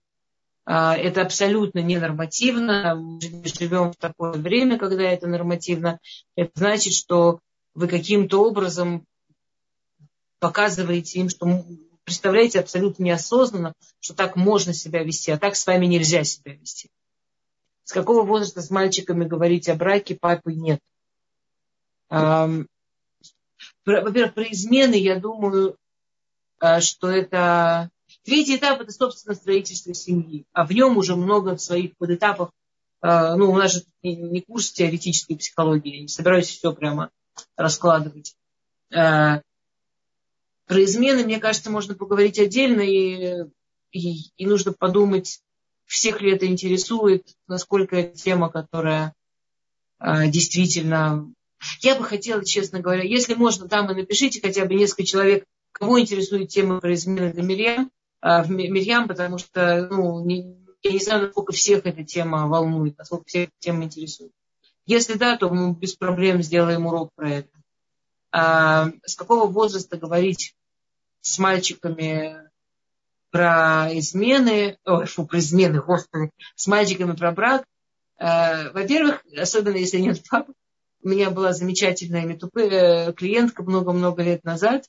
А, 0.64 0.96
это 0.96 1.22
абсолютно 1.22 1.80
ненормативно. 1.80 2.94
Мы 2.94 3.20
живем 3.44 3.92
в 3.92 3.96
такое 3.96 4.32
время, 4.32 4.78
когда 4.78 5.02
это 5.02 5.26
нормативно. 5.26 5.98
Это 6.36 6.52
значит, 6.54 6.94
что 6.94 7.40
вы 7.80 7.88
каким-то 7.88 8.44
образом 8.44 9.06
показываете 10.38 11.20
им, 11.20 11.30
что 11.30 11.64
представляете 12.04 12.60
абсолютно 12.60 13.04
неосознанно, 13.04 13.72
что 14.00 14.14
так 14.14 14.36
можно 14.36 14.74
себя 14.74 15.02
вести, 15.02 15.30
а 15.30 15.38
так 15.38 15.56
с 15.56 15.66
вами 15.66 15.86
нельзя 15.86 16.22
себя 16.24 16.52
вести. 16.52 16.90
С 17.84 17.92
какого 17.92 18.22
возраста 18.22 18.60
с 18.60 18.70
мальчиками 18.70 19.24
говорить 19.24 19.68
о 19.70 19.76
браке, 19.76 20.14
папы 20.14 20.52
нет. 20.52 20.78
Во-первых, 22.10 22.66
про 24.34 24.44
измены, 24.44 24.96
я 24.96 25.18
думаю, 25.18 25.76
а, 26.58 26.82
что 26.82 27.08
это 27.08 27.90
третий 28.24 28.56
этап, 28.56 28.80
это, 28.80 28.92
собственно, 28.92 29.34
строительство 29.34 29.94
семьи. 29.94 30.44
А 30.52 30.66
в 30.66 30.72
нем 30.72 30.98
уже 30.98 31.16
много 31.16 31.56
своих 31.56 31.96
подэтапов. 31.96 32.50
А, 33.00 33.36
ну, 33.36 33.50
у 33.50 33.56
нас 33.56 33.72
же 33.72 33.84
не 34.02 34.42
курс 34.42 34.70
теоретической 34.70 35.36
психологии, 35.36 35.96
я 35.96 36.02
не 36.02 36.08
собираюсь 36.08 36.48
все 36.48 36.74
прямо 36.74 37.10
раскладывать. 37.56 38.36
А, 38.94 39.42
про 40.66 40.84
измены, 40.84 41.24
мне 41.24 41.40
кажется, 41.40 41.70
можно 41.70 41.94
поговорить 41.94 42.38
отдельно, 42.38 42.80
и, 42.80 43.44
и, 43.92 44.30
и 44.36 44.46
нужно 44.46 44.72
подумать, 44.72 45.40
всех 45.86 46.20
ли 46.20 46.32
это 46.32 46.46
интересует, 46.46 47.26
насколько 47.48 47.96
это 47.96 48.16
тема, 48.16 48.50
которая 48.50 49.14
а, 49.98 50.26
действительно... 50.28 51.28
Я 51.80 51.96
бы 51.96 52.04
хотела, 52.04 52.44
честно 52.44 52.80
говоря, 52.80 53.02
если 53.02 53.34
можно, 53.34 53.68
там 53.68 53.90
и 53.90 53.94
напишите 53.94 54.40
хотя 54.40 54.64
бы 54.64 54.74
несколько 54.74 55.04
человек, 55.04 55.44
кого 55.72 56.00
интересует 56.00 56.48
тема 56.48 56.80
про 56.80 56.94
измены 56.94 57.32
для 57.32 57.42
Мирьям, 57.42 57.90
а, 58.20 58.42
в 58.42 58.50
Мирьям, 58.50 59.08
потому 59.08 59.38
что 59.38 59.88
ну, 59.90 60.24
не, 60.24 60.56
я 60.82 60.92
не 60.92 60.98
знаю, 60.98 61.26
насколько 61.26 61.52
всех 61.52 61.84
эта 61.84 62.04
тема 62.04 62.46
волнует, 62.46 62.96
насколько 62.96 63.24
всех 63.26 63.48
эта 63.48 63.52
тема 63.58 63.84
интересует. 63.84 64.32
Если 64.86 65.14
да, 65.14 65.36
то 65.36 65.48
мы 65.50 65.74
без 65.74 65.94
проблем 65.94 66.42
сделаем 66.42 66.86
урок 66.86 67.10
про 67.14 67.30
это. 67.30 67.48
А, 68.32 68.90
с 69.04 69.14
какого 69.14 69.46
возраста 69.46 69.96
говорить 69.96 70.54
с 71.20 71.38
мальчиками 71.38 72.50
про 73.30 73.88
измены, 73.92 74.78
ой, 74.84 75.06
фу, 75.06 75.26
про 75.26 75.38
измены, 75.38 75.80
господи, 75.80 76.30
с 76.56 76.66
мальчиками 76.66 77.12
про 77.12 77.32
брак. 77.32 77.64
Э, 78.18 78.70
во-первых, 78.72 79.24
особенно 79.36 79.76
если 79.76 79.98
нет 79.98 80.22
папы, 80.28 80.52
у 81.02 81.08
меня 81.08 81.30
была 81.30 81.52
замечательная 81.52 82.26
метупы, 82.26 82.62
э, 82.62 83.12
клиентка 83.12 83.62
много-много 83.62 84.22
лет 84.22 84.44
назад. 84.44 84.84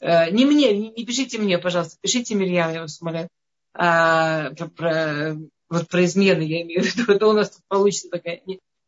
Э, 0.00 0.30
не 0.30 0.44
мне, 0.44 0.76
не, 0.76 0.90
не 0.90 1.06
пишите 1.06 1.38
мне, 1.38 1.58
пожалуйста, 1.58 1.96
пишите 2.00 2.34
Мирьям, 2.34 2.72
я 2.72 2.82
вас 2.82 3.00
умоляю. 3.00 3.28
А, 3.74 4.50
про, 4.54 4.68
про, 4.68 5.36
вот 5.70 5.88
про 5.88 6.04
измены 6.04 6.42
я 6.42 6.62
имею 6.62 6.82
в 6.82 6.86
виду, 6.86 7.12
это 7.12 7.26
у 7.26 7.32
нас 7.32 7.50
тут 7.50 7.62
получится 7.68 8.08
такая... 8.10 8.40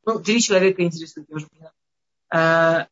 Ну, 0.04 0.18
три 0.20 0.40
человека 0.40 0.82
интересуют, 0.82 1.28
я 1.28 1.36
уже 1.36 1.46
поняла. 1.46 1.72
А, 2.32 2.88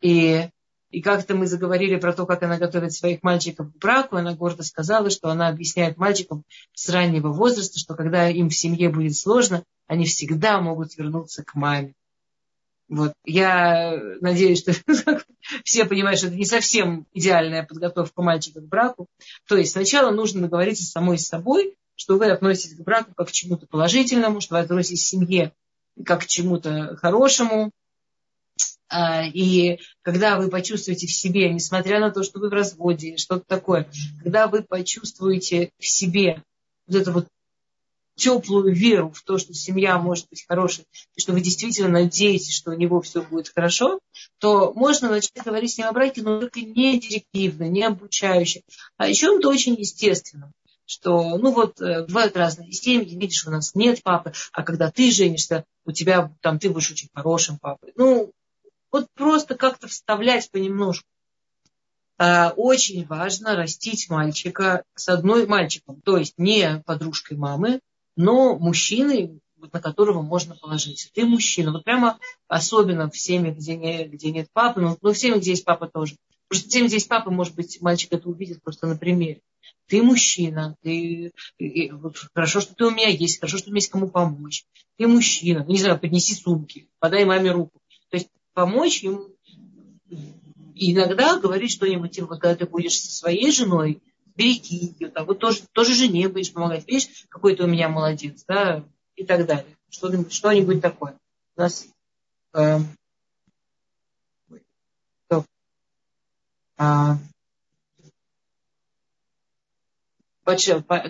и 0.00 0.48
и 0.90 1.02
как-то 1.02 1.34
мы 1.34 1.46
заговорили 1.46 1.96
про 1.96 2.14
то, 2.14 2.24
как 2.24 2.42
она 2.42 2.56
готовит 2.56 2.92
своих 2.94 3.22
мальчиков 3.22 3.70
к 3.70 3.76
браку. 3.76 4.16
Она 4.16 4.34
гордо 4.34 4.62
сказала, 4.62 5.10
что 5.10 5.28
она 5.28 5.48
объясняет 5.48 5.98
мальчикам 5.98 6.44
с 6.72 6.88
раннего 6.88 7.28
возраста, 7.28 7.78
что 7.78 7.94
когда 7.94 8.28
им 8.28 8.48
в 8.48 8.54
семье 8.54 8.88
будет 8.88 9.14
сложно, 9.14 9.64
они 9.86 10.06
всегда 10.06 10.60
могут 10.60 10.96
вернуться 10.96 11.44
к 11.44 11.54
маме. 11.54 11.92
Вот. 12.88 13.12
Я 13.26 14.00
надеюсь, 14.22 14.60
что 14.60 14.72
все 15.64 15.84
понимают, 15.84 16.20
что 16.20 16.28
это 16.28 16.36
не 16.36 16.46
совсем 16.46 17.06
идеальная 17.12 17.64
подготовка 17.64 18.22
мальчика 18.22 18.62
к 18.62 18.66
браку. 18.66 19.06
То 19.46 19.58
есть 19.58 19.72
сначала 19.72 20.10
нужно 20.10 20.40
договориться 20.40 20.84
с 20.84 20.92
самой 20.92 21.18
собой, 21.18 21.76
что 21.96 22.16
вы 22.16 22.30
относитесь 22.30 22.78
к 22.78 22.80
браку 22.80 23.12
как 23.14 23.28
к 23.28 23.32
чему-то 23.32 23.66
положительному, 23.66 24.40
что 24.40 24.54
вы 24.54 24.60
относитесь 24.60 25.04
к 25.04 25.08
семье 25.08 25.52
как 26.04 26.22
к 26.22 26.26
чему-то 26.26 26.96
хорошему, 26.96 27.72
а, 28.90 29.24
и 29.26 29.78
когда 30.02 30.38
вы 30.38 30.48
почувствуете 30.48 31.06
в 31.06 31.12
себе, 31.12 31.52
несмотря 31.52 32.00
на 32.00 32.10
то, 32.10 32.22
что 32.22 32.40
вы 32.40 32.48
в 32.48 32.52
разводе, 32.52 33.16
что-то 33.16 33.44
такое, 33.46 33.90
когда 34.22 34.46
вы 34.46 34.62
почувствуете 34.62 35.70
в 35.78 35.86
себе 35.86 36.42
вот 36.86 36.96
эту 36.96 37.12
вот 37.12 37.28
теплую 38.16 38.74
веру 38.74 39.12
в 39.12 39.22
то, 39.22 39.38
что 39.38 39.54
семья 39.54 39.98
может 39.98 40.28
быть 40.28 40.44
хорошей, 40.46 40.84
и 41.14 41.20
что 41.20 41.32
вы 41.32 41.40
действительно 41.40 41.88
надеетесь, 41.88 42.56
что 42.56 42.72
у 42.72 42.74
него 42.74 43.00
все 43.00 43.22
будет 43.22 43.52
хорошо, 43.54 44.00
то 44.38 44.72
можно 44.74 45.08
начать 45.08 45.44
говорить 45.44 45.72
с 45.72 45.78
ним 45.78 45.86
о 45.86 45.92
браке, 45.92 46.22
но 46.22 46.40
только 46.40 46.60
не 46.60 46.98
директивно, 46.98 47.68
не 47.68 47.84
обучающе, 47.84 48.62
а 48.96 49.04
о 49.04 49.12
чем-то 49.12 49.48
очень 49.48 49.74
естественном 49.74 50.52
что, 50.88 51.36
ну 51.36 51.52
вот, 51.52 51.80
э, 51.82 52.06
бывают 52.06 52.34
разные 52.34 52.72
семьи, 52.72 53.14
видишь, 53.14 53.46
у 53.46 53.50
нас 53.50 53.74
нет 53.74 54.02
папы, 54.02 54.32
а 54.52 54.62
когда 54.62 54.90
ты 54.90 55.10
женишься, 55.10 55.64
у 55.84 55.92
тебя 55.92 56.32
там 56.40 56.58
ты 56.58 56.70
будешь 56.70 56.90
очень 56.90 57.10
хорошим 57.14 57.58
папой. 57.58 57.92
Ну, 57.94 58.32
вот 58.90 59.06
просто 59.14 59.54
как-то 59.54 59.86
вставлять 59.86 60.50
понемножку. 60.50 61.06
А, 62.16 62.54
очень 62.56 63.06
важно 63.06 63.54
растить 63.54 64.08
мальчика 64.08 64.82
с 64.94 65.10
одной 65.10 65.46
мальчиком, 65.46 66.00
то 66.00 66.16
есть 66.16 66.34
не 66.38 66.82
подружкой 66.86 67.36
мамы, 67.36 67.80
но 68.16 68.58
мужчиной, 68.58 69.40
на 69.56 69.80
которого 69.82 70.22
можно 70.22 70.56
положиться. 70.56 71.10
Ты 71.12 71.26
мужчина. 71.26 71.70
Вот 71.70 71.84
прямо 71.84 72.18
особенно 72.46 73.10
в 73.10 73.18
семьях, 73.18 73.56
где, 73.56 73.76
не, 73.76 74.04
где 74.04 74.30
нет 74.30 74.48
папы, 74.54 74.80
но, 74.80 74.96
но 75.02 75.12
в 75.12 75.18
семьях, 75.18 75.40
где 75.40 75.50
есть 75.50 75.66
папа 75.66 75.86
тоже. 75.86 76.16
Потому 76.48 76.60
что 76.60 76.68
где 76.68 76.94
есть 76.94 77.08
папа, 77.08 77.30
может 77.30 77.54
быть, 77.54 77.80
мальчик 77.80 78.12
это 78.12 78.28
увидит 78.28 78.62
просто 78.62 78.86
на 78.86 78.96
примере. 78.96 79.42
Ты 79.86 80.02
мужчина, 80.02 80.76
ты, 80.82 81.32
и, 81.58 81.90
вот, 81.90 82.16
хорошо, 82.34 82.60
что 82.60 82.74
ты 82.74 82.84
у 82.84 82.90
меня 82.90 83.08
есть, 83.08 83.40
хорошо, 83.40 83.58
что 83.58 83.68
у 83.68 83.70
меня 83.70 83.78
есть 83.78 83.90
кому 83.90 84.08
помочь. 84.08 84.64
Ты 84.96 85.06
мужчина, 85.06 85.64
ну, 85.64 85.72
не 85.72 85.78
знаю, 85.78 85.98
поднеси 85.98 86.34
сумки, 86.34 86.88
подай 86.98 87.24
маме 87.24 87.52
руку 87.52 87.80
помочь 88.58 89.04
ему. 89.04 89.28
И 90.74 90.92
иногда 90.92 91.38
говорить 91.38 91.70
что-нибудь, 91.70 92.10
типа, 92.10 92.26
когда 92.36 92.56
ты 92.56 92.66
будешь 92.66 92.98
со 92.98 93.12
своей 93.12 93.52
женой, 93.52 94.02
береги 94.34 94.96
ее, 94.98 95.10
там, 95.10 95.26
вот 95.26 95.38
тоже, 95.38 95.60
тоже 95.72 95.94
жене 95.94 96.28
будешь 96.28 96.52
помогать. 96.52 96.84
Видишь, 96.88 97.08
какой 97.28 97.54
ты 97.54 97.62
у 97.62 97.68
меня 97.68 97.88
молодец, 97.88 98.44
да, 98.48 98.84
и 99.14 99.24
так 99.24 99.46
далее. 99.46 99.76
Что-нибудь, 99.90 100.32
что-нибудь 100.32 100.80
такое. 100.80 101.16
У 101.56 101.60
нас 101.60 101.86
э, 102.54 102.78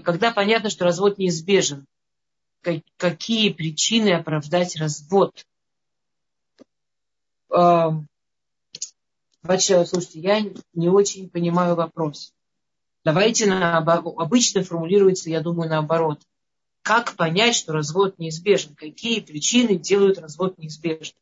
когда 0.03 0.33
понятно, 0.33 0.71
что 0.71 0.85
развод 0.85 1.19
неизбежен, 1.19 1.87
какие 2.97 3.53
причины 3.53 4.11
оправдать 4.15 4.77
развод? 4.77 5.47
Батшева, 9.43 9.85
слушайте, 9.85 10.21
я 10.21 10.41
не 10.75 10.89
очень 10.89 11.31
понимаю 11.31 11.77
вопрос. 11.77 12.33
Давайте 13.05 13.47
на, 13.47 13.79
обычно 13.79 14.65
формулируется, 14.65 15.31
я 15.31 15.41
думаю, 15.41 15.71
наоборот. 15.71 16.21
Как 16.83 17.15
понять, 17.17 17.55
что 17.55 17.73
развод 17.73 18.19
неизбежен? 18.19 18.75
Какие 18.75 19.21
причины 19.21 19.77
делают 19.77 20.19
развод 20.19 20.59
неизбежным? 20.59 21.21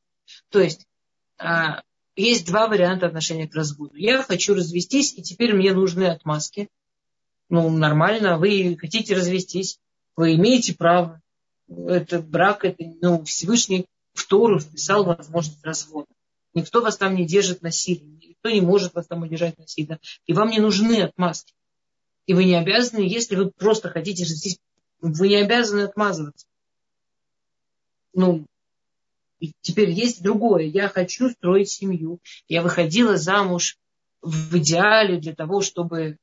То 0.49 0.61
есть 0.61 0.87
а, 1.39 1.83
есть 2.17 2.47
два 2.47 2.67
варианта 2.67 3.07
отношения 3.07 3.47
к 3.47 3.55
разводу. 3.55 3.95
Я 3.97 4.23
хочу 4.23 4.55
развестись, 4.55 5.15
и 5.17 5.23
теперь 5.23 5.55
мне 5.55 5.73
нужны 5.73 6.05
отмазки. 6.05 6.69
Ну, 7.49 7.71
нормально, 7.71 8.39
вы 8.39 8.77
хотите 8.81 9.15
развестись, 9.15 9.79
вы 10.17 10.35
имеете 10.35 10.75
право. 10.75 11.21
Это 11.69 12.21
брак, 12.21 12.65
это 12.65 12.85
ну, 13.01 13.25
Всевышний 13.25 13.87
в 14.15 14.27
Тору 14.27 14.59
вписал 14.59 15.05
возможность 15.05 15.65
развода. 15.65 16.09
Никто 16.55 16.81
вас 16.81 16.97
там 16.97 17.15
не 17.15 17.27
держит 17.27 17.61
насильно. 17.63 18.17
Никто 18.17 18.49
не 18.49 18.63
может 18.63 18.95
вас 18.95 19.07
там 19.07 19.23
удержать 19.23 19.59
насильно. 19.59 19.99
И 20.25 20.33
вам 20.33 20.49
не 20.49 20.59
нужны 20.59 21.03
отмазки. 21.03 21.53
И 22.25 22.33
вы 22.33 22.45
не 22.45 22.55
обязаны, 22.55 23.01
если 23.01 23.37
вы 23.37 23.51
просто 23.51 23.91
хотите 23.91 24.25
жить, 24.25 24.59
вы 25.01 25.29
не 25.29 25.37
обязаны 25.37 25.83
отмазываться. 25.83 26.47
Ну, 28.15 28.47
и 29.41 29.53
теперь 29.61 29.91
есть 29.91 30.23
другое. 30.23 30.65
Я 30.65 30.89
хочу 30.89 31.31
строить 31.31 31.71
семью. 31.71 32.21
Я 32.49 32.63
выходила 32.63 33.17
замуж 33.17 33.79
в 34.23 34.57
идеале 34.59 35.19
для 35.19 35.35
того, 35.35 35.61
чтобы 35.61 36.19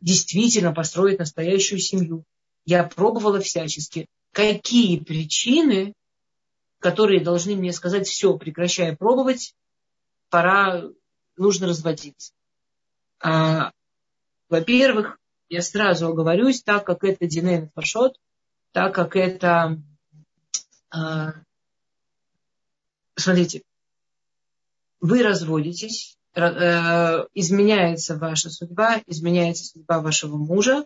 действительно 0.00 0.72
построить 0.72 1.18
настоящую 1.18 1.78
семью. 1.78 2.24
Я 2.64 2.84
пробовала 2.84 3.40
всячески. 3.40 4.06
Какие 4.32 4.98
причины 4.98 5.94
которые 6.78 7.20
должны 7.20 7.56
мне 7.56 7.72
сказать, 7.72 8.06
все, 8.06 8.36
прекращай 8.36 8.96
пробовать, 8.96 9.54
пора, 10.30 10.84
нужно 11.36 11.66
разводиться. 11.66 12.32
А, 13.20 13.72
во-первых, 14.48 15.18
я 15.48 15.62
сразу 15.62 16.08
оговорюсь, 16.08 16.62
так 16.62 16.84
как 16.84 17.04
это 17.04 17.26
Динейн 17.26 17.70
Фаршот, 17.74 18.20
так 18.72 18.94
как 18.94 19.16
это, 19.16 19.82
а, 20.90 21.32
смотрите, 23.16 23.62
вы 25.00 25.22
разводитесь, 25.22 26.16
э, 26.34 27.26
изменяется 27.34 28.16
ваша 28.16 28.50
судьба, 28.50 29.02
изменяется 29.06 29.64
судьба 29.64 30.00
вашего 30.00 30.36
мужа, 30.36 30.84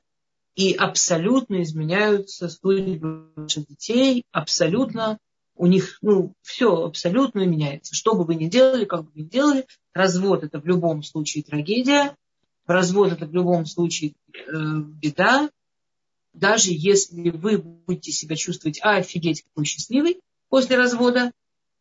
и 0.55 0.73
абсолютно 0.75 1.63
изменяются 1.63 2.49
судьбы 2.49 3.31
ваших 3.37 3.67
детей, 3.67 4.25
абсолютно 4.33 5.19
у 5.55 5.67
них 5.67 5.99
ну, 6.01 6.33
все 6.43 6.85
абсолютно 6.85 7.45
меняется. 7.47 7.95
Что 7.95 8.15
бы 8.15 8.25
вы 8.25 8.35
ни 8.35 8.47
делали, 8.47 8.85
как 8.85 9.05
бы 9.05 9.11
вы 9.15 9.23
ни 9.23 9.29
делали, 9.29 9.67
развод 9.93 10.43
это 10.43 10.59
в 10.59 10.67
любом 10.67 11.03
случае 11.03 11.45
трагедия. 11.45 12.17
развод 12.67 13.13
это 13.13 13.27
в 13.27 13.35
любом 13.35 13.67
случае 13.67 14.15
э, 14.33 14.43
беда, 14.55 15.51
даже 16.33 16.71
если 16.71 17.31
вы 17.31 17.59
будете 17.59 18.13
себя 18.13 18.37
чувствовать, 18.37 18.81
а, 18.83 18.97
офигеть, 18.97 19.43
какой 19.43 19.65
счастливый 19.65 20.21
после 20.49 20.77
развода, 20.77 21.33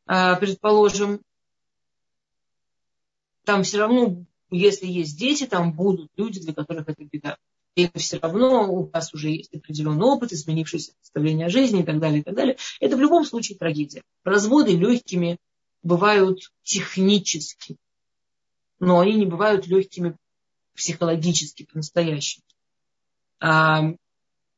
предположим, 0.10 1.22
там 3.46 3.64
все 3.64 3.78
равно, 3.78 4.26
если 4.50 4.88
есть 4.88 5.18
дети, 5.18 5.46
там 5.46 5.74
будут 5.74 6.10
люди, 6.18 6.40
для 6.40 6.54
которых 6.54 6.90
это 6.90 7.04
беда. 7.04 7.38
И 7.76 7.90
все 7.96 8.18
равно 8.18 8.74
у 8.74 8.90
вас 8.90 9.14
уже 9.14 9.30
есть 9.30 9.54
определенный 9.54 10.06
опыт, 10.06 10.34
изменившееся 10.34 10.94
представление 10.94 11.46
о 11.46 11.52
жизни 11.52 11.82
и 11.82 11.84
так 11.84 12.00
далее, 12.00 12.22
и 12.22 12.24
так 12.24 12.34
далее. 12.36 12.58
Это 12.80 12.98
в 12.98 13.00
любом 13.00 13.24
случае 13.24 13.58
трагедия. 13.58 14.02
Разводы 14.24 14.76
легкими 14.76 15.38
бывают 15.84 16.52
технически, 16.64 17.78
но 18.80 19.00
они 19.00 19.14
не 19.14 19.26
бывают 19.28 19.68
легкими 19.68 20.16
психологически, 20.74 21.68
по-настоящему. 21.72 22.44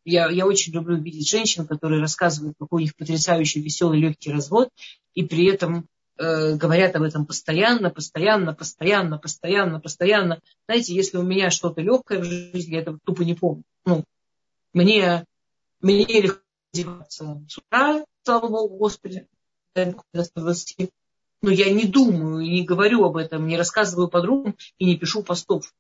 Я, 0.04 0.30
я 0.30 0.45
очень 0.45 0.74
люблю 0.74 0.97
видеть 0.97 1.30
женщин, 1.30 1.68
которые 1.68 2.02
рассказывают, 2.02 2.56
какой 2.60 2.82
у 2.82 2.86
них 2.86 2.95
потрясающий, 2.95 3.62
веселый, 3.62 3.99
легкий 3.99 4.32
развод, 4.32 4.70
и 5.14 5.24
при 5.24 5.45
этом 5.47 5.88
э, 6.18 6.56
говорят 6.56 6.95
об 6.95 7.04
этом 7.04 7.26
постоянно, 7.26 7.89
постоянно, 7.89 8.54
постоянно, 8.54 9.18
постоянно, 9.18 9.80
постоянно. 9.80 10.41
Знаете, 10.68 10.95
если 10.95 11.18
у 11.18 11.24
меня 11.24 11.52
что-то 11.52 11.82
легкое 11.82 12.20
в 12.20 12.24
жизни, 12.24 12.74
я 12.74 12.82
этого 12.82 12.99
тупо 13.04 13.22
не 13.22 13.36
помню. 13.36 13.64
Ну, 13.86 14.04
мне, 14.74 15.26
мне 15.82 16.06
легко 16.06 16.41
одеваться 16.74 17.43
с 17.47 17.58
утра, 17.58 18.06
слава 18.24 18.47
богу, 18.47 18.78
Господи, 18.78 19.28
до 19.76 20.24
120. 20.24 20.89
Но 21.41 21.49
я 21.49 21.72
не 21.72 21.86
думаю, 21.86 22.43
не 22.43 22.64
говорю 22.64 23.04
об 23.04 23.18
этом, 23.18 23.47
не 23.47 23.58
рассказываю 23.58 24.08
подругам 24.08 24.56
и 24.78 24.86
не 24.86 24.97
пишу 24.97 25.24
постов. 25.24 25.74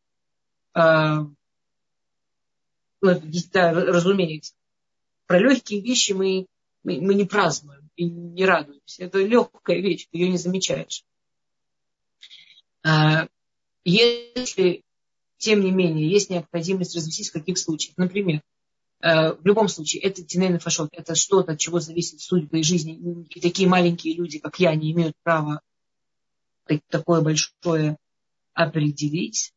А, 0.73 1.27
ну, 3.01 3.21
да, 3.51 3.71
разумеется. 3.73 4.53
Про 5.27 5.39
легкие 5.39 5.81
вещи 5.81 6.11
мы, 6.13 6.47
мы, 6.83 7.01
мы 7.01 7.13
не 7.15 7.25
празднуем 7.25 7.89
и 7.95 8.05
не 8.05 8.45
радуемся. 8.45 9.03
Это 9.03 9.19
легкая 9.19 9.79
вещь, 9.79 10.07
ее 10.11 10.29
не 10.29 10.37
замечаешь. 10.37 11.03
А, 12.83 13.27
если, 13.83 14.83
тем 15.37 15.61
не 15.61 15.71
менее, 15.71 16.09
есть 16.09 16.29
необходимость 16.29 16.95
развестись 16.95 17.29
в 17.29 17.33
каких 17.33 17.57
случаях, 17.57 17.97
например, 17.97 18.41
а, 18.99 19.33
в 19.33 19.45
любом 19.45 19.67
случае, 19.67 20.03
это 20.03 20.23
тинейный 20.23 20.59
фашот, 20.59 20.89
это 20.93 21.15
что-то, 21.15 21.53
от 21.53 21.59
чего 21.59 21.79
зависит 21.79 22.21
судьба 22.21 22.59
и 22.59 22.63
жизнь. 22.63 23.27
И 23.29 23.39
такие 23.39 23.67
маленькие 23.67 24.15
люди, 24.15 24.39
как 24.39 24.59
я, 24.59 24.75
не 24.75 24.91
имеют 24.91 25.15
права 25.23 25.61
такое 26.89 27.21
большое 27.21 27.97
определить. 28.53 29.53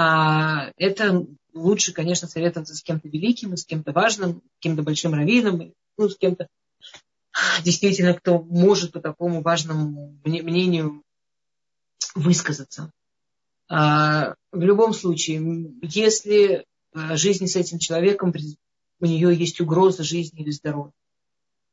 А 0.00 0.70
это 0.76 1.26
лучше, 1.52 1.92
конечно, 1.92 2.28
советоваться 2.28 2.76
с 2.76 2.84
кем-то 2.84 3.08
великим, 3.08 3.56
с 3.56 3.64
кем-то 3.66 3.90
важным, 3.90 4.42
с 4.58 4.60
кем-то 4.60 4.84
большим 4.84 5.12
раввином, 5.12 5.72
ну, 5.96 6.08
с 6.08 6.16
кем-то 6.16 6.46
действительно, 7.64 8.14
кто 8.14 8.40
может 8.40 8.92
по 8.92 9.00
такому 9.00 9.42
важному 9.42 10.16
мнению 10.24 11.02
высказаться. 12.14 12.92
А, 13.68 14.36
в 14.52 14.60
любом 14.60 14.94
случае, 14.94 15.72
если 15.82 16.64
а, 16.92 17.16
жизнь 17.16 17.48
с 17.48 17.56
этим 17.56 17.80
человеком, 17.80 18.32
у 19.00 19.04
нее 19.04 19.34
есть 19.34 19.60
угроза 19.60 20.04
жизни 20.04 20.42
или 20.42 20.52
здоровья. 20.52 20.92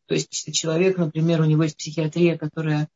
То 0.08 0.16
есть, 0.16 0.34
если 0.34 0.52
человек, 0.52 0.98
например, 0.98 1.42
у 1.42 1.46
него 1.46 1.62
есть 1.62 1.78
психиатрия, 1.78 2.40
которая 2.40 2.90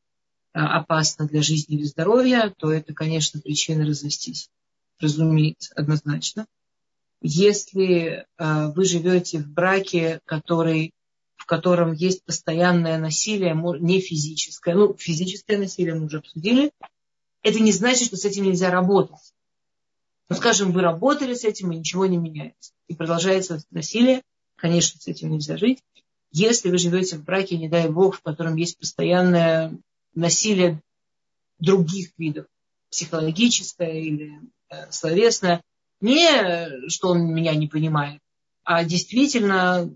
а, 0.54 0.80
опасна 0.80 1.28
для 1.28 1.44
жизни 1.44 1.76
или 1.76 1.84
здоровья, 1.84 2.52
то 2.58 2.72
это, 2.72 2.96
конечно, 2.96 3.40
причина 3.40 3.86
развестись. 3.86 4.50
Разумеется, 5.00 5.74
однозначно. 5.76 6.46
Если 7.22 8.26
э, 8.38 8.68
вы 8.74 8.86
живете 8.86 9.40
в 9.40 9.48
браке, 9.48 10.20
который, 10.26 10.94
в 11.36 11.46
котором 11.46 11.94
есть 11.94 12.24
постоянное 12.24 12.98
насилие, 12.98 13.56
не 13.80 14.00
физическое, 14.00 14.76
ну, 14.76 14.96
физическое 14.98 15.58
насилие 15.58 15.96
мы 15.96 16.06
уже 16.06 16.20
обсудили, 16.20 16.72
это 17.44 17.60
не 17.60 17.72
значит, 17.72 18.08
что 18.08 18.18
с 18.18 18.26
этим 18.26 18.44
нельзя 18.44 18.72
работать. 18.72 19.34
Ну, 20.30 20.36
скажем, 20.36 20.72
вы 20.72 20.82
работали 20.82 21.34
с 21.34 21.44
этим, 21.44 21.72
и 21.72 21.78
ничего 21.78 22.06
не 22.06 22.18
меняется. 22.18 22.72
И 22.88 22.96
продолжается 22.96 23.62
насилие, 23.72 24.22
конечно, 24.56 25.00
с 25.00 25.08
этим 25.08 25.32
нельзя 25.32 25.58
жить. 25.58 25.80
Если 26.32 26.70
вы 26.70 26.78
живете 26.78 27.18
в 27.18 27.24
браке, 27.24 27.58
не 27.58 27.68
дай 27.68 27.90
бог, 27.90 28.18
в 28.18 28.22
котором 28.22 28.56
есть 28.56 28.78
постоянное 28.78 29.76
насилие 30.14 30.82
других 31.58 32.12
видов, 32.18 32.46
психологическое 32.90 34.02
или 34.02 34.40
словесное, 34.90 35.62
не, 36.02 36.90
что 36.90 37.10
он 37.10 37.34
меня 37.34 37.56
не 37.56 37.68
понимает, 37.68 38.20
а 38.64 38.84
действительно, 38.84 39.94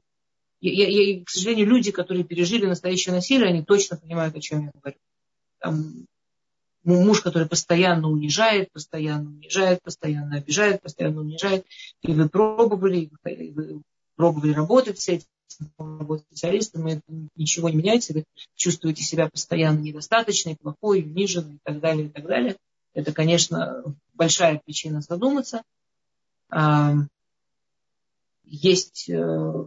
я, 0.59 0.87
я, 0.87 1.23
к 1.23 1.29
сожалению, 1.29 1.67
люди, 1.67 1.91
которые 1.91 2.23
пережили 2.23 2.65
настоящее 2.65 3.13
насилие, 3.13 3.49
они 3.49 3.63
точно 3.63 3.97
понимают, 3.97 4.35
о 4.35 4.41
чем 4.41 4.65
я 4.65 4.71
говорю. 4.73 4.97
Там, 5.59 6.05
муж, 6.83 7.21
который 7.21 7.47
постоянно 7.47 8.09
унижает, 8.09 8.71
постоянно 8.71 9.29
унижает, 9.29 9.81
постоянно 9.83 10.37
обижает, 10.37 10.81
постоянно 10.81 11.21
унижает. 11.21 11.65
И 12.01 12.13
вы 12.13 12.27
пробовали, 12.29 13.11
и 13.25 13.51
вы 13.51 13.81
пробовали 14.15 14.53
работать 14.53 14.99
с 14.99 15.07
этим, 15.09 15.27
работать 15.77 16.25
специалистом, 16.27 16.87
и 16.87 16.99
ничего 17.35 17.69
не 17.69 17.77
меняется, 17.77 18.13
вы 18.13 18.23
чувствуете 18.55 19.03
себя 19.03 19.29
постоянно 19.29 19.79
недостаточной, 19.79 20.55
плохой, 20.55 21.03
униженной 21.03 21.55
и 21.55 21.59
так 21.63 21.79
далее, 21.79 22.07
и 22.07 22.09
так 22.09 22.25
далее. 22.25 22.57
Это, 22.93 23.11
конечно, 23.13 23.83
большая 24.13 24.61
причина 24.63 25.01
задуматься 25.01 25.63
есть, 28.53 29.09
э, 29.09 29.65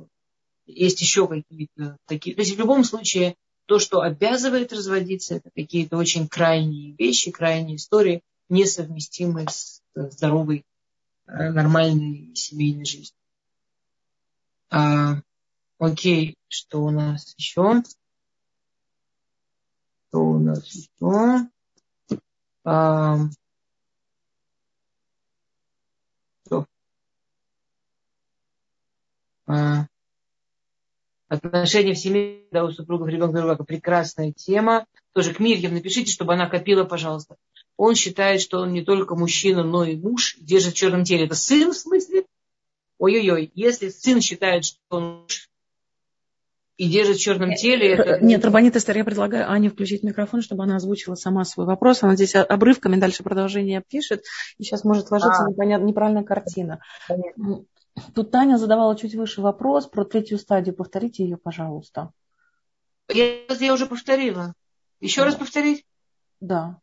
есть 0.67 1.01
еще 1.01 1.27
какие-то 1.27 1.99
такие. 2.07 2.37
То 2.37 2.43
есть 2.43 2.55
в 2.55 2.59
любом 2.59 2.85
случае 2.85 3.37
то, 3.67 3.79
что 3.79 4.01
обязывает 4.01 4.73
разводиться, 4.73 5.35
это 5.35 5.51
какие-то 5.55 5.97
очень 5.97 6.29
крайние 6.29 6.93
вещи, 6.93 7.31
крайние 7.33 7.77
истории, 7.77 8.23
несовместимые 8.49 9.49
с 9.49 9.83
здоровой, 9.95 10.65
э, 11.27 11.51
нормальной 11.51 12.35
семейной 12.37 12.85
жизнью. 12.85 13.19
А, 14.71 15.21
окей, 15.79 16.37
что 16.49 16.85
у 16.85 16.91
нас 16.91 17.35
еще? 17.37 17.83
Что 20.09 20.21
у 20.21 20.39
нас 20.39 20.65
еще? 20.65 21.49
А, 22.67 23.19
А, 29.47 29.87
отношения 31.29 31.95
в 31.95 31.99
семье, 31.99 32.43
да, 32.51 32.65
у 32.65 32.73
супругов 32.73 33.09
ребенка 33.09 33.39
ребенка 33.39 33.63
прекрасная 33.63 34.33
тема. 34.33 34.87
Тоже 35.13 35.33
к 35.33 35.39
Мирьям 35.39 35.75
напишите, 35.75 36.11
чтобы 36.11 36.35
она 36.35 36.49
копила, 36.49 36.83
пожалуйста. 36.85 37.37
Он 37.77 37.95
считает, 37.95 38.41
что 38.41 38.59
он 38.59 38.73
не 38.73 38.85
только 38.85 39.15
мужчина, 39.15 39.63
но 39.63 39.85
и 39.85 39.97
муж, 39.97 40.37
держит 40.41 40.75
в 40.75 40.77
черном 40.77 41.05
теле. 41.05 41.27
Это 41.27 41.37
сын 41.37 41.73
в 41.73 41.77
смысле? 41.77 42.25
Ой-ой-ой, 42.99 43.53
если 43.55 43.91
сын 43.91 44.21
считает, 44.21 44.65
что 44.65 44.81
он 44.91 45.23
муж 45.23 45.49
и 46.77 46.89
держит 46.89 47.17
в 47.17 47.21
черном 47.21 47.55
теле. 47.55 47.95
Это... 47.95 48.25
Нет, 48.25 48.45
Рабанит 48.45 48.77
Эстер, 48.77 48.97
я 48.97 49.05
предлагаю 49.05 49.51
Ане 49.51 49.71
включить 49.71 50.03
микрофон, 50.03 50.43
чтобы 50.43 50.65
она 50.65 50.77
озвучила 50.77 51.15
сама 51.15 51.45
свой 51.45 51.67
вопрос. 51.67 52.03
Она 52.03 52.15
здесь 52.15 52.35
обрывками 52.35 52.97
дальше 52.97 53.23
продолжение 53.23 53.83
пишет, 53.87 54.25
и 54.59 54.65
сейчас 54.65 54.85
может 54.85 55.11
ложиться 55.11 55.47
а. 55.47 55.65
неправильная 55.65 56.25
картина. 56.25 56.81
Понятно. 57.09 57.65
Тут 58.15 58.31
Таня 58.31 58.59
задавала 58.59 58.95
чуть 58.97 59.15
выше 59.15 59.41
вопрос 59.41 59.87
про 59.87 60.05
третью 60.05 60.39
стадию. 60.39 60.75
Повторите 60.75 61.25
ее, 61.25 61.39
пожалуйста. 61.39 62.11
Я, 63.09 63.47
я 63.59 63.73
уже 63.73 63.87
повторила. 63.87 64.53
Еще 65.01 65.23
да. 65.23 65.27
раз 65.27 65.37
повторить? 65.37 65.87
Да. 66.41 66.79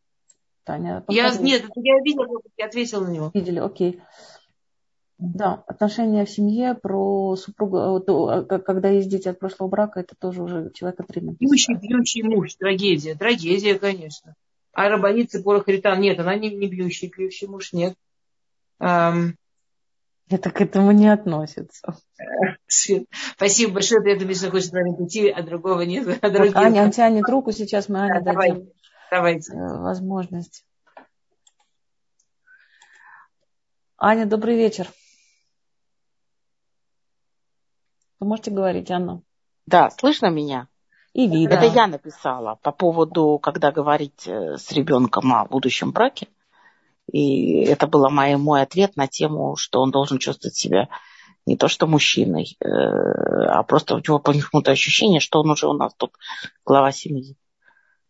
Таня, 0.64 1.04
я, 1.08 1.30
нет, 1.36 1.64
я 1.76 1.94
видела, 2.02 2.40
я 2.56 2.66
ответила 2.66 3.04
на 3.04 3.10
него. 3.10 3.30
Видели, 3.34 3.58
окей. 3.58 4.00
Да, 5.18 5.62
отношения 5.66 6.24
в 6.24 6.30
семье 6.30 6.74
про 6.74 7.36
супруга, 7.36 8.00
то, 8.00 8.44
когда 8.44 8.88
есть 8.88 9.08
дети 9.08 9.28
от 9.28 9.38
прошлого 9.38 9.68
брака, 9.68 10.00
это 10.00 10.16
тоже 10.16 10.42
уже 10.42 10.70
человека 10.74 11.04
трудно. 11.04 11.36
Бьющий, 11.38 11.74
бьющий 11.74 12.22
муж, 12.22 12.54
трагедия, 12.54 13.14
трагедия, 13.14 13.78
конечно. 13.78 14.34
А 14.72 14.88
рабоница 14.88 15.40
Бора 15.40 15.60
Харитан, 15.60 16.00
нет, 16.00 16.18
она 16.18 16.34
не, 16.34 16.54
не 16.54 16.66
бьющий, 16.66 17.12
бьющий 17.16 17.46
муж, 17.46 17.72
нет. 17.72 17.94
Um, 18.82 19.34
это 20.28 20.50
к 20.50 20.60
этому 20.60 20.90
не 20.90 21.08
относится. 21.08 21.96
Спасибо 22.66 23.74
большое. 23.74 24.02
Приятно, 24.02 24.34
что 24.34 24.50
хочет 24.50 24.70
с 24.70 24.72
вами 24.72 25.06
идти, 25.06 25.28
а 25.28 25.42
другого 25.42 25.82
нет. 25.82 26.18
А 26.22 26.30
так, 26.30 26.56
Аня, 26.56 26.82
он 26.82 26.90
тянет 26.90 27.28
руку 27.28 27.52
сейчас, 27.52 27.88
мы 27.88 28.00
Ане 28.00 28.20
да, 28.20 28.32
дадим 28.32 28.68
давайте. 29.14 29.52
Э, 29.52 29.78
возможность. 29.78 30.64
Аня, 33.96 34.26
добрый 34.26 34.56
вечер. 34.56 34.88
Вы 38.24 38.28
можете 38.28 38.52
говорить, 38.52 38.90
Анна? 38.90 39.20
Да, 39.66 39.90
слышно 39.90 40.30
меня? 40.30 40.68
И 41.12 41.28
видно. 41.28 41.56
Это 41.56 41.66
я 41.66 41.86
написала 41.86 42.58
по 42.62 42.72
поводу, 42.72 43.38
когда 43.38 43.70
говорить 43.70 44.26
э, 44.26 44.56
с 44.56 44.72
ребенком 44.72 45.30
о 45.34 45.44
будущем 45.44 45.92
браке. 45.92 46.28
И 47.12 47.64
это 47.64 47.86
был 47.86 48.08
мой 48.08 48.62
ответ 48.62 48.96
на 48.96 49.08
тему, 49.08 49.56
что 49.56 49.82
он 49.82 49.90
должен 49.90 50.16
чувствовать 50.16 50.56
себя 50.56 50.88
не 51.44 51.58
то 51.58 51.68
что 51.68 51.86
мужчиной, 51.86 52.56
э, 52.60 52.66
а 52.66 53.62
просто 53.62 53.96
у 53.96 53.98
него 53.98 54.18
почему-то 54.18 54.70
ощущение, 54.70 55.20
что 55.20 55.40
он 55.40 55.50
уже 55.50 55.68
у 55.68 55.74
нас 55.74 55.92
тут 55.94 56.12
глава 56.64 56.92
семьи. 56.92 57.36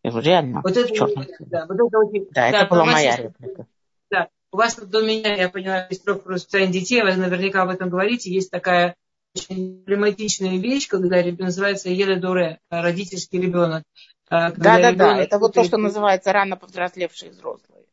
Я 0.04 0.12
говорю, 0.12 0.26
реально, 0.28 0.60
вот 0.62 0.76
это, 0.76 0.94
да, 1.40 1.66
вот 1.66 1.74
это, 1.74 1.98
очень, 1.98 2.26
да, 2.30 2.50
да, 2.52 2.58
это 2.58 2.70
была 2.70 2.84
моя 2.84 3.16
реплика. 3.16 3.66
Да, 4.12 4.28
у 4.52 4.58
вас 4.58 4.76
тут 4.76 4.90
до 4.90 5.02
меня, 5.02 5.34
я 5.34 5.48
поняла, 5.48 5.88
есть 5.90 6.04
про 6.04 6.14
воспитание 6.14 6.70
детей, 6.70 7.02
вы 7.02 7.16
наверняка 7.16 7.62
об 7.62 7.70
этом 7.70 7.90
говорите, 7.90 8.32
есть 8.32 8.52
такая 8.52 8.94
очень 9.34 9.82
проблематичная 9.84 10.58
вещь, 10.58 10.88
когда 10.88 11.20
ребенок 11.20 11.40
называется 11.40 11.88
еле 11.90 12.16
дуре, 12.16 12.58
родительский 12.70 13.40
ребенок. 13.40 13.82
Да, 14.30 14.52
да, 14.56 14.92
да, 14.92 15.18
это 15.18 15.38
вот 15.38 15.54
то, 15.54 15.64
что 15.64 15.76
называется 15.76 16.32
рано 16.32 16.56
повзрослевшие 16.56 17.30
взрослые 17.30 17.84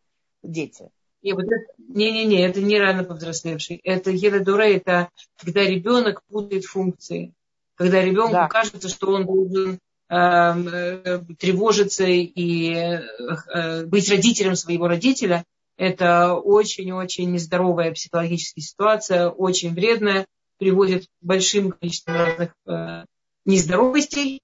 дети. 0.44 0.90
Не, 1.22 1.34
вот 1.34 1.46
не-не-не, 1.78 2.42
это 2.42 2.62
не 2.62 2.80
рано 2.80 3.04
повзрослевший. 3.04 3.80
Это 3.84 4.10
еле 4.10 4.40
это 4.40 5.10
когда 5.38 5.64
ребенок 5.64 6.24
путает 6.28 6.66
функции. 6.66 7.34
Когда 7.76 8.04
ребенку 8.04 8.34
да. 8.34 8.48
кажется, 8.48 8.90
что 8.90 9.12
он 9.12 9.26
должен 9.26 9.80
эм, 10.10 10.68
э, 10.68 11.20
тревожиться 11.38 12.06
и 12.06 12.74
э, 12.74 13.86
быть 13.86 14.10
родителем 14.10 14.56
своего 14.56 14.88
родителя, 14.88 15.44
это 15.78 16.36
очень-очень 16.36 17.32
нездоровая 17.32 17.92
психологическая 17.92 18.64
ситуация, 18.64 19.30
очень 19.30 19.74
вредная, 19.74 20.26
приводит 20.62 21.06
к 21.06 21.10
большим 21.22 21.72
количеством 21.72 22.18
разных 22.18 22.54
э, 22.68 23.06
нездоровостей, 23.46 24.44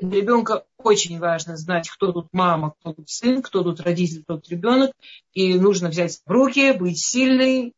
для 0.00 0.22
ребенка 0.22 0.64
очень 0.78 1.18
важно 1.18 1.58
знать, 1.58 1.90
кто 1.90 2.12
тут 2.12 2.28
мама, 2.32 2.72
кто 2.80 2.94
тут 2.94 3.10
сын, 3.10 3.42
кто 3.42 3.62
тут 3.62 3.78
родитель, 3.80 4.22
кто 4.22 4.36
тут 4.36 4.48
ребенок. 4.48 4.92
И 5.34 5.58
нужно 5.58 5.90
взять 5.90 6.22
в 6.24 6.30
руки, 6.30 6.72
быть 6.72 6.98
сильной 6.98 7.74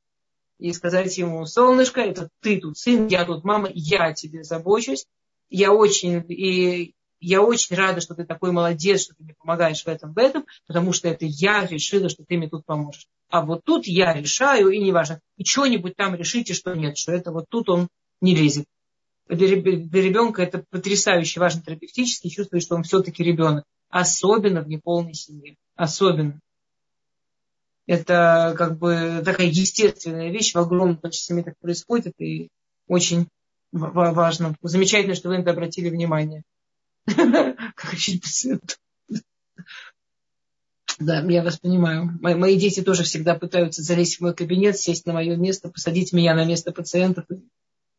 и 0.61 0.72
сказать 0.72 1.18
ему, 1.18 1.45
солнышко, 1.45 2.01
это 2.01 2.28
ты 2.41 2.61
тут 2.61 2.78
сын, 2.78 3.09
я 3.09 3.24
тут 3.24 3.43
мама, 3.43 3.68
я 3.74 4.12
тебе 4.12 4.45
забочусь. 4.45 5.05
Я 5.51 5.72
очень, 5.72 6.24
и 6.28 6.95
я 7.18 7.43
очень 7.43 7.74
рада, 7.74 8.01
что 8.01 8.14
ты 8.14 8.24
такой 8.24 8.53
молодец, 8.53 9.03
что 9.03 9.16
ты 9.16 9.24
мне 9.24 9.35
помогаешь 9.37 9.83
в 9.83 9.89
этом, 9.89 10.12
в 10.12 10.18
этом, 10.18 10.47
потому 10.68 10.93
что 10.93 11.09
это 11.09 11.24
я 11.24 11.66
решила, 11.66 12.09
что 12.09 12.24
ты 12.24 12.37
мне 12.37 12.49
тут 12.49 12.64
поможешь. 12.64 13.09
А 13.33 13.41
вот 13.41 13.64
тут 13.64 13.87
я 13.87 14.12
решаю, 14.12 14.68
и 14.68 14.78
неважно, 14.78 15.20
и 15.37 15.45
что-нибудь 15.45 15.97
там 15.97 16.14
решите, 16.14 16.55
что 16.55 16.74
нет, 16.74 16.97
что 16.97 17.12
это 17.12 17.33
вот 17.33 17.47
тут 17.49 17.68
он 17.68 17.89
не 18.20 18.35
лезет 18.37 18.66
для 19.28 20.03
ребенка 20.03 20.43
это 20.43 20.64
потрясающе 20.70 21.41
важно 21.41 21.62
терапевтически, 21.62 22.28
чувствует, 22.28 22.62
что 22.62 22.74
он 22.74 22.83
все-таки 22.83 23.22
ребенок. 23.22 23.64
Особенно 23.89 24.62
в 24.62 24.68
неполной 24.68 25.14
семье. 25.14 25.57
Особенно. 25.74 26.39
Это 27.87 28.55
как 28.57 28.78
бы 28.78 29.22
такая 29.24 29.49
естественная 29.49 30.30
вещь, 30.30 30.55
в 30.55 30.59
огромном 30.59 30.99
количестве 30.99 31.35
семей 31.35 31.45
так 31.45 31.59
происходит, 31.59 32.14
и 32.20 32.49
очень 32.87 33.28
важно. 33.72 34.55
Замечательно, 34.62 35.14
что 35.14 35.28
вы 35.28 35.39
на 35.39 35.43
это 35.43 35.51
обратили 35.51 35.91
внимание. 35.91 36.43
Как 37.07 37.91
пациенту. 37.91 38.76
Да, 40.99 41.20
я 41.20 41.43
вас 41.43 41.59
понимаю. 41.59 42.18
Мои 42.20 42.59
дети 42.59 42.82
тоже 42.82 43.03
всегда 43.03 43.34
пытаются 43.34 43.82
залезть 43.82 44.18
в 44.18 44.20
мой 44.20 44.34
кабинет, 44.34 44.76
сесть 44.78 45.07
на 45.07 45.12
мое 45.12 45.36
место, 45.36 45.70
посадить 45.70 46.12
меня 46.12 46.34
на 46.34 46.45
место 46.45 46.72
пациентов 46.72 47.24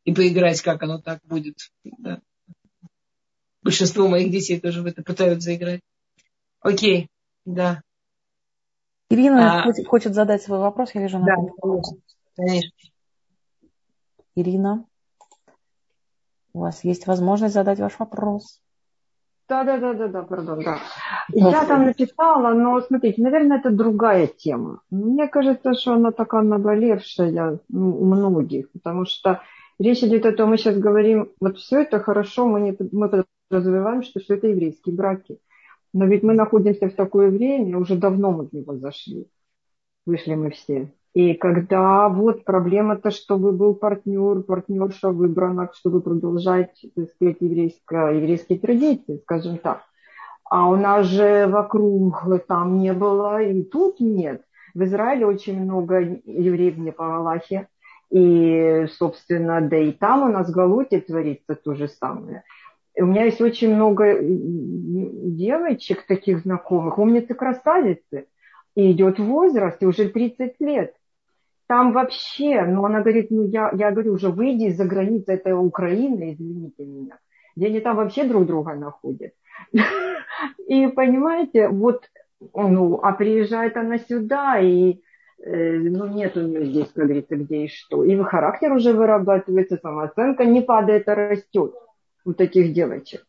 и 0.03 0.13
поиграть, 0.13 0.61
как 0.61 0.83
оно 0.83 0.99
так 0.99 1.19
будет. 1.23 1.57
Да. 1.83 2.21
Большинство 3.61 4.07
моих 4.07 4.31
детей 4.31 4.59
тоже 4.59 4.81
в 4.81 4.85
это 4.85 5.03
пытаются 5.03 5.55
играть. 5.55 5.81
Окей, 6.59 7.07
да. 7.45 7.81
Ирина 9.09 9.61
а, 9.61 9.63
хочет, 9.63 9.87
хочет 9.87 10.13
задать 10.13 10.41
свой 10.41 10.59
вопрос, 10.59 10.95
я 10.95 11.01
вижу. 11.01 11.19
Да, 11.19 11.35
конечно. 12.35 12.71
Ирина, 14.35 14.85
у 16.53 16.59
вас 16.59 16.83
есть 16.83 17.05
возможность 17.05 17.53
задать 17.53 17.79
ваш 17.79 17.99
вопрос. 17.99 18.62
Да, 19.49 19.63
да, 19.63 19.77
да, 19.77 19.93
да, 19.93 20.07
да, 20.07 20.23
пардон, 20.23 20.63
да. 20.63 20.79
Я 21.29 21.65
там 21.65 21.85
написала, 21.85 22.53
но 22.53 22.79
смотрите, 22.81 23.21
наверное, 23.21 23.59
это 23.59 23.69
другая 23.71 24.27
тема. 24.27 24.81
Мне 24.89 25.27
кажется, 25.27 25.73
что 25.73 25.93
она 25.93 26.11
такая 26.11 26.43
наболевшая 26.43 27.59
у 27.69 28.05
многих, 28.05 28.71
потому 28.71 29.05
что 29.05 29.41
Речь 29.79 30.03
идет 30.03 30.25
о 30.25 30.31
том, 30.33 30.51
мы 30.51 30.57
сейчас 30.57 30.77
говорим, 30.77 31.31
вот 31.39 31.57
все 31.57 31.81
это 31.81 31.99
хорошо, 31.99 32.47
мы, 32.47 32.61
не, 32.61 32.77
мы 32.91 33.25
подразумеваем, 33.49 34.03
что 34.03 34.19
все 34.19 34.35
это 34.35 34.47
еврейские 34.47 34.95
браки. 34.95 35.39
Но 35.93 36.05
ведь 36.05 36.23
мы 36.23 36.33
находимся 36.33 36.89
в 36.89 36.95
такое 36.95 37.29
время, 37.29 37.77
уже 37.77 37.95
давно 37.95 38.31
мы 38.31 38.47
в 38.47 38.53
него 38.53 38.77
зашли. 38.77 39.27
Вышли 40.05 40.35
мы 40.35 40.51
все. 40.51 40.91
И 41.13 41.35
когда 41.35 42.09
вот 42.09 42.43
проблема-то, 42.43 43.11
чтобы 43.11 43.51
был 43.51 43.75
партнер, 43.75 44.41
партнерша 44.41 45.09
выбрана, 45.09 45.69
чтобы 45.73 46.01
продолжать, 46.01 46.85
так 46.95 47.09
сказать, 47.11 47.37
еврейские 47.39 48.59
традиции, 48.59 49.19
скажем 49.23 49.57
так. 49.59 49.83
А 50.49 50.67
у 50.69 50.75
нас 50.75 51.05
же 51.05 51.47
вокруг 51.47 52.23
там 52.47 52.79
не 52.79 52.93
было, 52.93 53.41
и 53.41 53.63
тут 53.63 53.99
нет. 53.99 54.43
В 54.73 54.83
Израиле 54.83 55.27
очень 55.27 55.59
много 55.61 55.99
евреев 55.99 56.77
не 56.77 56.91
по 56.91 57.15
Аллахе. 57.17 57.67
И, 58.09 58.87
собственно, 58.91 59.61
да 59.61 59.77
и 59.77 59.91
там 59.91 60.23
у 60.23 60.31
нас 60.31 60.49
в 60.49 60.51
Галуте 60.51 60.99
творится 60.99 61.55
то 61.55 61.73
же 61.73 61.87
самое. 61.87 62.43
У 62.95 63.05
меня 63.05 63.25
есть 63.25 63.41
очень 63.41 63.73
много 63.75 64.17
девочек 64.21 66.05
таких 66.05 66.39
знакомых, 66.41 66.99
умницы 66.99 67.33
красавицы, 67.33 68.27
и 68.75 68.91
идет 68.91 69.19
возраст, 69.19 69.81
и 69.81 69.87
уже 69.87 70.09
30 70.09 70.59
лет. 70.59 70.95
Там 71.67 71.93
вообще, 71.93 72.63
ну 72.65 72.85
она 72.85 73.01
говорит, 73.01 73.31
ну 73.31 73.47
я, 73.47 73.71
я 73.73 73.91
говорю, 73.91 74.13
уже 74.13 74.29
выйди 74.29 74.65
из-за 74.65 74.85
границы 74.85 75.33
этой 75.33 75.53
Украины, 75.53 76.33
извините 76.33 76.85
меня, 76.85 77.17
где 77.55 77.67
они 77.67 77.79
там 77.79 77.95
вообще 77.95 78.25
друг 78.25 78.45
друга 78.45 78.75
находят. 78.75 79.33
И 80.67 80.87
понимаете, 80.87 81.69
вот, 81.69 82.09
ну, 82.53 82.99
а 83.01 83.13
приезжает 83.13 83.77
она 83.77 83.97
сюда, 83.97 84.59
и 84.59 85.01
Э, 85.45 85.77
ну, 85.77 86.07
нет 86.07 86.37
у 86.37 86.41
нее 86.41 86.65
здесь, 86.65 86.87
как 86.95 87.05
говорится, 87.05 87.35
где 87.35 87.65
и 87.65 87.67
что. 87.67 88.03
И 88.03 88.21
характер 88.23 88.71
уже 88.71 88.93
вырабатывается, 88.93 89.77
самооценка 89.77 90.45
не 90.45 90.61
падает, 90.61 91.09
а 91.09 91.15
растет 91.15 91.73
у 92.23 92.33
таких 92.33 92.73
девочек. 92.73 93.25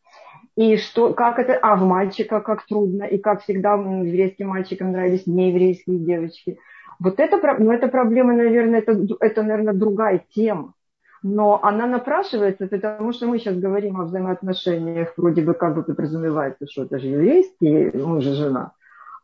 И 0.56 0.76
что, 0.76 1.12
как 1.12 1.40
это, 1.40 1.58
а 1.60 1.74
в 1.74 1.82
мальчика 1.82 2.40
как 2.40 2.64
трудно, 2.66 3.02
и 3.02 3.18
как 3.18 3.42
всегда 3.42 3.74
еврейским 3.74 4.48
мальчикам 4.48 4.92
нравились 4.92 5.26
нееврейские 5.26 5.98
девочки. 5.98 6.58
Вот 7.00 7.20
это, 7.20 7.40
ну, 7.58 7.72
это 7.72 7.88
проблема, 7.88 8.34
наверное, 8.34 8.80
это, 8.80 8.98
это, 9.20 9.42
наверное, 9.42 9.74
другая 9.74 10.24
тема. 10.34 10.74
Но 11.22 11.58
она 11.62 11.86
напрашивается, 11.86 12.66
потому 12.66 13.12
что 13.12 13.26
мы 13.26 13.38
сейчас 13.38 13.56
говорим 13.56 13.98
о 13.98 14.04
взаимоотношениях, 14.04 15.14
вроде 15.16 15.42
бы 15.42 15.54
как 15.54 15.74
бы 15.74 15.82
подразумевается, 15.82 16.66
что 16.66 16.82
это 16.82 16.98
же 16.98 17.08
еврейский 17.08 17.96
муж 17.96 18.26
и 18.26 18.32
жена. 18.32 18.72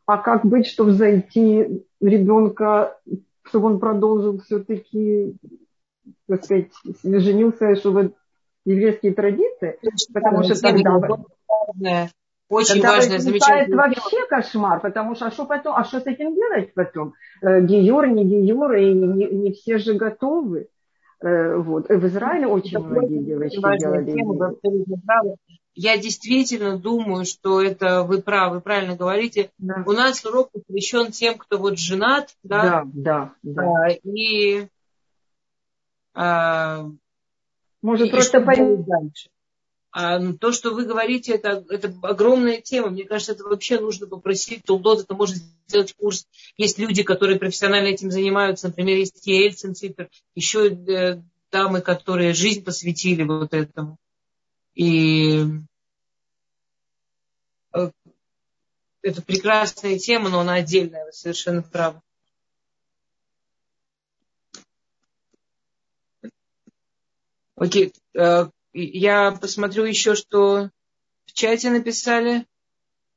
А 0.06 0.16
как 0.16 0.44
быть, 0.44 0.66
чтобы 0.66 0.92
зайти 0.92 1.84
ребенка, 2.00 2.96
чтобы 3.42 3.66
он 3.66 3.80
продолжил 3.80 4.40
все-таки, 4.40 5.36
так 6.26 6.44
сказать, 6.44 6.72
женился, 7.04 7.76
чтобы 7.76 8.14
еврейские 8.64 9.12
традиции, 9.12 9.78
потому 10.12 10.42
что 10.42 10.60
тогда... 10.60 11.18
Очень 12.51 12.82
Тогда 12.82 12.96
важное 12.96 13.18
замечание. 13.20 13.74
вообще 13.76 14.26
кошмар, 14.28 14.80
потому 14.80 15.14
что 15.14 15.26
а 15.26 15.30
что 15.30 15.46
потом, 15.46 15.76
а 15.76 15.84
что 15.84 16.01
с 16.01 16.07
этим 16.07 16.34
делать 16.34 16.74
потом? 16.74 17.14
Э, 17.42 17.61
геюр, 17.61 18.09
не 18.09 18.24
геюр, 18.24 18.74
и 18.74 18.92
не, 18.92 19.26
не 19.26 19.53
все 19.53 19.78
же 19.78 19.94
готовы. 19.94 20.66
Э, 21.22 21.55
вот. 21.55 21.88
В 21.88 22.07
Израиле 22.07 22.48
очень 22.48 22.78
Это 22.78 22.86
многие 22.88 23.22
девочки 23.22 23.78
делали. 23.78 24.12
Тема, 24.12 25.36
я 25.74 25.96
действительно 25.96 26.76
думаю, 26.76 27.24
что 27.24 27.62
это 27.62 28.03
вы 28.03 28.20
правы, 28.20 28.57
вы 28.57 28.61
правильно 28.61 28.96
говорите. 28.96 29.53
Да. 29.59 29.84
У 29.86 29.92
нас 29.92 30.24
урок 30.24 30.51
посвящен 30.51 31.12
тем, 31.12 31.38
кто 31.38 31.57
вот 31.57 31.78
женат, 31.78 32.34
да, 32.42 32.82
да, 32.92 33.32
да. 33.44 33.62
да. 33.62 33.88
И 34.03 34.66
а, 36.14 36.86
может 37.80 38.09
и 38.09 38.11
просто 38.11 38.40
понять 38.40 38.84
дальше. 38.84 39.28
А, 39.93 40.20
то, 40.34 40.53
что 40.53 40.70
вы 40.70 40.84
говорите, 40.84 41.32
это, 41.32 41.64
это 41.68 41.93
огромная 42.03 42.61
тема. 42.61 42.91
Мне 42.91 43.05
кажется, 43.05 43.32
это 43.32 43.45
вообще 43.45 43.80
нужно 43.80 44.07
попросить 44.07 44.64
Тулдот, 44.64 45.01
это 45.01 45.14
можно 45.14 45.36
сделать 45.66 45.95
курс. 45.95 46.28
Есть 46.57 46.78
люди, 46.78 47.03
которые 47.03 47.38
профессионально 47.38 47.88
этим 47.88 48.11
занимаются. 48.11 48.68
Например, 48.68 48.97
есть 48.97 49.26
Ельцин 49.26 49.74
Ципер, 49.74 50.09
еще 50.36 50.68
э, 50.68 51.20
дамы, 51.51 51.80
которые 51.80 52.34
жизнь 52.34 52.62
посвятили 52.62 53.24
вот 53.24 53.53
этому. 53.53 53.97
И 54.74 55.45
э, 57.74 57.91
это 59.03 59.22
прекрасная 59.22 59.99
тема, 59.99 60.28
но 60.28 60.41
она 60.41 60.55
отдельная, 60.55 61.05
вы 61.05 61.12
совершенно 61.12 61.62
правы. 61.62 62.01
Окей, 67.57 67.93
э, 68.14 68.47
я 68.72 69.32
посмотрю 69.32 69.84
еще, 69.84 70.14
что 70.14 70.70
в 71.26 71.32
чате 71.32 71.70
написали. 71.70 72.46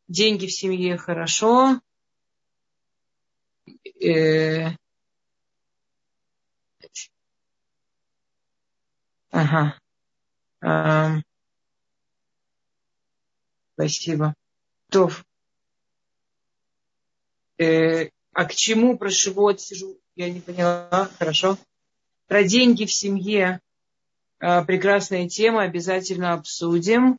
Деньги 0.08 0.48
в 0.48 0.52
семье 0.52 0.98
хорошо. 0.98 1.80
Э, 4.02 4.72
ага. 9.32 9.80
Спасибо. 13.74 14.36
То, 14.90 15.10
э, 17.58 18.10
а 18.34 18.46
к 18.46 18.54
чему 18.56 18.98
про 18.98 19.10
живот 19.10 19.62
сижу? 19.62 20.00
Я 20.16 20.30
не 20.30 20.42
поняла. 20.42 21.10
Хорошо. 21.18 21.58
Про 22.28 22.44
деньги 22.44 22.86
в 22.86 22.94
семье. 22.94 23.60
Э, 24.44 24.62
прекрасная 24.66 25.30
тема. 25.30 25.62
Обязательно 25.62 26.34
обсудим. 26.34 27.18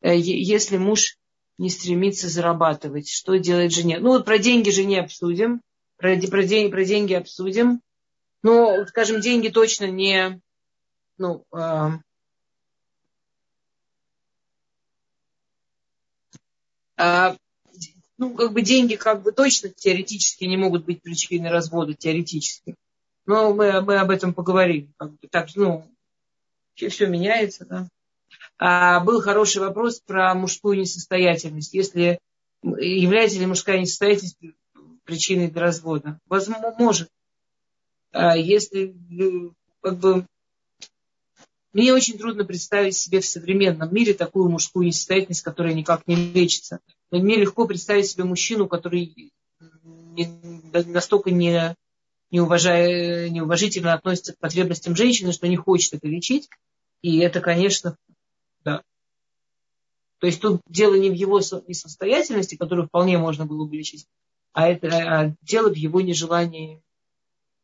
Э, 0.00 0.18
если 0.18 0.76
муж 0.76 1.16
не 1.56 1.70
стремится 1.70 2.28
зарабатывать, 2.28 3.08
что 3.08 3.36
делать 3.36 3.72
жене? 3.72 4.00
Ну, 4.00 4.08
вот 4.08 4.24
про 4.24 4.38
деньги 4.38 4.70
жене 4.70 5.02
обсудим. 5.02 5.62
Про, 5.98 6.16
про, 6.16 6.42
деньги, 6.42 6.72
про 6.72 6.84
деньги 6.84 7.14
обсудим. 7.14 7.80
Но, 8.42 8.84
скажем, 8.86 9.20
деньги 9.20 9.50
точно 9.50 9.84
не... 9.84 10.40
Ну, 11.16 11.44
э, 11.52 11.90
ну, 18.18 18.34
как 18.34 18.52
бы 18.52 18.62
деньги 18.62 18.96
как 18.96 19.22
бы 19.22 19.30
точно 19.30 19.68
теоретически 19.68 20.42
не 20.42 20.56
могут 20.56 20.84
быть 20.84 21.02
причиной 21.02 21.50
развода, 21.50 21.94
теоретически. 21.94 22.74
Но 23.26 23.54
мы, 23.54 23.80
мы 23.82 23.96
об 23.98 24.10
этом 24.10 24.34
поговорим. 24.34 24.92
Так, 25.30 25.48
ну, 25.54 25.86
все, 26.74 27.06
меняется, 27.06 27.64
да. 27.64 27.88
А, 28.58 29.00
был 29.00 29.20
хороший 29.20 29.58
вопрос 29.58 30.00
про 30.00 30.34
мужскую 30.34 30.78
несостоятельность. 30.78 31.74
Если 31.74 32.18
является 32.62 33.38
ли 33.38 33.46
мужская 33.46 33.78
несостоятельность 33.78 34.38
причиной 35.04 35.48
для 35.48 35.62
развода? 35.62 36.18
Возможно, 36.26 36.74
может. 36.78 37.08
А, 38.12 38.36
если 38.36 38.94
как 39.80 39.98
бы 39.98 40.26
мне 41.72 41.92
очень 41.94 42.18
трудно 42.18 42.44
представить 42.44 42.96
себе 42.96 43.20
в 43.20 43.26
современном 43.26 43.92
мире 43.94 44.12
такую 44.12 44.50
мужскую 44.50 44.86
несостоятельность, 44.86 45.42
которая 45.42 45.72
никак 45.72 46.06
не 46.06 46.16
лечится. 46.16 46.80
Мне 47.10 47.36
легко 47.36 47.66
представить 47.66 48.06
себе 48.06 48.24
мужчину, 48.24 48.68
который 48.68 49.32
не, 50.14 50.28
настолько 50.86 51.30
не, 51.30 51.74
не 52.32 52.40
уважая, 52.40 53.28
неуважительно 53.28 53.92
относится 53.92 54.32
к 54.32 54.38
потребностям 54.38 54.96
женщины, 54.96 55.32
что 55.32 55.46
не 55.46 55.56
хочет 55.56 55.92
это 55.92 56.08
лечить. 56.08 56.48
И 57.02 57.18
это, 57.18 57.40
конечно, 57.40 57.96
да. 58.64 58.82
То 60.18 60.26
есть 60.26 60.40
тут 60.40 60.62
дело 60.66 60.94
не 60.94 61.10
в 61.10 61.14
его 61.14 61.40
несостоятельности, 61.68 62.56
которую 62.56 62.88
вполне 62.88 63.18
можно 63.18 63.44
было 63.44 63.66
бы 63.66 63.76
лечить, 63.76 64.06
а, 64.52 64.68
это, 64.68 64.88
а 64.88 65.34
дело 65.42 65.68
в 65.68 65.76
его 65.76 66.00
нежелании 66.00 66.82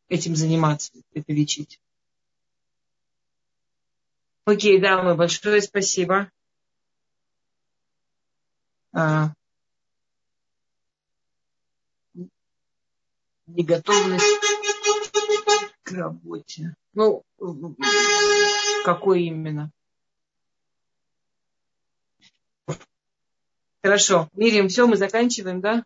этим 0.07 0.35
заниматься, 0.35 0.91
это 1.13 1.33
лечить. 1.33 1.81
Окей, 4.45 4.79
дамы, 4.79 5.15
большое 5.15 5.61
спасибо. 5.61 6.31
А, 8.91 9.33
неготовность 13.55 14.23
к 15.83 15.91
работе. 15.91 16.75
Ну, 16.93 17.23
какой 18.85 19.23
именно? 19.23 19.71
Хорошо. 23.81 24.27
Мирим, 24.33 24.67
все, 24.67 24.87
мы 24.87 24.97
заканчиваем, 24.97 25.61
да? 25.61 25.83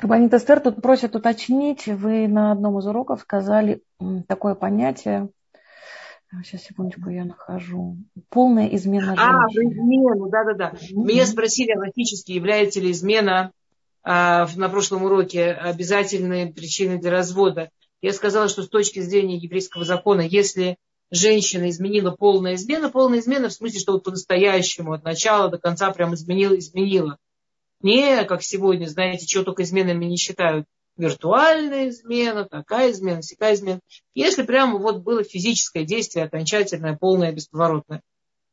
Рабанит 0.00 0.32
Эстер 0.34 0.60
тут 0.60 0.80
просят 0.80 1.16
уточнить. 1.16 1.86
Вы 1.86 2.28
на 2.28 2.52
одном 2.52 2.78
из 2.78 2.86
уроков 2.86 3.20
сказали 3.20 3.82
такое 4.28 4.54
понятие, 4.54 5.28
Сейчас, 6.42 6.62
секундочку, 6.62 7.10
я 7.10 7.24
нахожу. 7.24 7.96
Полная 8.28 8.66
измена 8.74 9.14
женщины. 9.14 9.22
А, 9.22 9.46
измену, 9.48 10.28
да-да-да. 10.30 10.72
Меня 10.90 11.26
спросили 11.26 11.76
логически, 11.76 12.32
является 12.32 12.80
ли 12.80 12.90
измена 12.90 13.40
а, 13.40 13.50
на 14.04 14.68
прошлом 14.70 15.04
уроке 15.04 15.50
обязательной 15.50 16.52
причиной 16.52 16.98
для 16.98 17.10
развода. 17.10 17.70
Я 18.02 18.12
сказала, 18.12 18.48
что 18.48 18.62
с 18.62 18.68
точки 18.68 19.00
зрения 19.00 19.38
еврейского 19.38 19.84
закона, 19.84 20.20
если 20.20 20.76
женщина 21.10 21.70
изменила 21.70 22.10
полная 22.10 22.54
измена, 22.54 22.90
полная 22.90 23.20
измена 23.20 23.48
в 23.48 23.52
смысле, 23.52 23.80
что 23.80 23.92
вот 23.92 24.04
по-настоящему, 24.04 24.92
от 24.92 25.04
начала 25.04 25.48
до 25.48 25.58
конца 25.58 25.90
прям 25.90 26.14
изменила, 26.14 26.58
изменила. 26.58 27.16
Не, 27.80 28.24
как 28.24 28.42
сегодня, 28.42 28.86
знаете, 28.86 29.26
чего 29.26 29.44
только 29.44 29.62
изменами 29.62 30.04
не 30.04 30.16
считают 30.16 30.66
виртуальная 30.96 31.88
измена, 31.88 32.44
такая 32.44 32.92
измена, 32.92 33.20
всякая 33.20 33.54
измена. 33.54 33.80
Если 34.14 34.42
прямо 34.42 34.78
вот 34.78 34.98
было 34.98 35.24
физическое 35.24 35.84
действие, 35.84 36.26
окончательное, 36.26 36.96
полное, 36.96 37.32
бесповоротное, 37.32 38.02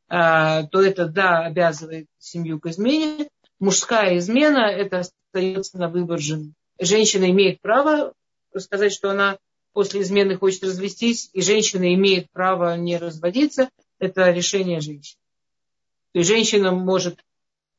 а, 0.08 0.64
то 0.64 0.82
это, 0.82 1.06
да, 1.06 1.44
обязывает 1.44 2.06
семью 2.18 2.60
к 2.60 2.66
измене. 2.66 3.28
Мужская 3.62 4.18
измена, 4.18 4.66
это 4.66 4.98
остается 4.98 5.78
на 5.78 5.88
выбор 5.88 6.18
жены. 6.18 6.52
Женщина 6.80 7.30
имеет 7.30 7.60
право 7.60 8.12
сказать, 8.58 8.92
что 8.92 9.08
она 9.08 9.38
после 9.72 10.00
измены 10.00 10.36
хочет 10.36 10.64
развестись, 10.64 11.30
и 11.32 11.42
женщина 11.42 11.94
имеет 11.94 12.28
право 12.32 12.76
не 12.76 12.98
разводиться. 12.98 13.70
Это 14.00 14.32
решение 14.32 14.80
женщины. 14.80 15.20
То 16.10 16.18
есть 16.18 16.28
женщина 16.28 16.72
может 16.72 17.24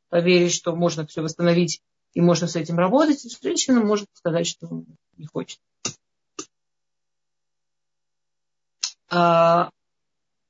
поверить, 0.07 0.53
что 0.53 0.73
можно 0.73 1.05
все 1.05 1.21
восстановить 1.21 1.81
и 2.13 2.21
можно 2.21 2.47
с 2.47 2.55
этим 2.55 2.79
работать, 2.79 3.21
женщина 3.43 3.81
может 3.81 4.07
сказать, 4.13 4.47
что 4.47 4.85
не 5.17 5.25
хочет. 5.25 5.59
А, 9.09 9.69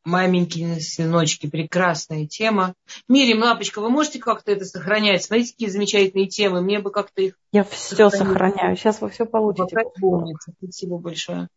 маменькины 0.06 0.80
сыночки, 0.82 1.47
прекрасная 1.47 2.28
тема. 2.28 2.74
Мирим, 3.08 3.41
лапочка, 3.41 3.82
вы 3.82 3.89
можете 3.89 4.20
как-то 4.20 4.51
это 4.51 4.66
сохранять? 4.66 5.24
Смотрите, 5.24 5.54
какие 5.54 5.70
замечательные 5.70 6.28
темы. 6.28 6.62
Мне 6.62 6.80
бы 6.80 6.91
как-то 6.91 7.22
их... 7.22 7.38
Я 7.51 7.64
все 7.64 8.10
сохраняю. 8.10 8.76
Сейчас 8.76 9.01
вы 9.01 9.10
все 9.10 9.26
получите. 9.26 9.78
Спасибо 10.62 10.97
большое. 10.97 11.47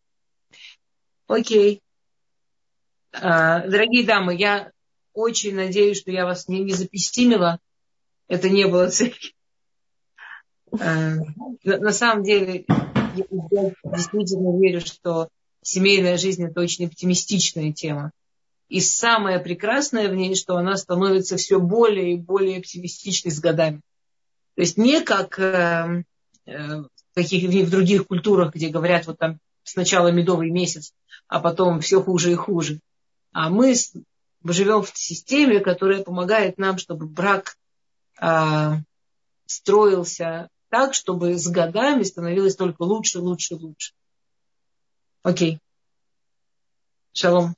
Окей. 1.27 1.83
А, 3.13 3.67
дорогие 3.67 4.05
дамы, 4.05 4.35
я 4.37 4.71
очень 5.13 5.55
надеюсь, 5.55 5.99
что 5.99 6.11
я 6.11 6.25
вас 6.25 6.49
не, 6.49 6.61
не 6.61 6.73
запестимила. 6.73 7.59
Это 8.29 8.49
не 8.49 8.67
было 8.67 8.91
целью. 8.91 9.15
Э, 10.79 11.17
на 11.65 11.93
самом 11.93 12.23
деле, 12.23 12.65
я 12.69 13.25
действительно 13.85 14.61
верю, 14.61 14.81
что 14.81 15.29
семейная 15.63 16.17
жизнь 16.19 16.45
это 16.45 16.61
очень 16.61 16.87
оптимистичная 16.87 17.73
тема. 17.73 18.13
И 18.69 18.81
самое 18.81 19.39
прекрасное 19.39 20.09
в 20.09 20.15
ней, 20.15 20.35
что 20.35 20.57
она 20.57 20.77
становится 20.77 21.37
все 21.37 21.61
более 21.61 22.15
и 22.15 22.17
более 22.17 22.59
оптимистичной 22.59 23.31
с 23.31 23.39
годами. 23.39 23.81
То 24.57 24.63
есть 24.63 24.77
не 24.77 25.03
как 25.03 25.39
э, 25.39 26.03
э, 26.47 26.83
каких, 27.15 27.67
в 27.67 27.71
других 27.71 28.07
культурах, 28.07 28.55
где 28.55 28.69
говорят, 28.69 29.07
вот 29.07 29.19
там 29.19 29.39
сначала 29.63 30.11
медовый 30.11 30.51
месяц, 30.51 30.93
а 31.29 31.41
потом 31.41 31.81
все 31.81 32.03
хуже 32.03 32.33
и 32.33 32.35
хуже. 32.37 32.81
А 33.33 33.51
мы 33.51 33.75
живем 34.45 34.83
в 34.83 34.97
системе, 34.97 35.61
которая 35.61 36.03
помогает 36.03 36.59
нам, 36.59 36.79
чтобы 36.79 37.07
брак 37.07 37.57
э, 38.21 38.73
строился 39.47 40.49
так, 40.71 40.95
чтобы 40.95 41.39
с 41.39 41.47
годами 41.49 42.03
становилось 42.03 42.57
только 42.57 42.83
лучше, 42.83 43.21
лучше, 43.21 43.55
лучше. 43.55 43.93
Окей. 45.23 45.61
Шалом. 47.13 47.55